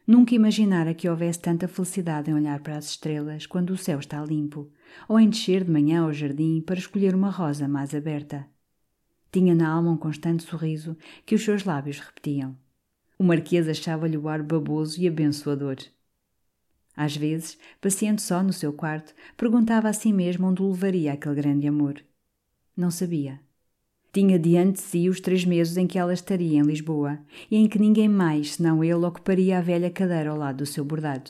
Nunca 0.05 0.35
imaginara 0.35 0.93
que 0.93 1.09
houvesse 1.09 1.39
tanta 1.39 1.67
felicidade 1.67 2.29
em 2.29 2.35
olhar 2.35 2.59
para 2.59 2.77
as 2.77 2.91
estrelas 2.91 3.47
quando 3.47 3.71
o 3.71 3.77
céu 3.77 3.97
está 3.97 4.23
limpo, 4.23 4.69
ou 5.07 5.19
em 5.19 5.29
descer 5.29 5.63
de 5.63 5.71
manhã 5.71 6.03
ao 6.03 6.13
jardim 6.13 6.61
para 6.61 6.77
escolher 6.77 7.15
uma 7.15 7.31
rosa 7.31 7.67
mais 7.67 7.95
aberta. 7.95 8.45
Tinha 9.31 9.53
na 9.53 9.69
alma 9.69 9.91
um 9.91 9.97
constante 9.97 10.43
sorriso 10.43 10.97
que 11.25 11.35
os 11.35 11.43
seus 11.43 11.63
lábios 11.63 11.99
repetiam. 11.99 12.57
O 13.17 13.23
marquês 13.23 13.67
achava-lhe 13.67 14.17
o 14.17 14.27
ar 14.27 14.41
baboso 14.41 14.99
e 14.99 15.07
abençoador. 15.07 15.77
Às 16.95 17.15
vezes, 17.15 17.57
paciente 17.79 18.21
só 18.21 18.41
no 18.41 18.51
seu 18.51 18.73
quarto, 18.73 19.13
perguntava 19.37 19.87
a 19.87 19.93
si 19.93 20.11
mesmo 20.11 20.47
onde 20.47 20.61
o 20.61 20.69
levaria 20.71 21.13
aquele 21.13 21.35
grande 21.35 21.67
amor. 21.67 22.03
Não 22.75 22.89
sabia. 22.89 23.39
Tinha 24.11 24.39
diante 24.39 24.77
de 24.77 24.81
si 24.81 25.07
os 25.07 25.19
três 25.19 25.45
meses 25.45 25.77
em 25.77 25.85
que 25.85 25.99
ela 25.99 26.13
estaria 26.13 26.57
em 26.57 26.63
Lisboa 26.63 27.19
e 27.51 27.57
em 27.57 27.69
que 27.69 27.77
ninguém 27.77 28.09
mais 28.09 28.55
senão 28.55 28.83
ele 28.83 29.05
ocuparia 29.05 29.59
a 29.59 29.61
velha 29.61 29.91
cadeira 29.91 30.31
ao 30.31 30.37
lado 30.37 30.57
do 30.57 30.65
seu 30.65 30.83
bordado. 30.83 31.29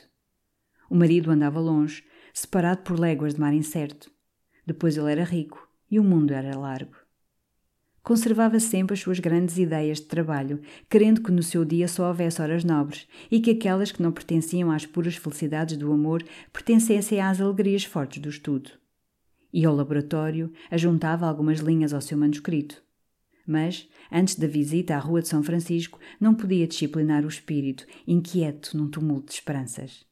O 0.89 0.95
marido 0.95 1.29
andava 1.29 1.59
longe, 1.59 2.03
separado 2.33 2.81
por 2.83 2.97
léguas 2.97 3.33
de 3.33 3.41
mar 3.41 3.53
incerto. 3.53 4.09
Depois 4.65 4.95
ele 4.95 5.11
era 5.11 5.23
rico 5.23 5.69
e 5.91 5.99
o 5.99 6.03
mundo 6.03 6.33
era 6.33 6.57
largo. 6.57 6.95
Conservava 8.03 8.59
sempre 8.59 8.93
as 8.93 8.99
suas 8.99 9.19
grandes 9.19 9.57
ideias 9.57 9.99
de 9.99 10.05
trabalho, 10.05 10.61
querendo 10.89 11.21
que 11.21 11.31
no 11.31 11.43
seu 11.43 11.63
dia 11.65 11.87
só 11.87 12.07
houvesse 12.07 12.41
horas 12.41 12.63
nobres 12.63 13.07
e 13.29 13.39
que 13.39 13.51
aquelas 13.51 13.91
que 13.91 14.01
não 14.01 14.11
pertenciam 14.11 14.71
às 14.71 14.85
puras 14.85 15.15
felicidades 15.15 15.77
do 15.77 15.91
amor 15.91 16.23
pertencessem 16.51 17.19
às 17.19 17.39
alegrias 17.39 17.83
fortes 17.83 18.21
do 18.21 18.29
estudo. 18.29 18.71
E 19.51 19.65
ao 19.65 19.75
laboratório 19.75 20.51
ajuntava 20.71 21.27
algumas 21.27 21.59
linhas 21.59 21.93
ao 21.93 22.01
seu 22.01 22.17
manuscrito. 22.17 22.81
Mas, 23.45 23.89
antes 24.11 24.35
da 24.35 24.47
visita 24.47 24.95
à 24.95 24.99
Rua 24.99 25.21
de 25.21 25.27
São 25.27 25.41
Francisco, 25.41 25.99
não 26.19 26.35
podia 26.35 26.67
disciplinar 26.67 27.25
o 27.25 27.29
espírito, 27.29 27.85
inquieto 28.07 28.77
num 28.77 28.87
tumulto 28.87 29.27
de 29.27 29.33
esperanças. 29.33 30.08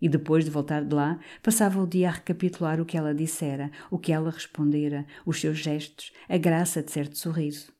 E 0.00 0.08
depois 0.08 0.44
de 0.44 0.50
voltar 0.50 0.84
de 0.84 0.94
lá, 0.94 1.18
passava 1.42 1.82
o 1.82 1.86
dia 1.86 2.08
a 2.08 2.12
recapitular 2.12 2.80
o 2.80 2.86
que 2.86 2.96
ela 2.96 3.14
dissera, 3.14 3.70
o 3.90 3.98
que 3.98 4.12
ela 4.12 4.30
respondera, 4.30 5.06
os 5.26 5.40
seus 5.40 5.58
gestos, 5.58 6.12
a 6.28 6.38
graça 6.38 6.82
de 6.82 6.90
certo 6.90 7.18
sorriso. 7.18 7.72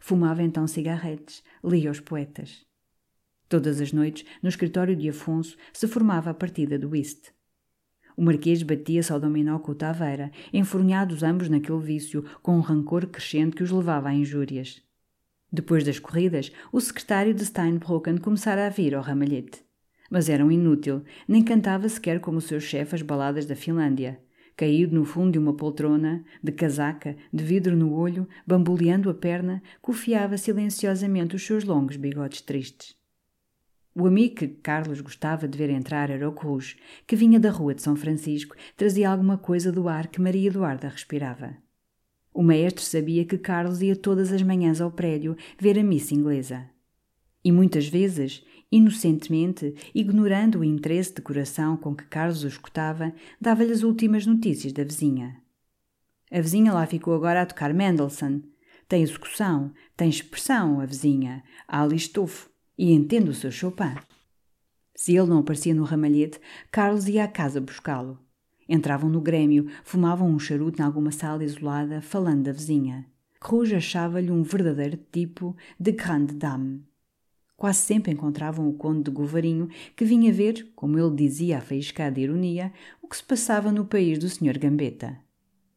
Fumava 0.00 0.42
então 0.42 0.66
cigarretes, 0.66 1.42
lia 1.62 1.90
os 1.90 2.00
poetas. 2.00 2.64
Todas 3.48 3.80
as 3.80 3.92
noites, 3.92 4.24
no 4.42 4.48
escritório 4.48 4.96
de 4.96 5.08
Afonso, 5.08 5.56
se 5.72 5.86
formava 5.86 6.30
a 6.30 6.34
partida 6.34 6.78
do 6.78 6.90
whist. 6.90 7.32
O 8.16 8.22
marquês 8.22 8.62
batia-se 8.62 9.12
ao 9.12 9.20
dominó 9.20 9.58
com 9.58 9.72
o 9.72 9.74
Taveira, 9.74 10.30
enfurnhados 10.52 11.22
ambos 11.22 11.48
naquele 11.48 11.80
vício, 11.80 12.24
com 12.42 12.56
um 12.56 12.60
rancor 12.60 13.06
crescente 13.06 13.56
que 13.56 13.62
os 13.62 13.70
levava 13.70 14.08
a 14.08 14.14
injúrias. 14.14 14.82
Depois 15.52 15.84
das 15.84 15.98
corridas, 15.98 16.52
o 16.72 16.80
secretário 16.80 17.34
de 17.34 17.44
Steinbrocken 17.44 18.18
começara 18.18 18.66
a 18.66 18.70
vir 18.70 18.94
ao 18.94 19.02
ramalhete. 19.02 19.64
Mas 20.10 20.28
era 20.28 20.44
um 20.44 20.50
inútil, 20.50 21.04
nem 21.26 21.42
cantava 21.42 21.88
sequer 21.88 22.18
como 22.20 22.38
o 22.38 22.42
seu 22.42 22.60
chefe 22.60 22.96
as 22.96 23.02
baladas 23.02 23.46
da 23.46 23.54
Finlândia. 23.54 24.20
Caído 24.56 24.94
no 24.94 25.04
fundo 25.04 25.32
de 25.32 25.38
uma 25.38 25.54
poltrona, 25.54 26.24
de 26.42 26.50
casaca, 26.52 27.16
de 27.32 27.44
vidro 27.44 27.76
no 27.76 27.94
olho, 27.94 28.28
bamboleando 28.44 29.08
a 29.08 29.14
perna, 29.14 29.62
cofiava 29.80 30.36
silenciosamente 30.36 31.36
os 31.36 31.46
seus 31.46 31.64
longos 31.64 31.96
bigodes 31.96 32.42
tristes. 32.42 32.94
O 33.94 34.06
amigo 34.06 34.34
que 34.34 34.48
Carlos 34.48 35.00
gostava 35.00 35.48
de 35.48 35.56
ver 35.56 35.70
entrar 35.70 36.10
era 36.10 36.28
o 36.28 36.32
Cruz, 36.32 36.76
que 37.06 37.16
vinha 37.16 37.40
da 37.40 37.50
rua 37.50 37.74
de 37.74 37.82
São 37.82 37.96
Francisco, 37.96 38.56
trazia 38.76 39.10
alguma 39.10 39.38
coisa 39.38 39.72
do 39.72 39.88
ar 39.88 40.08
que 40.08 40.20
Maria 40.20 40.48
Eduarda 40.48 40.88
respirava. 40.88 41.56
O 42.32 42.42
maestro 42.42 42.84
sabia 42.84 43.24
que 43.24 43.36
Carlos 43.36 43.82
ia 43.82 43.96
todas 43.96 44.32
as 44.32 44.42
manhãs 44.42 44.80
ao 44.80 44.92
prédio 44.92 45.36
ver 45.58 45.78
a 45.78 45.82
missa 45.82 46.14
inglesa. 46.14 46.68
E 47.42 47.50
muitas 47.50 47.88
vezes 47.88 48.44
Inocentemente, 48.72 49.74
ignorando 49.92 50.60
o 50.60 50.64
interesse 50.64 51.14
de 51.14 51.20
coração 51.20 51.76
com 51.76 51.94
que 51.94 52.04
Carlos 52.04 52.44
o 52.44 52.48
escutava, 52.48 53.12
dava-lhe 53.40 53.72
as 53.72 53.82
últimas 53.82 54.24
notícias 54.26 54.72
da 54.72 54.84
vizinha. 54.84 55.42
A 56.30 56.40
vizinha 56.40 56.72
lá 56.72 56.86
ficou 56.86 57.14
agora 57.14 57.42
a 57.42 57.46
tocar 57.46 57.74
Mendelssohn. 57.74 58.40
Tem 58.88 59.02
execução, 59.02 59.72
tem 59.96 60.08
expressão, 60.08 60.80
a 60.80 60.86
vizinha. 60.86 61.42
Há 61.66 61.82
ali 61.82 61.96
e 62.78 62.92
entende 62.92 63.30
o 63.30 63.34
seu 63.34 63.50
Chopin. 63.50 63.96
Se 64.94 65.16
ele 65.16 65.26
não 65.28 65.38
aparecia 65.38 65.74
no 65.74 65.82
ramalhete, 65.82 66.40
Carlos 66.70 67.08
ia 67.08 67.24
à 67.24 67.28
casa 67.28 67.60
buscá-lo. 67.60 68.18
Entravam 68.68 69.10
no 69.10 69.20
grêmio, 69.20 69.68
fumavam 69.82 70.28
um 70.28 70.38
charuto 70.38 70.80
em 70.80 70.84
alguma 70.84 71.10
sala 71.10 71.42
isolada, 71.42 72.00
falando 72.00 72.44
da 72.44 72.52
vizinha. 72.52 73.04
Cruz 73.40 73.72
achava-lhe 73.72 74.30
um 74.30 74.42
verdadeiro 74.42 74.98
tipo 75.10 75.56
de 75.78 75.90
grande 75.90 76.34
dame. 76.34 76.84
Quase 77.60 77.80
sempre 77.80 78.10
encontravam 78.10 78.66
o 78.66 78.72
conde 78.72 79.02
de 79.02 79.10
Govarinho, 79.10 79.68
que 79.94 80.02
vinha 80.02 80.32
ver, 80.32 80.72
como 80.74 80.98
ele 80.98 81.14
dizia 81.14 81.58
a 81.58 81.60
faiscada 81.60 82.18
ironia, 82.18 82.72
o 83.02 83.06
que 83.06 83.14
se 83.14 83.22
passava 83.22 83.70
no 83.70 83.84
país 83.84 84.18
do 84.18 84.30
Sr. 84.30 84.58
Gambetta. 84.58 85.18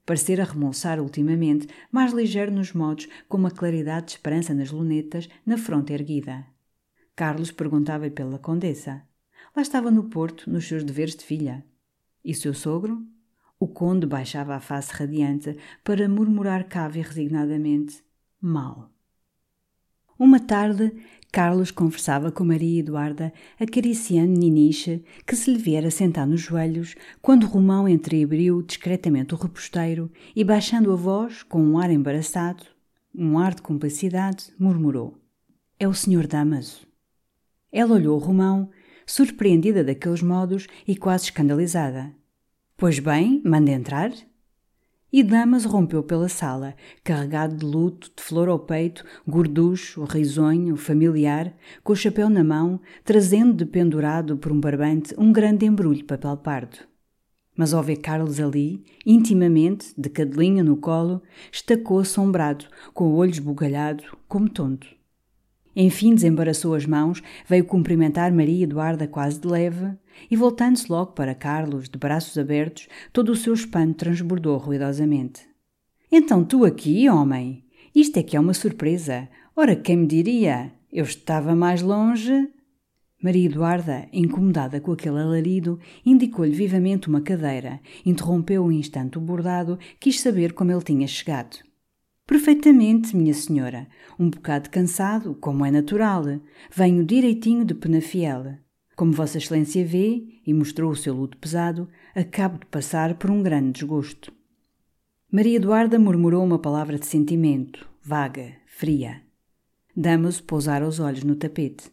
Parecera 0.06 0.46
remolçar 0.46 1.02
ultimamente, 1.02 1.68
mais 1.92 2.14
ligeiro 2.14 2.54
nos 2.54 2.72
modos, 2.72 3.10
com 3.28 3.36
uma 3.36 3.52
claridade 3.52 4.06
de 4.06 4.12
esperança 4.14 4.54
nas 4.54 4.72
lunetas, 4.72 5.28
na 5.46 5.58
fronte 5.58 5.92
erguida. 5.92 6.46
Carlos 7.18 7.52
perguntava-lhe 7.52 8.12
pela 8.12 8.40
condessa. 8.40 9.04
Lá 9.54 9.62
estava 9.62 9.92
no 9.92 10.06
Porto, 10.06 10.50
nos 10.50 10.66
seus 10.66 10.86
deveres 10.86 11.18
de 11.18 11.26
filha. 11.26 11.66
E 12.24 12.34
seu 12.34 12.54
sogro? 12.54 13.06
O 13.60 13.68
conde 13.68 14.08
baixava 14.08 14.56
a 14.56 14.62
face 14.62 14.94
radiante 14.94 15.58
para 15.84 16.08
murmurar 16.08 16.66
cave 16.70 17.02
resignadamente: 17.02 18.02
Mal. 18.40 18.90
Uma 20.18 20.40
tarde, 20.40 20.94
Carlos 21.34 21.72
conversava 21.72 22.32
com 22.32 22.46
Maria 22.46 22.82
Eduarda, 22.82 23.34
acariciando 23.60 24.40
Niniche, 24.40 25.04
que 25.26 25.36
se 25.36 25.52
lhe 25.52 25.58
viera 25.58 25.90
sentar 25.90 26.28
nos 26.28 26.42
joelhos, 26.42 26.94
quando 27.24 27.48
Romão 27.48 27.90
entreabriu 27.90 28.62
discretamente 28.62 29.34
o 29.34 29.38
reposteiro 29.38 30.12
e, 30.36 30.44
baixando 30.44 30.92
a 30.92 30.96
voz, 30.96 31.42
com 31.42 31.60
um 31.60 31.80
ar 31.80 31.90
embaraçado, 31.90 32.64
um 33.16 33.40
ar 33.40 33.56
de 33.56 33.64
cumplicidade, 33.64 34.54
murmurou: 34.60 35.18
É 35.80 35.88
o 35.88 35.94
senhor 35.96 36.28
Damaso. 36.28 36.86
Ela 37.72 37.96
olhou 37.96 38.20
Romão, 38.20 38.70
surpreendida 39.04 39.84
daqueles 39.84 40.22
modos 40.22 40.68
e 40.88 40.96
quase 40.96 41.24
escandalizada. 41.24 42.14
Pois 42.78 43.00
bem, 43.00 43.42
manda 43.44 43.72
entrar 43.72 44.12
e 45.14 45.22
Damas 45.22 45.64
rompeu 45.64 46.02
pela 46.02 46.28
sala, 46.28 46.74
carregado 47.04 47.56
de 47.56 47.64
luto, 47.64 48.12
de 48.18 48.24
flor 48.24 48.50
ao 48.50 48.58
peito, 48.58 49.06
gorducho, 49.28 50.04
risonho, 50.06 50.76
familiar, 50.76 51.54
com 51.84 51.94
o 51.94 51.96
chapéu 51.96 52.32
na 52.32 52.44
mão, 52.44 52.82
trazendo 53.04 53.54
de 53.54 53.64
pendurado 53.64 54.36
por 54.36 54.52
um 54.52 54.60
barbante 54.60 55.14
um 55.16 55.32
grande 55.32 55.68
embrulho 55.68 55.98
de 55.98 56.04
papel 56.04 56.36
pardo. 56.38 56.80
Mas 57.56 57.76
ao 57.76 57.84
ver 57.84 57.98
Carlos 57.98 58.40
ali, 58.40 58.84
intimamente, 59.06 59.94
de 59.96 60.10
cadelinha 60.10 60.64
no 60.64 60.78
colo, 60.78 61.22
estacou 61.52 62.00
assombrado, 62.00 62.66
com 62.92 63.04
o 63.04 63.16
olho 63.16 63.30
esbugalhado, 63.30 64.04
como 64.28 64.50
tonto. 64.50 64.88
Enfim 65.76 66.16
desembaraçou 66.16 66.74
as 66.74 66.88
mãos, 66.88 67.22
veio 67.48 67.66
cumprimentar 67.66 68.32
Maria 68.32 68.64
Eduarda 68.64 69.08
quase 69.08 69.40
de 69.40 69.48
leve, 69.48 69.96
e 70.30 70.36
voltando-se 70.36 70.92
logo 70.92 71.14
para 71.14 71.36
Carlos, 71.36 71.90
de 71.90 71.98
braços 71.98 72.38
abertos, 72.38 72.88
todo 73.12 73.32
o 73.32 73.36
seu 73.36 73.54
espanto 73.54 74.00
transbordou 74.00 74.58
ruidosamente. 74.58 75.42
Então 76.12 76.44
tu 76.44 76.66
aqui, 76.66 77.10
homem? 77.10 77.66
Isto 77.96 78.18
é 78.18 78.24
que 78.24 78.36
é 78.36 78.40
uma 78.40 78.54
surpresa. 78.54 79.28
Ora, 79.56 79.76
quem 79.76 79.98
me 79.98 80.08
diria? 80.08 80.72
Eu 80.92 81.06
estava 81.06 81.56
mais 81.56 81.82
longe. 81.82 82.50
Maria 83.22 83.46
Eduarda, 83.46 84.08
incomodada 84.12 84.82
com 84.82 84.92
aquele 84.92 85.20
alarido, 85.20 85.80
indicou-lhe 86.06 86.52
vivamente 86.52 87.08
uma 87.08 87.22
cadeira, 87.22 87.80
interrompeu 88.06 88.66
um 88.66 88.72
instante 88.72 89.18
o 89.18 89.22
bordado, 89.22 89.80
quis 90.00 90.20
saber 90.20 90.54
como 90.54 90.72
ele 90.72 90.84
tinha 90.84 91.08
chegado. 91.08 91.58
Perfeitamente, 92.26 93.16
minha 93.16 93.34
senhora. 93.34 93.88
Um 94.20 94.30
bocado 94.30 94.70
cansado, 94.70 95.36
como 95.36 95.66
é 95.66 95.72
natural. 95.72 96.24
Venho 96.74 97.06
direitinho 97.06 97.66
de 97.66 97.74
Penafiel. 97.74 98.58
Como 99.04 99.12
Vossa 99.12 99.38
Excelência 99.38 99.86
vê, 99.86 100.24
e 100.48 100.54
mostrou 100.54 100.90
o 100.90 100.96
seu 100.96 101.14
luto 101.14 101.38
pesado, 101.38 101.90
acabo 102.16 102.58
de 102.58 102.66
passar 102.68 103.16
por 103.16 103.30
um 103.30 103.44
grande 103.44 103.74
desgosto. 103.74 104.32
Maria 105.30 105.58
Eduarda 105.58 106.00
murmurou 106.00 106.42
uma 106.42 106.58
palavra 106.58 106.98
de 106.98 107.06
sentimento, 107.06 107.86
vaga, 108.02 108.54
fria. 108.66 109.22
Damaso 109.94 110.42
pousara 110.44 110.88
os 110.88 111.02
olhos 111.02 111.22
no 111.26 111.36
tapete. 111.36 111.92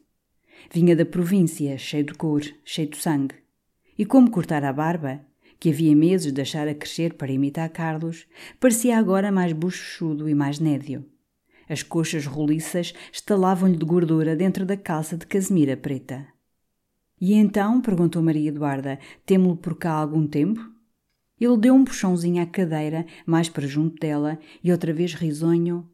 Vinha 0.73 0.95
da 0.95 1.05
província, 1.05 1.77
cheio 1.77 2.05
de 2.05 2.15
cor, 2.15 2.43
cheio 2.65 2.89
de 2.89 2.99
sangue. 2.99 3.35
E 3.99 4.07
como 4.07 4.31
cortara 4.31 4.69
a 4.69 4.73
barba, 4.73 5.21
que 5.59 5.71
havia 5.71 5.97
meses 5.97 6.31
deixara 6.31 6.77
crescer 6.77 7.15
para 7.15 7.33
imitar 7.33 7.69
Carlos, 7.71 8.25
parecia 8.61 8.97
agora 8.97 9.33
mais 9.33 9.53
bochechudo 9.53 10.29
e 10.29 10.35
mais 10.35 10.61
nédio. 10.61 11.05
As 11.69 11.83
coxas 11.83 12.25
roliças 12.25 12.95
estalavam-lhe 13.13 13.77
de 13.77 13.85
gordura 13.85 14.37
dentro 14.37 14.65
da 14.65 14.77
calça 14.77 15.17
de 15.17 15.27
casemira 15.27 15.77
preta. 15.77 16.29
E 17.21 17.35
então, 17.35 17.83
perguntou 17.83 18.23
Maria 18.23 18.49
Eduarda, 18.49 18.99
temo-lo 19.27 19.57
por 19.57 19.77
cá 19.77 19.93
há 19.93 19.97
algum 19.97 20.27
tempo? 20.27 20.61
Ele 21.39 21.57
deu 21.59 21.75
um 21.75 21.85
puxãozinho 21.85 22.43
à 22.43 22.47
cadeira, 22.47 23.05
mais 23.27 23.49
para 23.49 23.67
junto 23.67 24.01
dela, 24.01 24.39
e 24.65 24.73
outra 24.73 24.93
vez 24.93 25.15
risonho. 25.15 25.87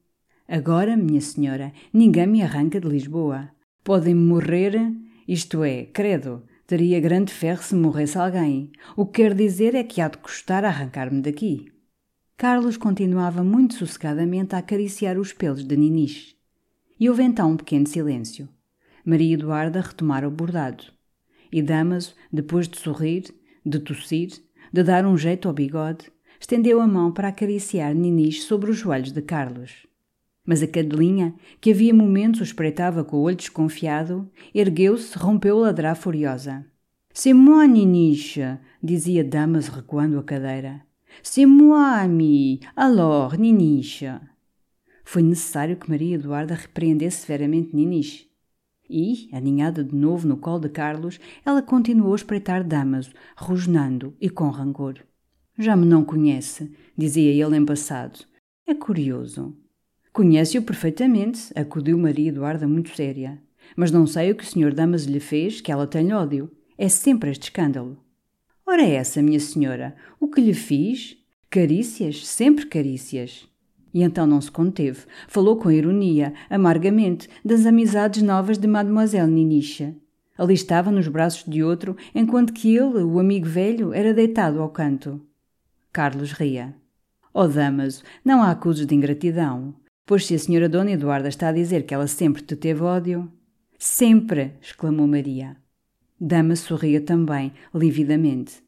Agora, 0.49 0.97
minha 0.97 1.21
senhora, 1.21 1.73
ninguém 1.93 2.27
me 2.27 2.43
arranca 2.43 2.81
de 2.81 2.87
Lisboa. 2.87 3.51
Podem-me 3.83 4.21
morrer, 4.21 4.93
isto 5.27 5.65
é, 5.65 5.85
credo, 5.87 6.45
teria 6.67 7.01
grande 7.01 7.33
ferro 7.33 7.63
se 7.63 7.75
morresse 7.75 8.17
alguém. 8.17 8.71
O 8.97 9.05
que 9.05 9.23
quer 9.23 9.35
dizer 9.35 9.75
é 9.75 9.83
que 9.83 10.01
há 10.01 10.09
de 10.09 10.19
custar 10.19 10.65
arrancar-me 10.65 11.21
daqui. 11.21 11.73
Carlos 12.37 12.77
continuava 12.77 13.43
muito 13.43 13.75
sossegadamente 13.75 14.55
a 14.55 14.59
acariciar 14.59 15.19
os 15.19 15.33
pelos 15.33 15.65
de 15.65 15.77
Niniche. 15.77 16.37
E 17.01 17.09
houve 17.09 17.23
então 17.23 17.53
um 17.53 17.57
pequeno 17.57 17.87
silêncio. 17.87 18.49
Maria 19.05 19.35
Eduarda 19.35 19.81
retomara 19.81 20.29
o 20.29 20.31
bordado. 20.31 20.96
E 21.53 21.63
Damaso, 21.63 22.15
depois 22.33 22.69
de 22.69 22.79
sorrir, 22.79 23.35
de 23.65 23.79
tossir, 23.79 24.31
de 24.73 24.83
dar 24.83 25.07
um 25.07 25.17
jeito 25.17 25.49
ao 25.49 25.55
bigode, 25.55 26.11
estendeu 26.41 26.81
a 26.81 26.87
mão 26.87 27.13
para 27.13 27.29
acariciar 27.29 27.95
Niniche 27.95 28.43
sobre 28.43 28.71
os 28.71 28.77
joelhos 28.77 29.13
de 29.13 29.23
Carlos. 29.23 29.87
Mas 30.45 30.63
a 30.63 30.67
cadelinha, 30.67 31.35
que 31.61 31.73
havia 31.73 31.93
momentos 31.93 32.41
o 32.41 32.45
espreitava 32.45 33.03
com 33.03 33.17
o 33.17 33.23
olho 33.23 33.37
desconfiado, 33.37 34.31
ergueu-se, 34.55 35.19
rompeu 35.19 35.59
a 35.59 35.69
ladrar 35.69 35.97
furiosa. 35.97 36.65
C'est 37.13 37.35
moi, 37.35 37.67
dizia 38.83 39.25
Damas 39.25 39.69
recuando 39.69 40.19
a 40.19 40.23
cadeira. 40.23 40.83
C'est 41.23 41.47
moi, 41.47 42.03
ami. 42.03 42.61
Alors, 42.77 43.39
Niniche. 43.39 44.21
Foi 45.03 45.23
necessário 45.23 45.77
que 45.77 45.89
Maria 45.89 46.17
Eduarda 46.17 46.55
repreendesse 46.55 47.25
severamente 47.25 47.75
Niniche. 47.75 48.26
E, 48.89 49.29
aninhada 49.33 49.83
de 49.83 49.95
novo 49.95 50.27
no 50.27 50.37
colo 50.37 50.61
de 50.61 50.69
Carlos, 50.69 51.19
ela 51.45 51.63
continuou 51.63 52.13
a 52.13 52.17
espreitar 52.17 52.63
Damaso, 52.63 53.13
rosnando 53.37 54.15
e 54.21 54.31
com 54.31 54.49
rancor. 54.49 55.01
Já 55.59 55.75
me 55.75 55.87
não 55.87 56.05
conhece, 56.05 56.71
dizia 56.97 57.33
ele 57.33 57.57
embaçado. 57.57 58.21
É 58.67 58.75
curioso. 58.75 59.57
Conhece-o 60.13 60.63
perfeitamente, 60.63 61.51
acudiu 61.55 61.99
Maria 61.99 62.29
Eduarda 62.29 62.67
muito 62.67 62.95
séria. 62.95 63.43
Mas 63.77 63.91
não 63.91 64.07
sei 64.07 64.31
o 64.31 64.35
que 64.35 64.45
o 64.45 64.47
senhor 64.47 64.73
Damas 64.73 65.05
lhe 65.05 65.21
fez, 65.21 65.61
que 65.61 65.73
ela 65.73 65.87
tenha 65.87 66.19
ódio. 66.19 66.51
É 66.79 66.89
sempre 66.89 67.31
este 67.31 67.45
escândalo. 67.45 67.99
Ora 68.67 68.83
essa, 68.83 69.23
minha 69.23 69.41
senhora, 69.41 69.97
o 70.21 70.29
que 70.29 70.41
lhe 70.41 70.55
fiz? 70.55 71.17
Carícias, 71.49 72.27
sempre 72.27 72.67
carícias. 72.67 73.49
E 73.97 74.03
então 74.03 74.27
não 74.27 74.43
se 74.43 74.51
conteve. 74.51 75.07
Falou 75.27 75.57
com 75.57 75.71
ironia, 75.71 76.35
amargamente, 76.51 77.31
das 77.43 77.65
amizades 77.65 78.21
novas 78.21 78.59
de 78.59 78.67
Mademoiselle 78.67 79.33
Ninicha. 79.33 79.95
Ali 80.37 80.53
estava 80.53 80.91
nos 80.91 81.09
braços 81.09 81.51
de 81.51 81.63
outro, 81.63 81.97
enquanto 82.15 82.53
que 82.53 82.77
ele, 82.77 83.03
o 83.03 83.19
amigo 83.19 83.49
velho, 83.49 83.95
era 83.95 84.13
deitado 84.13 84.61
ao 84.61 84.69
canto. 84.69 85.19
Carlos 85.91 86.33
ria. 86.33 86.77
Oh, 87.33 87.49
Damaso, 87.49 88.03
não 88.23 88.43
há 88.43 88.51
acusos 88.51 88.85
de 88.85 88.95
ingratidão. 88.95 89.75
Pois 90.05 90.27
se 90.27 90.35
a 90.35 90.39
senhora 90.39 90.69
Dona 90.69 90.91
Eduarda 90.91 91.29
está 91.29 91.49
a 91.49 91.53
dizer 91.53 91.87
que 91.87 91.95
ela 91.95 92.07
sempre 92.07 92.43
te 92.43 92.55
teve 92.55 92.83
ódio. 92.83 93.33
Sempre! 93.79 94.53
exclamou 94.61 95.07
Maria. 95.07 95.57
Dama 96.21 96.55
sorria 96.55 97.01
também, 97.01 97.51
lividamente. 97.75 98.66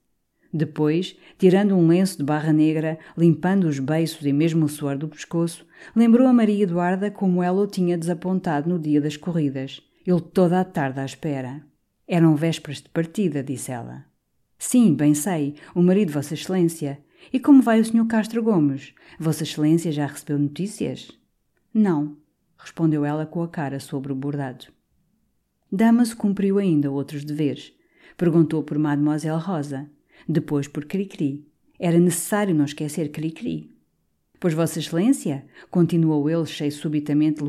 Depois, 0.53 1.17
tirando 1.39 1.75
um 1.75 1.87
lenço 1.87 2.19
de 2.19 2.25
barra 2.25 2.53
negra, 2.53 2.99
limpando 3.17 3.65
os 3.65 3.79
beiços 3.79 4.25
e 4.25 4.33
mesmo 4.33 4.65
o 4.65 4.69
suor 4.69 4.97
do 4.97 5.09
pescoço, 5.09 5.67
lembrou 5.95 6.27
a 6.27 6.33
Maria 6.33 6.63
Eduarda 6.63 7.11
como 7.11 7.43
ela 7.43 7.61
o 7.61 7.67
tinha 7.67 7.99
desapontado 7.99 8.69
no 8.69 8.79
dia 8.79 9.01
das 9.01 9.17
corridas. 9.17 9.83
Ele 10.07 10.21
toda 10.21 10.59
a 10.59 10.65
tarde 10.65 11.01
à 11.01 11.05
espera. 11.05 11.63
Eram 12.07 12.35
vésperas 12.35 12.81
de 12.81 12.89
partida, 12.89 13.43
disse 13.43 13.71
ela. 13.71 14.07
Sim, 14.59 14.95
bem 14.95 15.13
sei, 15.13 15.55
o 15.75 15.83
marido 15.83 16.09
de 16.09 16.15
Vossa 16.15 16.33
Excelência. 16.33 16.99
E 17.31 17.39
como 17.39 17.61
vai 17.61 17.79
o 17.81 17.85
Sr. 17.85 18.07
Castro 18.07 18.43
Gomes? 18.43 18.95
Vossa 19.21 19.43
Excelência 19.43 19.93
já 19.93 20.07
recebeu 20.07 20.39
notícias? 20.39 21.11
Não, 21.75 22.17
respondeu 22.57 23.05
ela 23.05 23.27
com 23.27 23.43
a 23.43 23.49
cara 23.49 23.79
sobre 23.79 24.11
o 24.11 24.17
bordado. 24.17 24.67
Damaso 25.71 26.17
cumpriu 26.17 26.59
ainda 26.59 26.91
outros 26.91 27.23
deveres. 27.23 27.75
Perguntou 28.17 28.63
por 28.63 28.79
Mademoiselle 28.79 29.39
Rosa, 29.39 29.91
depois 30.29 30.69
por 30.69 30.85
Cricri. 30.85 31.47
Era 31.79 31.99
necessário 31.99 32.55
não 32.55 32.65
esquecer 32.65 33.11
Cricri. 33.11 33.79
Pois 34.41 34.55
Vossa 34.55 34.79
Excelência, 34.79 35.45
continuou 35.69 36.31
ele 36.31 36.47
cheio 36.47 36.71
subitamente 36.71 37.43
de 37.43 37.45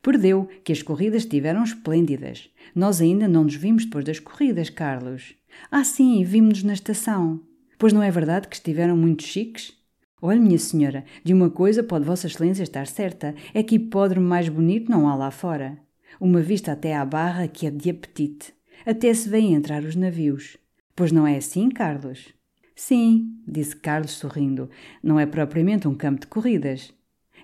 perdeu 0.00 0.48
que 0.62 0.72
as 0.72 0.80
corridas 0.80 1.22
estiveram 1.22 1.64
esplêndidas. 1.64 2.48
Nós 2.74 3.00
ainda 3.00 3.26
não 3.26 3.44
nos 3.44 3.56
vimos 3.56 3.84
depois 3.84 4.04
das 4.04 4.20
corridas, 4.20 4.70
Carlos. 4.70 5.34
Ah, 5.70 5.82
sim, 5.82 6.22
vimos-nos 6.22 6.62
na 6.62 6.72
estação. 6.74 7.40
Pois 7.78 7.92
não 7.92 8.02
é 8.02 8.10
verdade 8.12 8.46
que 8.46 8.54
estiveram 8.54 8.96
muito 8.96 9.24
chiques? 9.24 9.72
Olhe, 10.20 10.38
minha 10.38 10.58
senhora, 10.58 11.04
de 11.24 11.34
uma 11.34 11.50
coisa 11.50 11.82
pode 11.82 12.04
Vossa 12.04 12.28
Excelência 12.28 12.62
estar 12.62 12.86
certa: 12.86 13.34
é 13.52 13.60
que 13.60 13.74
hipódromo 13.74 14.28
mais 14.28 14.48
bonito 14.48 14.88
não 14.88 15.08
há 15.08 15.16
lá 15.16 15.32
fora. 15.32 15.76
Uma 16.20 16.40
vista 16.40 16.70
até 16.70 16.94
à 16.94 17.04
barra 17.04 17.48
que 17.48 17.66
é 17.66 17.70
de 17.72 17.90
apetite. 17.90 18.54
Até 18.86 19.12
se 19.12 19.28
vêem 19.28 19.54
entrar 19.54 19.82
os 19.82 19.96
navios. 19.96 20.56
Pois 20.94 21.10
não 21.10 21.26
é 21.26 21.36
assim, 21.36 21.70
Carlos? 21.70 22.32
Sim, 22.74 23.38
disse 23.46 23.76
Carlos 23.76 24.12
sorrindo. 24.12 24.68
Não 25.02 25.18
é 25.18 25.26
propriamente 25.26 25.88
um 25.88 25.94
campo 25.94 26.20
de 26.20 26.26
corridas. 26.26 26.92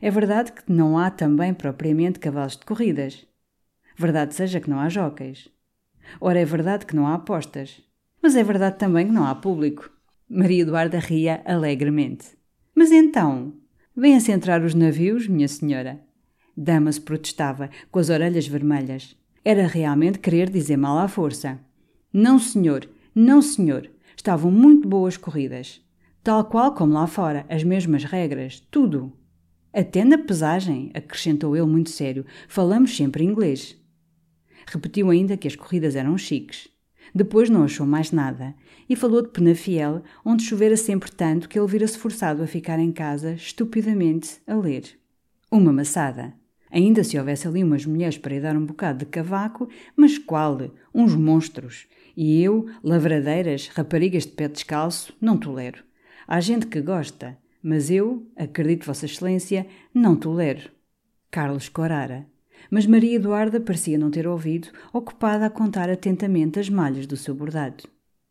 É 0.00 0.10
verdade 0.10 0.52
que 0.52 0.70
não 0.70 0.98
há 0.98 1.10
também 1.10 1.52
propriamente 1.54 2.18
cavalos 2.18 2.56
de 2.56 2.64
corridas. 2.64 3.26
Verdade 3.96 4.34
seja 4.34 4.60
que 4.60 4.70
não 4.70 4.78
há 4.78 4.88
jóqueis. 4.88 5.48
Ora, 6.20 6.40
é 6.40 6.44
verdade 6.44 6.86
que 6.86 6.94
não 6.94 7.06
há 7.06 7.14
apostas. 7.14 7.82
Mas 8.22 8.36
é 8.36 8.42
verdade 8.42 8.78
também 8.78 9.06
que 9.06 9.12
não 9.12 9.24
há 9.24 9.34
público. 9.34 9.90
Maria 10.28 10.62
Eduarda 10.62 10.98
ria 10.98 11.42
alegremente. 11.44 12.36
Mas 12.74 12.92
então, 12.92 13.54
venham-se 13.96 14.30
entrar 14.30 14.62
os 14.62 14.74
navios, 14.74 15.26
minha 15.26 15.48
senhora. 15.48 16.00
Dama-se 16.56 17.00
protestava, 17.00 17.70
com 17.90 17.98
as 17.98 18.10
orelhas 18.10 18.46
vermelhas. 18.46 19.16
Era 19.44 19.66
realmente 19.66 20.18
querer 20.18 20.50
dizer 20.50 20.76
mal 20.76 20.98
à 20.98 21.08
força. 21.08 21.58
Não, 22.12 22.38
senhor, 22.38 22.88
não, 23.20 23.42
senhor. 23.42 23.90
Estavam 24.16 24.48
muito 24.50 24.88
boas 24.88 25.16
corridas. 25.16 25.84
Tal 26.22 26.44
qual 26.44 26.72
como 26.72 26.92
lá 26.92 27.04
fora, 27.08 27.44
as 27.48 27.64
mesmas 27.64 28.04
regras, 28.04 28.60
tudo. 28.70 29.12
Até 29.72 30.04
na 30.04 30.16
pesagem, 30.16 30.92
acrescentou 30.94 31.56
ele 31.56 31.66
muito 31.66 31.90
sério, 31.90 32.24
falamos 32.46 32.96
sempre 32.96 33.24
inglês. 33.24 33.76
Repetiu 34.66 35.10
ainda 35.10 35.36
que 35.36 35.48
as 35.48 35.56
corridas 35.56 35.96
eram 35.96 36.16
chiques. 36.16 36.68
Depois 37.12 37.50
não 37.50 37.64
achou 37.64 37.84
mais 37.84 38.12
nada 38.12 38.54
e 38.88 38.94
falou 38.94 39.20
de 39.20 39.30
Penafiel, 39.30 40.02
onde 40.24 40.44
chovera 40.44 40.76
sempre 40.76 41.10
tanto 41.10 41.48
que 41.48 41.58
ele 41.58 41.66
vira-se 41.66 41.98
forçado 41.98 42.40
a 42.42 42.46
ficar 42.46 42.78
em 42.78 42.92
casa, 42.92 43.32
estupidamente, 43.32 44.40
a 44.46 44.54
ler. 44.54 44.84
Uma 45.50 45.72
maçada. 45.72 46.34
Ainda 46.70 47.02
se 47.02 47.18
houvesse 47.18 47.48
ali 47.48 47.64
umas 47.64 47.86
mulheres 47.86 48.18
para 48.18 48.34
ir 48.34 48.42
dar 48.42 48.56
um 48.56 48.64
bocado 48.64 49.00
de 49.00 49.06
cavaco, 49.06 49.68
mas 49.96 50.18
qual? 50.18 50.58
Uns 50.94 51.14
monstros. 51.14 51.86
E 52.16 52.42
eu, 52.42 52.66
lavradeiras, 52.82 53.68
raparigas 53.68 54.24
de 54.24 54.32
pé 54.32 54.48
descalço, 54.48 55.14
não 55.20 55.36
tolero. 55.36 55.84
Há 56.26 56.40
gente 56.40 56.66
que 56.66 56.80
gosta, 56.80 57.38
mas 57.62 57.90
eu, 57.90 58.26
acredito 58.36 58.86
Vossa 58.86 59.06
Excelência, 59.06 59.66
não 59.94 60.16
tolero. 60.16 60.70
Carlos 61.30 61.68
corara. 61.68 62.26
Mas 62.70 62.86
Maria 62.86 63.16
Eduarda 63.16 63.60
parecia 63.60 63.96
não 63.96 64.10
ter 64.10 64.26
ouvido, 64.26 64.68
ocupada 64.92 65.46
a 65.46 65.50
contar 65.50 65.88
atentamente 65.88 66.58
as 66.58 66.68
malhas 66.68 67.06
do 67.06 67.16
seu 67.16 67.34
bordado. 67.34 67.84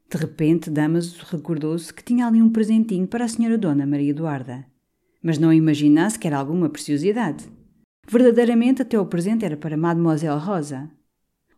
De 0.10 0.18
repente, 0.18 0.70
Damaso 0.70 1.26
recordou-se 1.30 1.94
que 1.94 2.04
tinha 2.04 2.28
ali 2.28 2.42
um 2.42 2.50
presentinho 2.50 3.08
para 3.08 3.26
a 3.26 3.28
senhora 3.28 3.58
Dona 3.58 3.86
Maria 3.86 4.12
Eduarda. 4.12 4.66
Mas 5.22 5.38
não 5.38 5.52
imaginasse 5.52 6.18
que 6.18 6.28
era 6.28 6.38
alguma 6.38 6.70
preciosidade. 6.70 7.46
Verdadeiramente, 8.10 8.82
até 8.82 8.98
o 8.98 9.06
presente 9.06 9.44
era 9.44 9.58
para 9.58 9.76
Mademoiselle 9.76 10.40
Rosa. 10.40 10.90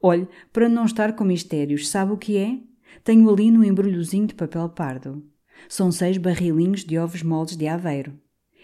Olhe, 0.02 0.28
para 0.52 0.68
não 0.68 0.86
estar 0.86 1.14
com 1.14 1.24
mistérios, 1.24 1.88
sabe 1.88 2.12
o 2.12 2.18
que 2.18 2.38
é? 2.38 2.60
Tenho 3.04 3.30
ali 3.30 3.52
no 3.52 3.64
embrulhozinho 3.64 4.26
de 4.26 4.34
papel 4.34 4.68
pardo. 4.70 5.24
São 5.68 5.92
seis 5.92 6.18
barrilinhos 6.18 6.84
de 6.84 6.98
ovos 6.98 7.22
moldes 7.22 7.56
de 7.56 7.68
aveiro. 7.68 8.20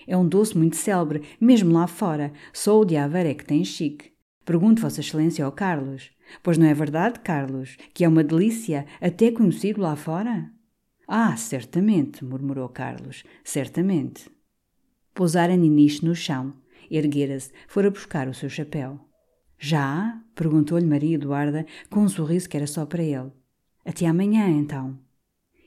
É 0.08 0.18
um 0.18 0.28
doce 0.28 0.58
muito 0.58 0.76
célebre, 0.76 1.22
mesmo 1.40 1.74
lá 1.74 1.86
fora. 1.86 2.34
Só 2.52 2.80
o 2.80 2.86
de 2.86 2.96
aveiro 2.98 3.30
é 3.30 3.34
que 3.36 3.46
tem 3.46 3.64
chique. 3.64 4.12
Pergunto 4.44 4.82
Vossa 4.82 5.02
Excelência 5.02 5.46
ao 5.46 5.52
Carlos. 5.52 6.10
Pois 6.42 6.58
não 6.58 6.66
é 6.66 6.74
verdade, 6.74 7.20
Carlos, 7.20 7.78
que 7.94 8.04
é 8.04 8.08
uma 8.08 8.24
delícia, 8.24 8.88
até 9.00 9.32
conhecido 9.32 9.82
lá 9.82 9.96
fora? 9.96 10.50
Ah, 11.08 11.38
certamente, 11.38 12.26
murmurou 12.26 12.68
Carlos, 12.68 13.24
certamente. 13.44 14.28
Pousara 15.14 15.56
Niniche 15.56 16.04
no 16.04 16.16
chão 16.16 16.54
Erguera-se, 16.90 17.52
fora 17.68 17.90
buscar 17.90 18.28
o 18.28 18.34
seu 18.34 18.50
chapéu. 18.50 19.00
Já? 19.58 20.22
perguntou-lhe 20.36 20.86
Maria 20.86 21.16
Eduarda, 21.16 21.66
com 21.90 22.02
um 22.02 22.10
sorriso 22.10 22.50
que 22.50 22.58
era 22.58 22.68
só 22.68 22.86
para 22.86 23.04
ele. 23.04 23.32
Até 23.86 24.06
amanhã, 24.06 24.50
então. 24.50 25.00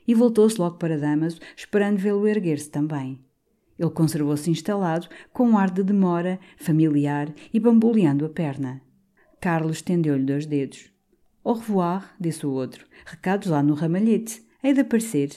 E 0.07 0.13
voltou-se 0.13 0.59
logo 0.59 0.77
para 0.77 0.97
Damaso, 0.97 1.39
esperando 1.55 1.97
vê-lo 1.97 2.27
erguer-se 2.27 2.69
também. 2.69 3.23
Ele 3.77 3.89
conservou-se 3.89 4.49
instalado, 4.49 5.07
com 5.31 5.49
um 5.49 5.57
ar 5.57 5.71
de 5.71 5.83
demora, 5.83 6.39
familiar 6.57 7.33
e 7.53 7.59
bamboleando 7.59 8.25
a 8.25 8.29
perna. 8.29 8.81
Carlos 9.39 9.77
estendeu-lhe 9.77 10.25
dois 10.25 10.45
dedos. 10.45 10.91
Au 11.43 11.53
revoir, 11.53 12.13
disse 12.19 12.45
o 12.45 12.51
outro. 12.51 12.85
Recados 13.05 13.47
lá 13.47 13.63
no 13.63 13.73
ramalhete. 13.73 14.43
Hei 14.61 14.73
de 14.73 14.81
aparecer. 14.81 15.31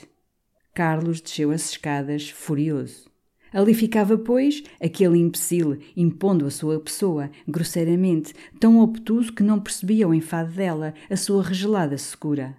Carlos 0.74 1.20
desceu 1.20 1.52
as 1.52 1.70
escadas, 1.70 2.28
furioso. 2.28 3.11
Ali 3.53 3.74
ficava, 3.74 4.16
pois, 4.16 4.62
aquele 4.80 5.18
imbecil, 5.18 5.78
impondo 5.96 6.46
a 6.46 6.50
sua 6.50 6.80
pessoa, 6.80 7.30
grosseiramente, 7.46 8.32
tão 8.59 8.80
obtuso 8.80 9.32
que 9.32 9.42
não 9.42 9.61
percebia 9.61 10.09
o 10.09 10.14
enfado 10.14 10.53
dela, 10.53 10.94
a 11.11 11.16
sua 11.16 11.42
regelada 11.42 11.98
secura. 11.98 12.57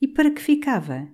E 0.00 0.08
para 0.08 0.30
que 0.30 0.42
ficava? 0.42 1.06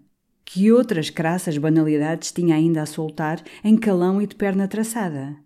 Que 0.45 0.73
outras 0.73 1.11
crassas 1.11 1.59
banalidades 1.59 2.33
tinha 2.33 2.55
ainda 2.55 2.83
a 2.83 2.87
soltar 2.87 3.43
em 3.63 3.77
calão 3.77 4.23
e 4.23 4.27
de 4.27 4.35
perna 4.35 4.67
traçada? 4.67 5.37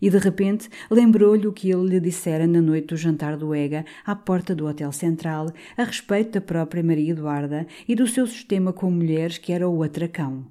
e 0.00 0.10
de 0.10 0.18
repente 0.18 0.68
lembrou-lhe 0.90 1.46
o 1.46 1.52
que 1.52 1.70
ele 1.70 1.88
lhe 1.88 2.00
dissera 2.00 2.46
na 2.46 2.60
noite 2.60 2.88
do 2.88 2.96
jantar 2.96 3.36
do 3.36 3.54
Ega 3.54 3.84
à 4.04 4.16
porta 4.16 4.52
do 4.54 4.66
Hotel 4.66 4.90
Central 4.90 5.52
a 5.76 5.84
respeito 5.84 6.32
da 6.32 6.40
própria 6.40 6.82
Maria 6.82 7.12
Eduarda 7.12 7.66
e 7.86 7.94
do 7.94 8.06
seu 8.06 8.26
sistema 8.26 8.72
com 8.72 8.90
mulheres 8.90 9.38
que 9.38 9.52
era 9.52 9.68
o 9.68 9.82
atracão. 9.82 10.46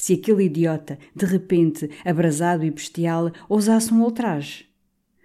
Se 0.00 0.14
aquele 0.14 0.44
idiota, 0.44 0.98
de 1.14 1.26
repente, 1.26 1.90
abrasado 2.06 2.64
e 2.64 2.70
bestial, 2.70 3.30
ousasse 3.50 3.92
um 3.92 4.02
ultraje. 4.02 4.64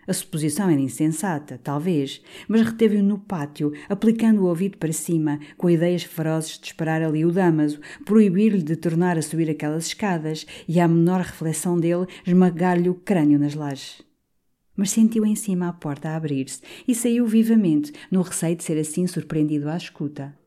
A 0.05 0.11
suposição 0.11 0.69
era 0.69 0.81
insensata, 0.81 1.57
talvez, 1.63 2.21
mas 2.45 2.61
reteve-o 2.61 3.01
no 3.01 3.17
pátio, 3.17 3.71
aplicando 3.87 4.41
o 4.41 4.47
ouvido 4.47 4.77
para 4.77 4.91
cima, 4.91 5.39
com 5.55 5.69
ideias 5.69 6.03
ferozes 6.03 6.59
de 6.59 6.67
esperar 6.67 7.01
ali 7.01 7.23
o 7.23 7.31
Damaso, 7.31 7.79
proibir-lhe 8.03 8.61
de 8.61 8.75
tornar 8.75 9.17
a 9.17 9.21
subir 9.21 9.49
aquelas 9.49 9.87
escadas 9.87 10.45
e, 10.67 10.77
à 10.81 10.89
menor 10.89 11.21
reflexão 11.21 11.79
dele, 11.79 12.05
esmagar-lhe 12.27 12.89
o 12.89 12.95
crânio 12.95 13.39
nas 13.39 13.55
lajes. 13.55 14.01
Mas 14.75 14.91
sentiu 14.91 15.25
em 15.25 15.37
cima 15.37 15.69
a 15.69 15.73
porta 15.73 16.09
a 16.09 16.17
abrir-se 16.17 16.59
e 16.85 16.93
saiu 16.93 17.25
vivamente, 17.25 17.93
no 18.11 18.21
receio 18.21 18.57
de 18.57 18.63
ser 18.65 18.77
assim 18.77 19.07
surpreendido 19.07 19.69
à 19.69 19.77
escuta. 19.77 20.37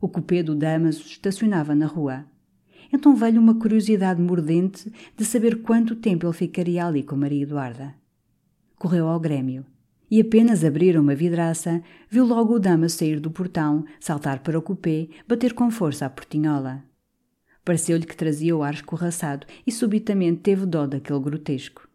O 0.00 0.08
cupê 0.08 0.44
do 0.44 0.54
Damaso 0.54 1.02
estacionava 1.02 1.74
na 1.74 1.86
rua. 1.86 2.24
Então 2.92 3.14
veio 3.14 3.40
uma 3.40 3.54
curiosidade 3.54 4.20
mordente 4.20 4.92
de 5.16 5.24
saber 5.24 5.62
quanto 5.62 5.96
tempo 5.96 6.26
ele 6.26 6.32
ficaria 6.32 6.86
ali 6.86 7.02
com 7.02 7.16
Maria 7.16 7.42
Eduarda. 7.42 7.94
Correu 8.76 9.08
ao 9.08 9.20
Grêmio 9.20 9.66
e 10.10 10.20
apenas 10.20 10.64
abrir 10.64 10.98
uma 10.98 11.14
vidraça, 11.14 11.82
viu 12.08 12.24
logo 12.24 12.54
o 12.54 12.58
dama 12.58 12.88
sair 12.88 13.20
do 13.20 13.30
portão, 13.30 13.84
saltar 14.00 14.40
para 14.40 14.58
o 14.58 14.62
cupê, 14.62 15.10
bater 15.26 15.52
com 15.52 15.70
força 15.70 16.06
à 16.06 16.10
portinhola. 16.10 16.82
Pareceu-lhe 17.64 18.06
que 18.06 18.16
trazia 18.16 18.56
o 18.56 18.62
ar 18.62 18.72
escorraçado 18.72 19.46
e 19.66 19.70
subitamente 19.70 20.40
teve 20.40 20.64
dó 20.64 20.86
daquele 20.86 21.20
grotesco. 21.20 21.86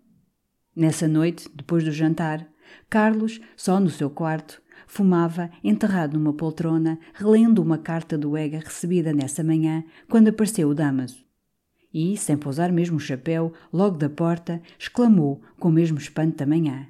Nessa 0.75 1.07
noite, 1.07 1.49
depois 1.53 1.83
do 1.83 1.91
jantar, 1.91 2.47
Carlos, 2.89 3.39
só 3.55 3.79
no 3.79 3.89
seu 3.89 4.09
quarto, 4.09 4.61
Fumava, 4.88 5.49
enterrado 5.63 6.17
numa 6.17 6.34
poltrona, 6.34 6.99
relendo 7.13 7.61
uma 7.61 7.77
carta 7.77 8.17
do 8.17 8.38
Ega 8.38 8.59
recebida 8.59 9.13
nessa 9.13 9.43
manhã, 9.43 9.84
quando 10.09 10.29
apareceu 10.29 10.69
o 10.69 10.75
Damaso. 10.75 11.23
E, 11.93 12.17
sem 12.17 12.36
pousar 12.36 12.71
mesmo 12.71 12.97
o 12.97 12.99
chapéu, 12.99 13.53
logo 13.71 13.97
da 13.97 14.09
porta, 14.09 14.61
exclamou, 14.79 15.41
com 15.59 15.69
o 15.69 15.71
mesmo 15.71 15.97
espanto 15.97 16.38
da 16.38 16.45
manhã: 16.45 16.88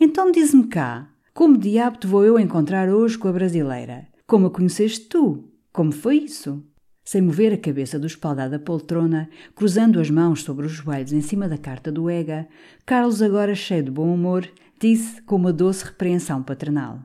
Então 0.00 0.32
diz-me 0.32 0.66
cá, 0.66 1.08
como 1.32 1.58
diabo 1.58 1.98
te 1.98 2.06
vou 2.06 2.24
eu 2.24 2.38
encontrar 2.38 2.88
hoje 2.88 3.18
com 3.18 3.28
a 3.28 3.32
brasileira? 3.32 4.08
Como 4.26 4.46
a 4.46 4.50
conheceste 4.50 5.06
tu? 5.06 5.44
Como 5.72 5.92
foi 5.92 6.16
isso? 6.16 6.64
Sem 7.04 7.22
mover 7.22 7.52
a 7.52 7.58
cabeça 7.58 7.98
do 7.98 8.06
espaldar 8.06 8.50
da 8.50 8.58
poltrona, 8.58 9.30
cruzando 9.54 10.00
as 10.00 10.10
mãos 10.10 10.42
sobre 10.42 10.66
os 10.66 10.72
joelhos 10.72 11.12
em 11.12 11.20
cima 11.20 11.48
da 11.48 11.56
carta 11.56 11.92
do 11.92 12.10
Ega, 12.10 12.48
Carlos, 12.84 13.22
agora 13.22 13.54
cheio 13.54 13.84
de 13.84 13.90
bom 13.90 14.12
humor, 14.12 14.48
disse 14.78 15.22
com 15.22 15.36
uma 15.36 15.52
doce 15.52 15.84
repreensão 15.84 16.42
paternal. 16.42 17.00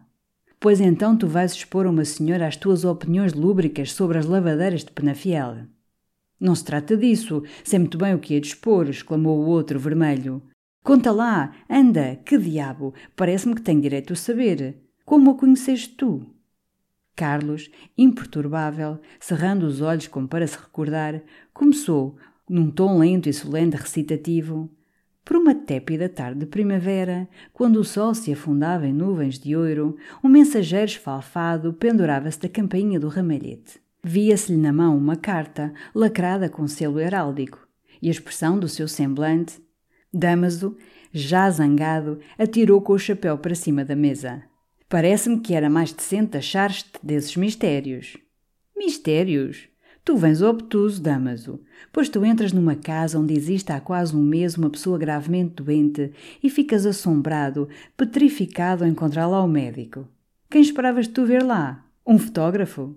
Pois 0.59 0.79
então 0.79 1.17
tu 1.17 1.27
vais 1.27 1.53
expor 1.53 1.85
a 1.85 1.89
uma 1.89 2.05
senhora 2.05 2.47
as 2.47 2.55
tuas 2.55 2.85
opiniões 2.85 3.33
lúbricas 3.33 3.93
sobre 3.93 4.17
as 4.17 4.25
lavadeiras 4.25 4.83
de 4.83 4.91
Penafiel. 4.91 5.65
Não 6.39 6.55
se 6.55 6.63
trata 6.63 6.97
disso, 6.97 7.43
sei 7.63 7.79
muito 7.79 7.97
bem 7.97 8.13
o 8.13 8.19
que 8.19 8.35
é 8.35 8.39
de 8.39 8.47
expor, 8.47 8.89
exclamou 8.89 9.39
o 9.39 9.47
outro 9.47 9.79
vermelho. 9.79 10.41
Conta 10.83 11.11
lá, 11.11 11.55
anda, 11.69 12.15
que 12.25 12.37
diabo, 12.37 12.93
parece-me 13.15 13.55
que 13.55 13.61
tenho 13.61 13.81
direito 13.81 14.13
a 14.13 14.15
saber. 14.15 14.81
Como 15.05 15.29
a 15.29 15.35
conheceste 15.35 15.89
tu? 15.95 16.25
Carlos, 17.15 17.69
imperturbável, 17.97 18.99
cerrando 19.19 19.67
os 19.67 19.81
olhos 19.81 20.07
como 20.07 20.27
para 20.27 20.47
se 20.47 20.57
recordar, 20.57 21.21
começou, 21.53 22.17
num 22.49 22.71
tom 22.71 22.97
lento 22.97 23.29
e 23.29 23.33
solene 23.33 23.75
recitativo. 23.75 24.69
Por 25.23 25.37
uma 25.37 25.53
tépida 25.53 26.09
tarde 26.09 26.41
de 26.41 26.45
primavera, 26.45 27.29
quando 27.53 27.77
o 27.77 27.83
sol 27.83 28.13
se 28.13 28.33
afundava 28.33 28.87
em 28.87 28.93
nuvens 28.93 29.39
de 29.39 29.55
ouro, 29.55 29.95
um 30.23 30.27
mensageiro 30.27 30.85
esfalfado 30.85 31.73
pendurava-se 31.73 32.39
da 32.39 32.49
campainha 32.49 32.99
do 32.99 33.07
ramalhete. 33.07 33.79
Via-se-lhe 34.03 34.57
na 34.57 34.73
mão 34.73 34.97
uma 34.97 35.15
carta, 35.15 35.73
lacrada 35.93 36.49
com 36.49 36.67
selo 36.67 36.99
heráldico, 36.99 37.67
e 38.01 38.07
a 38.07 38.11
expressão 38.11 38.57
do 38.57 38.67
seu 38.67 38.87
semblante. 38.87 39.61
Damaso, 40.11 40.75
já 41.13 41.49
zangado, 41.49 42.19
atirou 42.37 42.81
com 42.81 42.93
o 42.93 42.99
chapéu 42.99 43.37
para 43.37 43.53
cima 43.53 43.85
da 43.85 43.95
mesa. 43.95 44.43
Parece-me 44.89 45.39
que 45.39 45.53
era 45.53 45.69
mais 45.69 45.93
decente 45.93 46.35
achar-te 46.35 46.91
desses 47.01 47.37
mistérios. 47.37 48.17
Mistérios? 48.75 49.70
Tu 50.03 50.17
vens 50.17 50.41
obtuso, 50.41 50.99
Damaso, 50.99 51.61
pois 51.93 52.09
tu 52.09 52.25
entras 52.25 52.51
numa 52.51 52.75
casa 52.75 53.19
onde 53.19 53.35
existe 53.35 53.71
há 53.71 53.79
quase 53.79 54.15
um 54.15 54.21
mês 54.21 54.57
uma 54.57 54.69
pessoa 54.69 54.97
gravemente 54.97 55.61
doente 55.61 56.11
e 56.41 56.49
ficas 56.49 56.87
assombrado, 56.87 57.69
petrificado 57.95 58.83
ao 58.83 58.89
encontrar 58.89 59.27
lá 59.27 59.43
o 59.43 59.47
médico. 59.47 60.07
Quem 60.49 60.61
esperavas 60.61 61.07
tu 61.07 61.25
ver 61.25 61.43
lá? 61.43 61.85
Um 62.05 62.17
fotógrafo? 62.17 62.95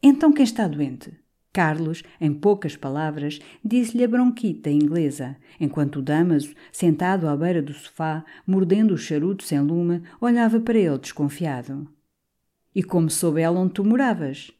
Então 0.00 0.32
quem 0.32 0.44
está 0.44 0.68
doente? 0.68 1.12
Carlos, 1.52 2.04
em 2.20 2.32
poucas 2.32 2.76
palavras, 2.76 3.40
disse-lhe 3.64 4.04
a 4.04 4.08
bronquita 4.08 4.70
inglesa, 4.70 5.36
enquanto 5.58 5.96
o 5.96 6.02
Damaso, 6.02 6.54
sentado 6.70 7.28
à 7.28 7.36
beira 7.36 7.60
do 7.60 7.72
sofá, 7.72 8.24
mordendo 8.46 8.94
o 8.94 8.98
charuto 8.98 9.42
sem 9.42 9.60
lume, 9.60 10.00
olhava 10.20 10.60
para 10.60 10.78
ele 10.78 10.96
desconfiado. 10.96 11.88
E 12.72 12.84
como 12.84 13.10
soube 13.10 13.40
ela 13.40 13.58
onde 13.58 13.74
tu 13.74 13.84
moravas? 13.84 14.52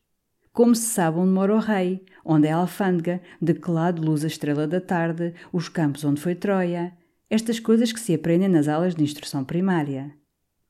Como 0.53 0.75
se 0.75 0.89
sabe 0.89 1.19
onde 1.19 1.31
mora 1.31 1.55
o 1.55 1.59
rei, 1.61 2.05
onde 2.25 2.49
é 2.49 2.53
a 2.53 2.57
alfândega, 2.57 3.23
de 3.41 3.55
que 3.55 3.71
lado 3.71 4.03
luz 4.03 4.25
a 4.25 4.27
estrela 4.27 4.67
da 4.67 4.81
tarde, 4.81 5.33
os 5.53 5.69
campos 5.69 6.05
onde 6.05 6.21
foi 6.21 6.35
Troia, 6.35 6.93
estas 7.29 7.61
coisas 7.61 7.93
que 7.93 8.01
se 8.01 8.15
aprendem 8.15 8.49
nas 8.49 8.67
aulas 8.67 8.95
de 8.95 9.05
instrução 9.05 9.45
primária. 9.45 10.13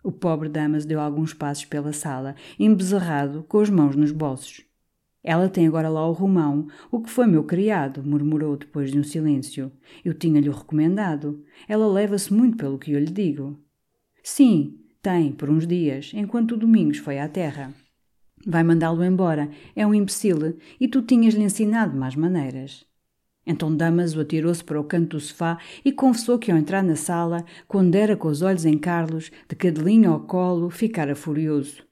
O 0.05 0.13
pobre 0.13 0.49
Damas 0.49 0.85
deu 0.85 1.01
alguns 1.01 1.33
passos 1.33 1.65
pela 1.65 1.93
sala, 1.93 2.35
embezerrado, 2.59 3.45
com 3.49 3.59
as 3.59 3.71
mãos 3.71 3.97
nos 3.97 4.13
bolsos. 4.13 4.63
Ela 5.23 5.49
tem 5.49 5.67
agora 5.67 5.89
lá 5.89 6.07
o 6.07 6.13
Romão, 6.13 6.69
o 6.91 7.01
que 7.01 7.11
foi 7.11 7.27
meu 7.27 7.45
criado, 7.45 8.03
murmurou 8.03 8.57
depois 8.57 8.91
de 8.91 8.99
um 8.99 9.05
silêncio. 9.05 9.71
Eu 10.05 10.15
tinha-lhe 10.15 10.49
o 10.49 10.55
recomendado. 10.55 11.45
Ela 11.69 11.87
leva-se 11.87 12.33
muito 12.33 12.57
pelo 12.57 12.79
que 12.79 12.93
eu 12.93 12.99
lhe 12.99 13.11
digo. 13.11 13.59
Sim, 14.23 14.79
tem, 15.03 15.33
por 15.33 15.51
uns 15.51 15.67
dias, 15.67 16.13
enquanto 16.15 16.53
o 16.53 16.57
Domingos 16.57 16.99
foi 16.99 17.19
à 17.19 17.29
terra. 17.29 17.75
Vai 18.47 18.63
mandá-lo 18.63 19.05
embora. 19.05 19.51
É 19.77 19.87
um 19.87 19.95
imbecil 19.95 20.57
e 20.79 20.89
tu 20.89 21.03
tinhas-lhe 21.03 21.43
ensinado 21.43 21.97
mais 21.97 22.17
maneiras. 22.17 22.87
Então 23.47 23.75
Damaso 23.75 24.21
atirou-se 24.21 24.63
para 24.63 24.81
o 24.81 24.85
canto 24.85 25.17
do 25.17 25.21
sofá 25.21 25.59
e 25.85 25.93
confessou 25.93 26.39
que 26.39 26.51
ao 26.51 26.59
entrar 26.59 26.83
na 26.83 26.97
sala, 26.97 27.45
quando 27.67 27.95
era 27.95 28.17
com 28.17 28.29
os 28.29 28.43
olhos 28.43 28.65
em 28.65 28.79
Carlos, 28.79 29.31
de 29.49 29.57
cadelinho 29.57 30.13
ao 30.13 30.21
colo, 30.21 30.71
ficara 30.71 31.15
furioso. 31.15 31.83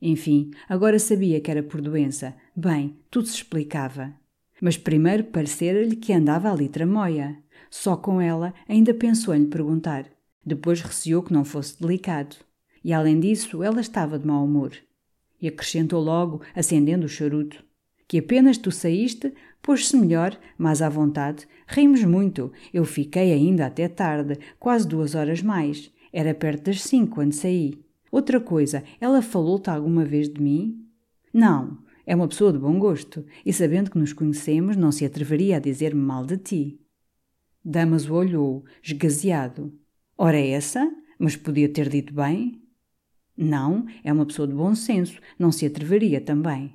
Enfim, 0.00 0.50
agora 0.68 0.98
sabia 0.98 1.40
que 1.40 1.50
era 1.50 1.62
por 1.62 1.80
doença. 1.80 2.34
Bem, 2.56 2.96
tudo 3.10 3.26
se 3.26 3.36
explicava. 3.36 4.14
Mas 4.60 4.76
primeiro 4.76 5.24
parecera-lhe 5.24 5.96
que 5.96 6.12
andava 6.12 6.50
ali 6.50 6.68
tramóia. 6.68 7.38
Só 7.70 7.96
com 7.96 8.20
ela 8.20 8.54
ainda 8.68 8.94
pensou 8.94 9.34
em 9.34 9.40
lhe 9.40 9.46
perguntar. 9.46 10.06
Depois 10.44 10.80
receou 10.80 11.22
que 11.22 11.32
não 11.32 11.44
fosse 11.44 11.80
delicado. 11.80 12.36
E 12.82 12.92
além 12.92 13.20
disso, 13.20 13.62
ela 13.62 13.80
estava 13.80 14.18
de 14.18 14.26
mau 14.26 14.44
humor. 14.44 14.72
E 15.40 15.48
acrescentou 15.48 16.02
logo, 16.02 16.42
acendendo 16.54 17.06
o 17.06 17.08
charuto, 17.08 17.64
que 18.06 18.18
apenas 18.18 18.58
tu 18.58 18.70
saíste, 18.70 19.32
pôs-se 19.62 19.96
melhor, 19.96 20.38
mais 20.58 20.82
à 20.82 20.88
vontade. 20.88 21.46
Rimos 21.66 22.04
muito. 22.04 22.52
Eu 22.72 22.84
fiquei 22.84 23.32
ainda 23.32 23.66
até 23.66 23.88
tarde, 23.88 24.38
quase 24.58 24.86
duas 24.86 25.14
horas 25.14 25.42
mais. 25.42 25.92
Era 26.12 26.34
perto 26.34 26.64
das 26.64 26.82
cinco 26.82 27.14
quando 27.14 27.32
saí. 27.32 27.82
Outra 28.10 28.40
coisa, 28.40 28.82
ela 29.00 29.22
falou-te 29.22 29.70
alguma 29.70 30.04
vez 30.04 30.28
de 30.28 30.42
mim? 30.42 30.84
Não, 31.32 31.78
é 32.04 32.16
uma 32.16 32.26
pessoa 32.26 32.52
de 32.52 32.58
bom 32.58 32.76
gosto, 32.78 33.24
e 33.46 33.52
sabendo 33.52 33.90
que 33.90 33.98
nos 33.98 34.12
conhecemos, 34.12 34.76
não 34.76 34.90
se 34.90 35.04
atreveria 35.04 35.58
a 35.58 35.60
dizer-me 35.60 36.02
mal 36.02 36.26
de 36.26 36.36
ti. 36.36 36.80
Damaso 37.64 38.12
olhou, 38.12 38.64
esgazeado. 38.82 39.72
Ora, 40.18 40.36
é 40.36 40.50
essa? 40.50 40.90
Mas 41.18 41.36
podia 41.36 41.68
ter 41.68 41.88
dito 41.88 42.12
bem? 42.12 42.60
Não, 43.42 43.86
é 44.04 44.12
uma 44.12 44.26
pessoa 44.26 44.46
de 44.46 44.52
bom 44.52 44.74
senso, 44.74 45.18
não 45.38 45.50
se 45.50 45.64
atreveria 45.64 46.20
também. 46.20 46.74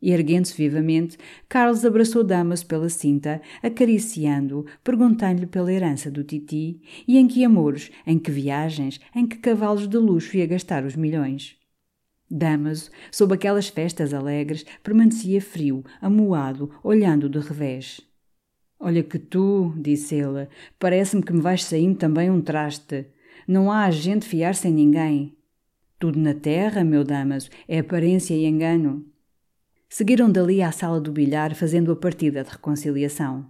E 0.00 0.12
erguendo-se 0.12 0.56
vivamente, 0.56 1.18
Carlos 1.48 1.84
abraçou 1.84 2.22
Damas 2.22 2.62
pela 2.62 2.88
cinta, 2.88 3.42
acariciando-o, 3.60 4.66
perguntando-lhe 4.84 5.48
pela 5.48 5.72
herança 5.72 6.08
do 6.08 6.22
Titi 6.22 6.80
e 7.08 7.18
em 7.18 7.26
que 7.26 7.44
amores, 7.44 7.90
em 8.06 8.20
que 8.20 8.30
viagens, 8.30 9.00
em 9.16 9.26
que 9.26 9.38
cavalos 9.38 9.88
de 9.88 9.96
luxo 9.96 10.36
ia 10.36 10.46
gastar 10.46 10.84
os 10.84 10.94
milhões. 10.94 11.56
Damaso, 12.30 12.88
sob 13.10 13.34
aquelas 13.34 13.66
festas 13.66 14.14
alegres, 14.14 14.64
permanecia 14.84 15.42
frio, 15.42 15.84
amuado, 16.00 16.70
olhando 16.84 17.28
de 17.28 17.40
revés. 17.40 18.00
Olha 18.78 19.02
que 19.02 19.18
tu, 19.18 19.74
disse 19.76 20.14
ele, 20.14 20.46
parece-me 20.78 21.24
que 21.24 21.32
me 21.32 21.40
vais 21.40 21.64
saindo 21.64 21.98
também 21.98 22.30
um 22.30 22.40
traste. 22.40 23.06
Não 23.48 23.72
há 23.72 23.86
a 23.86 23.90
gente 23.90 24.24
fiar-se 24.24 24.68
em 24.68 24.72
ninguém. 24.72 25.35
Tudo 25.98 26.18
na 26.18 26.34
terra, 26.34 26.84
meu 26.84 27.02
Damaso, 27.02 27.48
é 27.66 27.78
aparência 27.78 28.34
e 28.34 28.44
engano. 28.44 29.06
Seguiram 29.88 30.30
dali 30.30 30.60
à 30.60 30.70
sala 30.70 31.00
do 31.00 31.10
bilhar, 31.10 31.54
fazendo 31.54 31.90
a 31.90 31.96
partida 31.96 32.44
de 32.44 32.50
reconciliação. 32.50 33.46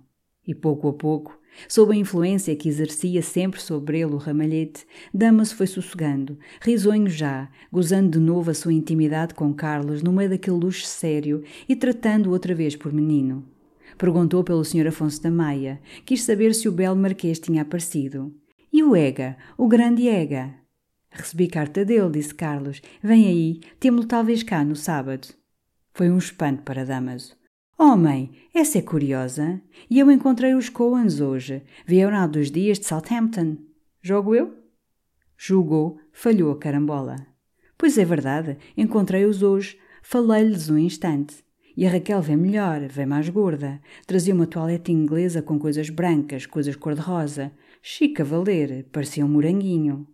E 0.46 0.54
pouco 0.54 0.86
a 0.86 0.92
pouco, 0.92 1.36
sob 1.68 1.92
a 1.92 1.96
influência 1.96 2.54
que 2.54 2.68
exercia 2.68 3.20
sempre 3.20 3.60
sobre 3.60 3.98
ele 3.98 4.12
o 4.12 4.16
ramalhete, 4.16 4.86
Damaso 5.12 5.56
foi 5.56 5.66
sossegando, 5.66 6.38
risonho 6.60 7.08
já, 7.08 7.50
gozando 7.72 8.16
de 8.16 8.24
novo 8.24 8.52
a 8.52 8.54
sua 8.54 8.72
intimidade 8.72 9.34
com 9.34 9.52
Carlos 9.52 10.00
no 10.00 10.12
meio 10.12 10.30
daquele 10.30 10.56
luxo 10.56 10.86
sério 10.86 11.42
e 11.68 11.74
tratando-o 11.74 12.30
outra 12.30 12.54
vez 12.54 12.76
por 12.76 12.92
menino. 12.92 13.44
Perguntou 13.98 14.44
pelo 14.44 14.64
Sr. 14.64 14.86
Afonso 14.86 15.20
da 15.20 15.32
Maia, 15.32 15.80
quis 16.04 16.22
saber 16.22 16.54
se 16.54 16.68
o 16.68 16.72
belo 16.72 16.94
marquês 16.94 17.40
tinha 17.40 17.62
aparecido. 17.62 18.32
E 18.72 18.84
o 18.84 18.94
Ega, 18.94 19.36
o 19.58 19.66
grande 19.66 20.06
Ega? 20.06 20.65
Recebi 21.16 21.48
carta 21.48 21.82
dele, 21.82 22.10
disse 22.10 22.34
Carlos. 22.34 22.82
Vem 23.02 23.26
aí, 23.26 23.60
temo-lo 23.80 24.06
talvez 24.06 24.42
cá 24.42 24.62
no 24.62 24.76
sábado. 24.76 25.28
Foi 25.94 26.10
um 26.10 26.18
espanto 26.18 26.62
para 26.62 26.84
Damaso. 26.84 27.34
Homem, 27.78 28.30
oh, 28.54 28.58
essa 28.58 28.78
é 28.78 28.82
curiosa. 28.82 29.60
E 29.88 29.98
eu 29.98 30.10
encontrei 30.10 30.54
os 30.54 30.68
Coens 30.68 31.18
hoje. 31.20 31.62
Vieram 31.86 32.18
há 32.18 32.26
dois 32.26 32.50
dias 32.50 32.78
de 32.78 32.84
Southampton. 32.84 33.56
Jogo 34.02 34.34
eu? 34.34 34.54
Julgou, 35.38 35.98
falhou 36.12 36.52
a 36.52 36.58
carambola. 36.58 37.16
Pois 37.78 37.96
é 37.96 38.04
verdade, 38.04 38.58
encontrei-os 38.76 39.42
hoje. 39.42 39.78
Falei-lhes 40.02 40.68
um 40.68 40.76
instante. 40.76 41.42
E 41.74 41.86
a 41.86 41.90
Raquel 41.90 42.20
vem 42.20 42.36
melhor, 42.36 42.86
vem 42.88 43.06
mais 43.06 43.30
gorda. 43.30 43.80
Trazia 44.06 44.34
uma 44.34 44.46
toalete 44.46 44.92
inglesa 44.92 45.40
com 45.40 45.58
coisas 45.58 45.88
brancas, 45.88 46.44
coisas 46.44 46.76
cor-de-rosa. 46.76 47.52
Chique 47.80 48.20
a 48.20 48.24
valer, 48.24 48.84
parecia 48.92 49.24
um 49.24 49.28
moranguinho. 49.28 50.06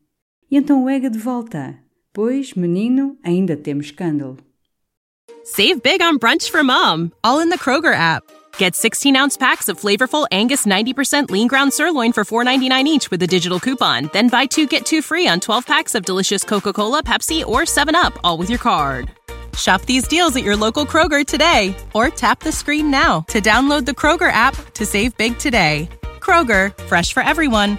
E 0.53 0.57
então 0.59 0.85
o 0.85 0.91
Ega 0.91 1.09
de 1.09 1.19
volta. 1.19 1.79
Pois, 2.13 2.53
menino, 2.53 3.17
ainda 3.25 3.57
temos 3.57 3.87
escândalo. 3.87 4.37
Save 5.45 5.83
big 5.83 6.03
on 6.03 6.19
brunch 6.19 6.51
for 6.51 6.63
mom, 6.63 7.11
all 7.25 7.41
in 7.41 7.49
the 7.49 7.59
Kroger 7.59 7.95
app. 7.95 8.23
Get 8.59 8.77
16 8.77 9.17
ounce 9.17 9.39
packs 9.39 9.71
of 9.71 9.81
flavorful 9.81 10.27
Angus 10.31 10.67
90% 10.67 11.31
lean 11.31 11.49
ground 11.49 11.73
sirloin 11.73 12.13
for 12.13 12.25
$4.99 12.25 12.85
each 12.85 13.11
with 13.11 13.23
a 13.23 13.27
digital 13.27 13.59
coupon. 13.59 14.11
Then 14.13 14.29
buy 14.29 14.45
two 14.45 14.67
get 14.67 14.85
two 14.85 15.01
free 15.01 15.27
on 15.27 15.41
12 15.41 15.65
packs 15.67 15.95
of 15.95 16.05
delicious 16.05 16.45
Coca 16.45 16.75
Cola, 16.75 17.03
Pepsi, 17.03 17.47
or 17.47 17.63
7UP, 17.63 18.15
all 18.23 18.37
with 18.37 18.51
your 18.51 18.59
card. 18.59 19.11
Shop 19.57 19.81
these 19.83 20.07
deals 20.07 20.37
at 20.37 20.45
your 20.45 20.57
local 20.57 20.85
Kroger 20.85 21.25
today 21.25 21.75
or 21.95 22.11
tap 22.11 22.41
the 22.41 22.53
screen 22.53 22.91
now 22.91 23.23
to 23.29 23.41
download 23.41 23.87
the 23.87 23.93
Kroger 23.93 24.31
app 24.31 24.55
to 24.75 24.85
save 24.85 25.17
big 25.17 25.39
today. 25.39 25.89
Kroger, 26.21 26.77
fresh 26.85 27.15
for 27.15 27.23
everyone. 27.23 27.79